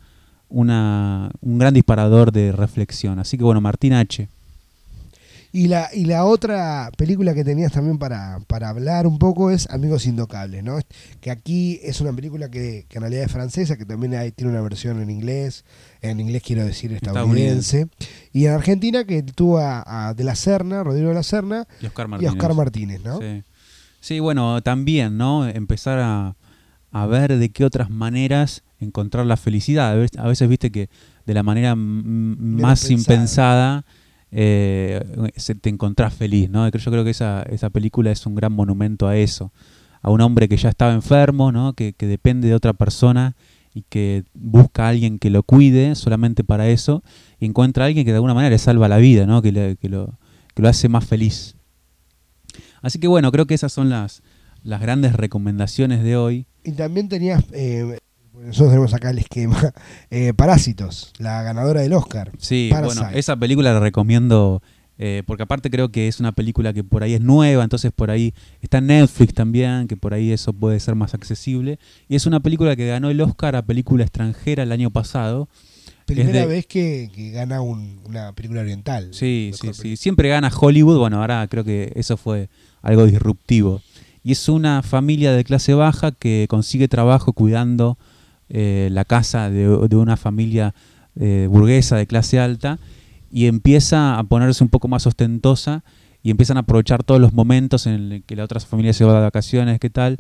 una, 0.49 1.31
un 1.41 1.59
gran 1.59 1.75
disparador 1.75 2.33
de 2.33 2.53
reflexión. 2.53 3.19
Así 3.19 3.37
que 3.37 3.45
bueno, 3.45 3.61
Martín 3.61 3.93
H. 3.93 4.29
Y 5.51 5.69
la, 5.69 5.89
y 5.95 6.05
la 6.05 6.25
otra 6.25 6.91
película 6.97 7.35
que 7.35 7.43
tenías 7.43 7.73
también 7.73 7.99
para, 7.99 8.41
para 8.47 8.69
hablar 8.69 9.07
un 9.07 9.19
poco 9.19 9.51
es 9.51 9.69
Amigos 9.71 10.05
Indocables, 10.07 10.63
¿no? 10.63 10.79
Que 11.21 11.31
aquí 11.31 11.81
es 11.83 12.01
una 12.03 12.13
película 12.13 12.51
que, 12.51 12.85
que 12.89 12.99
en 12.99 13.03
realidad 13.03 13.25
es 13.25 13.33
francesa, 13.33 13.79
que 13.79 13.87
también 13.87 14.15
hay, 14.15 14.31
tiene 14.31 14.53
una 14.53 14.61
versión 14.61 15.01
en 15.01 15.09
inglés, 15.09 15.65
en 16.03 16.21
inglés 16.21 16.43
quiero 16.45 16.67
decir 16.67 16.93
estadounidense, 16.93 17.89
y 18.33 18.45
en 18.45 18.53
Argentina 18.53 19.05
que 19.05 19.23
tuvo 19.23 19.59
a, 19.59 20.13
De 20.15 20.25
la 20.25 20.35
Serna, 20.35 20.85
Rodrigo 20.85 21.09
de 21.09 21.15
la 21.15 21.23
Serna 21.23 21.67
y 21.81 21.87
Oscar 21.87 22.09
Martínez, 22.09 22.33
Oscar 22.33 22.55
Martínez 22.55 23.01
¿no? 23.03 23.19
Sí. 23.19 23.43
sí. 24.01 24.21
bueno, 24.21 24.63
también, 24.63 25.17
¿no? 25.17 25.49
Empezar 25.49 25.99
a, 25.99 26.37
a 26.93 27.07
ver 27.07 27.39
de 27.39 27.49
qué 27.51 27.65
otras 27.65 27.89
maneras 27.89 28.63
encontrar 28.81 29.27
la 29.27 29.37
felicidad. 29.37 29.93
A 30.19 30.27
veces, 30.29 30.49
viste 30.49 30.71
que 30.71 30.89
de 31.27 31.35
la 31.35 31.43
manera 31.43 31.75
más 31.77 32.91
impensada 32.91 33.85
eh, 34.31 35.01
te 35.61 35.69
encontrás 35.71 36.15
feliz, 36.15 36.51
¿no? 36.51 36.69
Yo 36.69 36.91
creo 36.91 37.05
que 37.05 37.11
esa, 37.11 37.43
esa 37.43 37.71
película 37.71 38.11
es 38.11 38.27
un 38.27 38.35
gran 38.35 38.53
monumento 38.53 39.07
a 39.07 39.17
eso, 39.17 39.53
a 40.03 40.11
un 40.11 40.21
hombre 40.21 40.49
que 40.49 40.57
ya 40.57 40.69
estaba 40.69 40.93
enfermo, 40.93 41.53
¿no? 41.53 41.73
Que, 41.73 41.95
depende 41.99 42.49
de 42.49 42.55
otra 42.55 42.73
persona 42.73 43.37
y 43.75 43.83
que 43.89 44.25
busca 44.35 44.87
a 44.87 44.89
alguien 44.89 45.19
que 45.19 45.31
lo 45.31 45.43
cuide 45.43 45.95
solamente 45.95 46.45
para 46.45 46.69
eso 46.69 47.03
y 47.39 47.47
encuentra 47.47 47.85
a 47.85 47.87
alguien 47.89 48.05
que 48.05 48.13
de 48.13 48.17
alguna 48.17 48.35
manera 48.35 48.51
le 48.51 48.59
salva 48.59 48.89
la 48.89 48.99
vida, 48.99 49.27
¿no? 49.27 49.43
Que, 49.43 49.53
lo, 49.53 49.77
que 49.77 50.63
lo 50.63 50.69
hace 50.69 50.89
más 50.89 51.07
feliz. 51.07 51.57
Así 52.83 52.99
que 52.99 53.09
bueno, 53.09 53.33
creo 53.33 53.47
que 53.47 53.55
esas 53.55 53.73
son 53.73 53.89
las, 53.89 54.23
las 54.63 54.81
grandes 54.81 55.15
recomendaciones 55.15 56.03
de 56.03 56.17
hoy. 56.17 56.47
Y 56.65 56.73
también 56.73 57.09
tenías 57.09 57.45
eh, 57.53 57.99
nosotros 58.45 58.71
tenemos 58.71 58.95
acá 58.95 59.11
el 59.11 59.19
esquema. 59.19 59.57
Eh, 60.11 60.33
Parásitos, 60.35 61.13
la 61.19 61.43
ganadora 61.43 61.83
del 61.83 61.93
Oscar. 61.93 62.33
Sí, 62.39 62.71
bueno, 62.71 63.09
esa 63.13 63.37
película 63.37 63.73
la 63.73 63.81
recomiendo 63.81 64.63
eh, 65.01 65.23
porque 65.27 65.45
aparte 65.45 65.71
creo 65.71 65.91
que 65.91 66.09
es 66.09 66.19
una 66.19 66.33
película 66.33 66.73
que 66.73 66.83
por 66.83 67.05
ahí 67.05 67.15
es 67.15 67.21
nueva, 67.21 67.63
entonces 67.63 67.93
por 67.93 68.11
ahí 68.11 68.35
está 68.61 68.81
Netflix 68.81 69.33
también, 69.33 69.87
que 69.87 69.97
por 69.97 70.13
ahí 70.13 70.33
eso 70.33 70.53
puede 70.53 70.81
ser 70.81 70.97
más 70.97 71.15
accesible. 71.15 71.79
Y 72.09 72.17
es 72.17 72.27
una 72.27 72.41
película 72.41 72.75
que 72.75 72.89
ganó 72.89 73.09
el 73.09 73.21
Oscar 73.21 73.55
a 73.55 73.63
película 73.63 74.03
extranjera 74.03 74.65
el 74.65 74.73
año 74.73 74.91
pasado. 74.91 75.49
Primera 76.05 76.47
vez 76.47 76.67
que, 76.67 77.11
gana 77.33 77.61
una 77.61 78.33
película 78.33 78.63
oriental. 78.63 79.11
Sí, 79.13 79.53
sí, 79.61 79.73
sí. 79.73 79.97
Siempre 79.97 80.31
gana 80.31 80.51
Hollywood, 80.51 80.99
bueno, 80.99 81.21
ahora 81.21 81.47
creo 81.49 81.65
que 81.65 81.93
eso 81.95 82.17
fue 82.17 82.49
algo 82.83 83.07
disruptivo. 83.07 83.83
Y 84.25 84.33
es 84.33 84.49
una 84.49 84.83
familia 84.83 85.33
de 85.33 85.45
clase 85.45 85.75
baja 85.75 86.11
que 86.11 86.47
consigue 86.49 86.89
trabajo 86.89 87.33
cuidando 87.35 87.99
eh, 88.51 88.89
la 88.93 89.05
casa 89.05 89.51
de, 89.51 89.69
una 89.97 90.17
familia 90.17 90.75
eh, 91.17 91.49
burguesa 91.51 91.97
de 91.97 92.07
clase 92.07 92.39
alta 92.39 92.79
y 93.31 93.47
empieza 93.47 94.19
a 94.19 94.25
ponerse 94.25 94.65
un 94.65 94.71
poco 94.71 94.89
más 94.89 95.07
ostentosa 95.07 95.85
y 96.23 96.31
empiezan 96.31 96.57
a 96.57 96.61
aprovechar 96.61 97.05
todos 97.05 97.21
los 97.21 97.33
momentos 97.33 97.87
en 97.87 98.23
que 98.27 98.37
la 98.37 98.45
otra 98.45 98.61
familia 98.61 98.93
se 98.93 99.05
va 99.05 99.15
de 99.15 99.21
vacaciones, 99.21 99.79
qué 99.79 99.91
tal, 99.91 100.19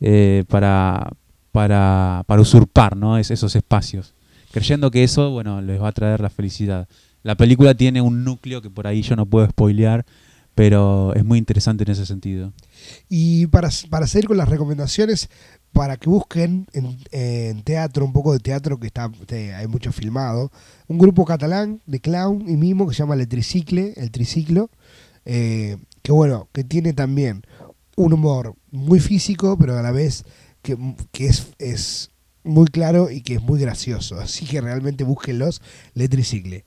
eh, 0.00 0.44
para, 0.48 1.12
para, 1.52 2.24
para, 2.26 2.40
usurpar 2.40 2.96
¿no? 2.96 3.18
es, 3.18 3.30
esos 3.30 3.54
espacios, 3.56 4.14
creyendo 4.52 4.90
que 4.90 5.04
eso 5.04 5.30
bueno, 5.30 5.60
les 5.60 5.80
va 5.80 5.88
a 5.88 5.92
traer 5.92 6.20
la 6.20 6.30
felicidad. 6.30 6.88
La 7.22 7.36
película 7.36 7.74
tiene 7.74 8.00
un 8.00 8.24
núcleo 8.24 8.62
que 8.62 8.70
por 8.70 8.86
ahí 8.86 9.02
yo 9.02 9.16
no 9.16 9.26
puedo 9.26 9.48
spoilear, 9.48 10.06
pero 10.54 11.12
es 11.14 11.24
muy 11.24 11.38
interesante 11.38 11.84
en 11.84 11.90
ese 11.90 12.06
sentido. 12.06 12.52
Y 13.08 13.46
para, 13.48 13.68
para 13.90 14.06
seguir 14.06 14.28
con 14.28 14.38
las 14.38 14.48
recomendaciones, 14.48 15.28
para 15.76 15.98
que 15.98 16.08
busquen 16.08 16.66
en, 16.72 17.62
teatro, 17.62 18.06
un 18.06 18.14
poco 18.14 18.32
de 18.32 18.38
teatro 18.38 18.80
que 18.80 18.86
está 18.86 19.10
hay 19.58 19.66
mucho 19.66 19.92
filmado, 19.92 20.50
un 20.88 20.96
grupo 20.96 21.26
catalán 21.26 21.82
de 21.84 22.00
clown 22.00 22.48
y 22.48 22.56
mimo 22.56 22.88
que 22.88 22.94
se 22.94 23.00
llama 23.00 23.14
El 23.14 23.28
Tricicle, 23.28 23.92
el 23.96 24.10
Triciclo, 24.10 24.70
eh, 25.26 25.76
que 26.00 26.12
bueno, 26.12 26.48
que 26.54 26.64
tiene 26.64 26.94
también 26.94 27.42
un 27.94 28.14
humor 28.14 28.54
muy 28.70 29.00
físico, 29.00 29.58
pero 29.58 29.76
a 29.78 29.82
la 29.82 29.90
vez 29.92 30.24
que, 30.62 30.78
que 31.12 31.26
es, 31.26 31.48
es 31.58 32.10
muy 32.42 32.68
claro 32.68 33.10
y 33.10 33.20
que 33.20 33.34
es 33.34 33.42
muy 33.42 33.60
gracioso. 33.60 34.18
Así 34.18 34.46
que 34.46 34.62
realmente 34.62 35.04
búsquenlos, 35.04 35.60
Le 35.92 36.08
Tricicle. 36.08 36.64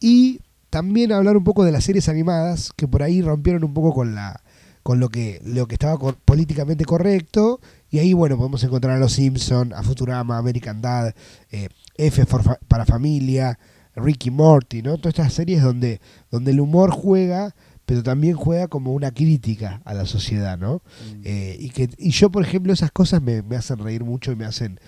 Y 0.00 0.40
también 0.70 1.12
hablar 1.12 1.36
un 1.36 1.44
poco 1.44 1.62
de 1.62 1.70
las 1.70 1.84
series 1.84 2.08
animadas, 2.08 2.72
que 2.74 2.88
por 2.88 3.04
ahí 3.04 3.22
rompieron 3.22 3.62
un 3.62 3.74
poco 3.74 3.94
con 3.94 4.16
la 4.16 4.40
con 4.82 4.98
lo 4.98 5.08
que, 5.08 5.40
lo 5.44 5.66
que 5.66 5.74
estaba 5.74 5.98
políticamente 5.98 6.84
correcto. 6.84 7.60
Y 7.90 7.98
ahí, 7.98 8.12
bueno, 8.12 8.36
podemos 8.36 8.62
encontrar 8.62 8.96
a 8.96 9.00
Los 9.00 9.12
Simpson, 9.12 9.72
a 9.72 9.82
Futurama, 9.82 10.38
American 10.38 10.80
Dad, 10.80 11.14
eh, 11.50 11.68
F 11.96 12.24
for 12.26 12.58
para 12.68 12.86
familia, 12.86 13.58
Ricky 13.96 14.30
Morty, 14.30 14.82
¿no? 14.82 14.96
Todas 14.96 15.18
estas 15.18 15.32
series 15.32 15.62
donde, 15.62 16.00
donde 16.30 16.52
el 16.52 16.60
humor 16.60 16.90
juega, 16.90 17.54
pero 17.84 18.02
también 18.02 18.36
juega 18.36 18.68
como 18.68 18.92
una 18.92 19.10
crítica 19.10 19.82
a 19.84 19.94
la 19.94 20.06
sociedad, 20.06 20.56
¿no? 20.56 20.82
Eh, 21.24 21.56
y, 21.58 21.70
que, 21.70 21.90
y 21.98 22.10
yo, 22.10 22.30
por 22.30 22.44
ejemplo, 22.44 22.72
esas 22.72 22.92
cosas 22.92 23.20
me, 23.20 23.42
me 23.42 23.56
hacen 23.56 23.78
reír 23.78 24.04
mucho 24.04 24.30
y 24.30 24.36
me 24.36 24.44
hacen 24.44 24.78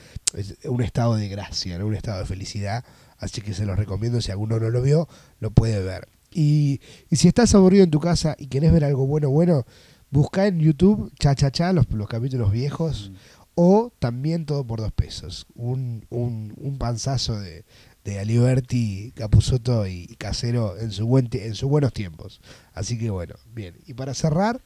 un 0.64 0.82
estado 0.82 1.16
de 1.16 1.28
gracia, 1.28 1.78
¿no? 1.78 1.86
un 1.86 1.94
estado 1.94 2.20
de 2.20 2.26
felicidad. 2.26 2.84
Así 3.18 3.40
que 3.40 3.54
se 3.54 3.66
los 3.66 3.76
recomiendo, 3.76 4.20
si 4.20 4.30
alguno 4.30 4.58
no 4.58 4.70
lo 4.70 4.82
vio, 4.82 5.08
lo 5.40 5.50
puede 5.50 5.82
ver. 5.82 6.08
Y, 6.32 6.80
y 7.10 7.16
si 7.16 7.28
estás 7.28 7.54
aburrido 7.54 7.84
en 7.84 7.90
tu 7.90 8.00
casa 8.00 8.36
y 8.38 8.46
querés 8.46 8.72
ver 8.72 8.84
algo 8.84 9.06
bueno, 9.06 9.30
bueno, 9.30 9.64
busca 10.12 10.46
en 10.46 10.60
YouTube 10.60 11.12
Cha 11.18 11.34
Cha 11.34 11.50
Cha, 11.50 11.72
los, 11.72 11.90
los 11.90 12.06
capítulos 12.06 12.52
viejos, 12.52 13.10
o 13.56 13.92
también 13.98 14.46
todo 14.46 14.64
por 14.64 14.80
dos 14.80 14.92
pesos. 14.92 15.46
Un, 15.54 16.06
un, 16.10 16.54
un 16.56 16.78
panzazo 16.78 17.40
de, 17.40 17.64
de 18.04 18.18
Aliberti, 18.20 19.12
Capusotto 19.16 19.86
y, 19.86 20.06
y 20.08 20.14
Casero 20.14 20.78
en, 20.78 20.92
su 20.92 21.06
buen 21.06 21.28
en 21.32 21.54
sus 21.54 21.68
buenos 21.68 21.92
tiempos. 21.92 22.40
Así 22.72 22.96
que 22.98 23.10
bueno, 23.10 23.34
bien. 23.52 23.74
Y 23.86 23.94
para 23.94 24.14
cerrar, 24.14 24.60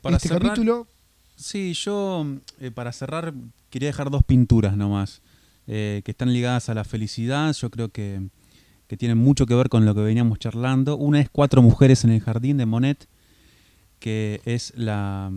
Para 0.00 0.16
este 0.16 0.28
cerrar- 0.30 0.48
capítulo, 0.48 0.86
Sí, 1.36 1.72
yo 1.74 2.24
eh, 2.60 2.70
para 2.70 2.92
cerrar 2.92 3.34
quería 3.68 3.88
dejar 3.88 4.08
dos 4.08 4.22
pinturas 4.22 4.76
nomás, 4.76 5.20
eh, 5.66 6.02
que 6.04 6.12
están 6.12 6.32
ligadas 6.32 6.68
a 6.68 6.74
la 6.74 6.84
felicidad, 6.84 7.52
yo 7.54 7.70
creo 7.70 7.88
que, 7.88 8.28
que 8.86 8.96
tienen 8.96 9.18
mucho 9.18 9.44
que 9.44 9.54
ver 9.56 9.68
con 9.68 9.84
lo 9.84 9.96
que 9.96 10.00
veníamos 10.02 10.38
charlando. 10.38 10.96
Una 10.96 11.20
es 11.20 11.28
Cuatro 11.30 11.60
mujeres 11.60 12.04
en 12.04 12.10
el 12.10 12.20
jardín 12.20 12.56
de 12.56 12.66
Monet, 12.66 13.08
que 14.04 14.42
es 14.44 14.74
la, 14.76 15.32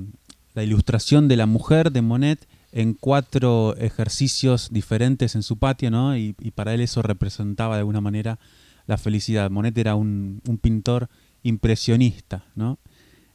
ilustración 0.58 1.30
de 1.30 1.38
la 1.38 1.46
mujer 1.46 1.94
de 1.94 2.02
Monet 2.02 2.50
en 2.74 2.96
cuatro 2.96 3.78
ejercicios 3.78 4.74
diferentes 4.74 5.36
en 5.36 5.44
su 5.44 5.58
patio, 5.58 5.90
¿no? 5.90 6.18
Y, 6.18 6.34
para 6.54 6.74
él 6.74 6.82
eso 6.82 7.02
representaba 7.02 7.76
de 7.76 7.80
alguna 7.80 8.02
manera 8.02 8.40
la 8.86 8.98
felicidad. 8.98 9.50
Monet 9.50 9.78
era 9.78 9.96
un, 9.96 10.42
pintor 10.62 11.08
impresionista, 11.44 12.44
¿no? 12.56 12.78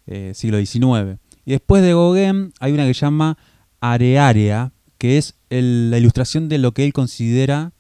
Eh, 0.06 0.32
siglo 0.34 0.58
XIX. 0.58 1.18
Y 1.46 1.52
después 1.52 1.82
de 1.82 1.94
Gauguin 1.94 2.52
hay 2.60 2.72
una 2.72 2.84
que 2.84 2.92
llama 2.92 3.38
Arearea, 3.80 4.72
que 4.98 5.16
es 5.16 5.36
la 5.48 5.96
ilustración 5.96 6.50
de 6.50 6.58
lo 6.58 6.72
que 6.72 6.84
él 6.84 6.92
considera 6.92 7.72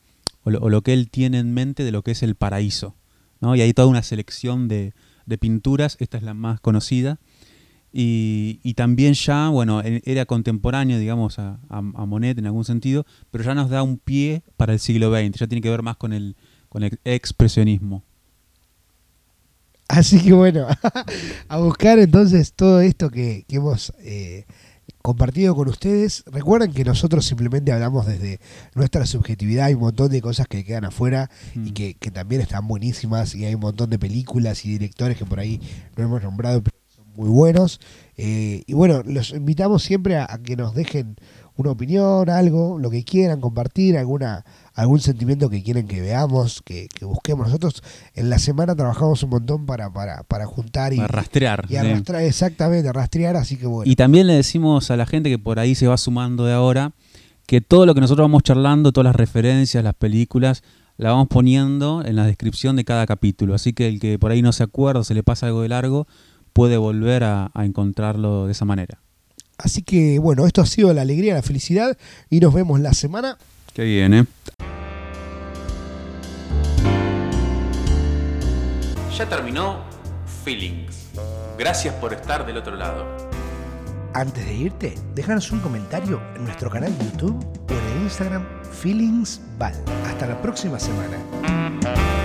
o 0.42 0.48
lo, 0.48 0.58
o 0.60 0.70
lo 0.70 0.80
que 0.80 0.94
él 0.94 1.10
tiene 1.10 1.38
en 1.38 1.52
mente 1.52 1.84
de 1.84 1.92
lo 1.92 2.02
que 2.02 2.12
es 2.12 2.22
el 2.22 2.34
paraíso. 2.34 2.96
¿no? 3.42 3.54
Y 3.56 3.60
hay 3.60 3.74
toda 3.74 3.88
una 3.88 4.02
selección 4.02 4.68
de, 4.68 4.94
de 5.26 5.38
pinturas, 5.38 5.96
esta 6.00 6.16
es 6.16 6.22
la 6.22 6.34
más 6.34 6.60
conocida. 6.60 7.18
Y, 7.92 8.58
y 8.62 8.74
también 8.74 9.12
ya, 9.14 9.48
bueno, 9.50 9.82
en- 9.84 10.00
era 10.04 10.24
contemporáneo, 10.24 10.98
digamos, 10.98 11.38
a, 11.38 11.58
a- 11.68 11.78
a 11.78 12.06
Monet 12.06 12.38
en 12.38 12.46
algún 12.46 12.64
sentido, 12.64 13.04
pero 13.30 13.44
ya 13.44 13.54
nos 13.54 13.68
da 13.70 13.82
un 13.82 13.98
pie 13.98 14.42
para 14.56 14.72
el 14.72 14.78
siglo 14.80 15.10
XX, 15.14 15.38
ya 15.40 15.46
tiene 15.46 15.60
que 15.60 15.70
ver 15.70 15.82
más 15.82 15.96
con 15.96 16.12
el, 16.12 16.34
con 16.70 16.82
el 16.84 16.98
expresionismo. 17.04 18.02
Así 19.88 20.22
que 20.22 20.32
bueno, 20.32 20.66
a 21.48 21.58
buscar 21.58 21.98
entonces 21.98 22.54
todo 22.54 22.80
esto 22.80 23.10
que, 23.10 23.44
que 23.46 23.56
hemos 23.56 23.92
eh, 24.00 24.46
compartido 25.02 25.54
con 25.54 25.68
ustedes. 25.68 26.24
Recuerden 26.26 26.72
que 26.72 26.84
nosotros 26.84 27.26
simplemente 27.26 27.72
hablamos 27.72 28.06
desde 28.06 28.40
nuestra 28.74 29.04
subjetividad, 29.04 29.66
hay 29.66 29.74
un 29.74 29.80
montón 29.80 30.10
de 30.10 30.22
cosas 30.22 30.46
que 30.48 30.64
quedan 30.64 30.86
afuera 30.86 31.28
y 31.54 31.58
Mm. 31.58 31.74
que, 31.74 31.94
que 31.94 32.10
también 32.10 32.40
están 32.40 32.66
buenísimas 32.68 33.34
y 33.34 33.44
hay 33.44 33.54
un 33.54 33.60
montón 33.60 33.90
de 33.90 33.98
películas 33.98 34.64
y 34.64 34.70
directores 34.70 35.18
que 35.18 35.26
por 35.26 35.40
ahí 35.40 35.60
no 35.96 36.04
hemos 36.04 36.22
nombrado, 36.22 36.62
muy 37.16 37.28
buenos. 37.28 37.80
Eh, 38.16 38.62
y 38.66 38.74
bueno, 38.74 39.02
los 39.04 39.32
invitamos 39.32 39.82
siempre 39.82 40.16
a, 40.16 40.26
a 40.28 40.38
que 40.38 40.56
nos 40.56 40.74
dejen 40.74 41.16
una 41.56 41.70
opinión, 41.70 42.30
algo, 42.30 42.78
lo 42.78 42.90
que 42.90 43.04
quieran 43.04 43.40
compartir, 43.40 43.98
alguna 43.98 44.44
algún 44.74 45.00
sentimiento 45.00 45.50
que 45.50 45.62
quieren 45.62 45.86
que 45.86 46.00
veamos, 46.00 46.62
que, 46.62 46.88
que 46.88 47.04
busquemos. 47.04 47.46
Nosotros 47.46 47.82
en 48.14 48.30
la 48.30 48.38
semana 48.38 48.74
trabajamos 48.74 49.22
un 49.22 49.30
montón 49.30 49.66
para, 49.66 49.92
para, 49.92 50.22
para 50.22 50.46
juntar 50.46 50.92
y, 50.92 50.96
Para 50.96 51.08
rastrear. 51.08 51.66
y 51.68 51.76
arrastrar, 51.76 52.22
exactamente, 52.22 52.90
rastrear, 52.92 53.36
así 53.36 53.56
que 53.56 53.66
bueno. 53.66 53.90
Y 53.90 53.96
también 53.96 54.26
le 54.26 54.34
decimos 54.34 54.90
a 54.90 54.96
la 54.96 55.06
gente 55.06 55.28
que 55.28 55.38
por 55.38 55.58
ahí 55.58 55.74
se 55.74 55.86
va 55.86 55.96
sumando 55.96 56.44
de 56.44 56.54
ahora 56.54 56.92
que 57.46 57.60
todo 57.60 57.86
lo 57.86 57.94
que 57.94 58.00
nosotros 58.00 58.24
vamos 58.24 58.44
charlando, 58.44 58.92
todas 58.92 59.04
las 59.06 59.16
referencias, 59.16 59.84
las 59.84 59.94
películas, 59.94 60.62
la 60.96 61.10
vamos 61.10 61.28
poniendo 61.28 62.02
en 62.04 62.16
la 62.16 62.24
descripción 62.24 62.76
de 62.76 62.84
cada 62.84 63.06
capítulo. 63.06 63.54
Así 63.54 63.72
que 63.72 63.88
el 63.88 64.00
que 64.00 64.18
por 64.18 64.30
ahí 64.30 64.40
no 64.40 64.52
se 64.52 64.62
acuerda 64.62 65.04
se 65.04 65.14
le 65.14 65.22
pasa 65.22 65.46
algo 65.46 65.62
de 65.62 65.68
largo, 65.68 66.06
puede 66.52 66.76
volver 66.76 67.24
a, 67.24 67.50
a 67.54 67.64
encontrarlo 67.64 68.46
de 68.46 68.52
esa 68.52 68.64
manera. 68.64 68.98
Así 69.58 69.82
que 69.82 70.18
bueno, 70.18 70.46
esto 70.46 70.60
ha 70.60 70.66
sido 70.66 70.92
la 70.92 71.02
alegría, 71.02 71.34
la 71.34 71.42
felicidad 71.42 71.96
y 72.30 72.40
nos 72.40 72.52
vemos 72.52 72.80
la 72.80 72.94
semana. 72.94 73.38
Qué 73.74 73.84
bien, 73.84 74.14
¿eh? 74.14 74.24
Ya 79.16 79.28
terminó 79.28 79.84
Feelings. 80.44 81.10
Gracias 81.58 81.94
por 81.96 82.12
estar 82.12 82.46
del 82.46 82.56
otro 82.56 82.76
lado. 82.76 83.06
Antes 84.14 84.44
de 84.44 84.54
irte, 84.54 84.94
déjanos 85.14 85.52
un 85.52 85.60
comentario 85.60 86.20
en 86.34 86.44
nuestro 86.44 86.68
canal 86.68 86.96
de 86.98 87.04
YouTube 87.04 87.46
o 87.68 87.72
en 87.72 87.96
el 87.96 88.02
Instagram 88.02 88.46
Feelingsval. 88.72 89.74
Hasta 90.06 90.26
la 90.26 90.40
próxima 90.42 90.78
semana. 90.78 92.21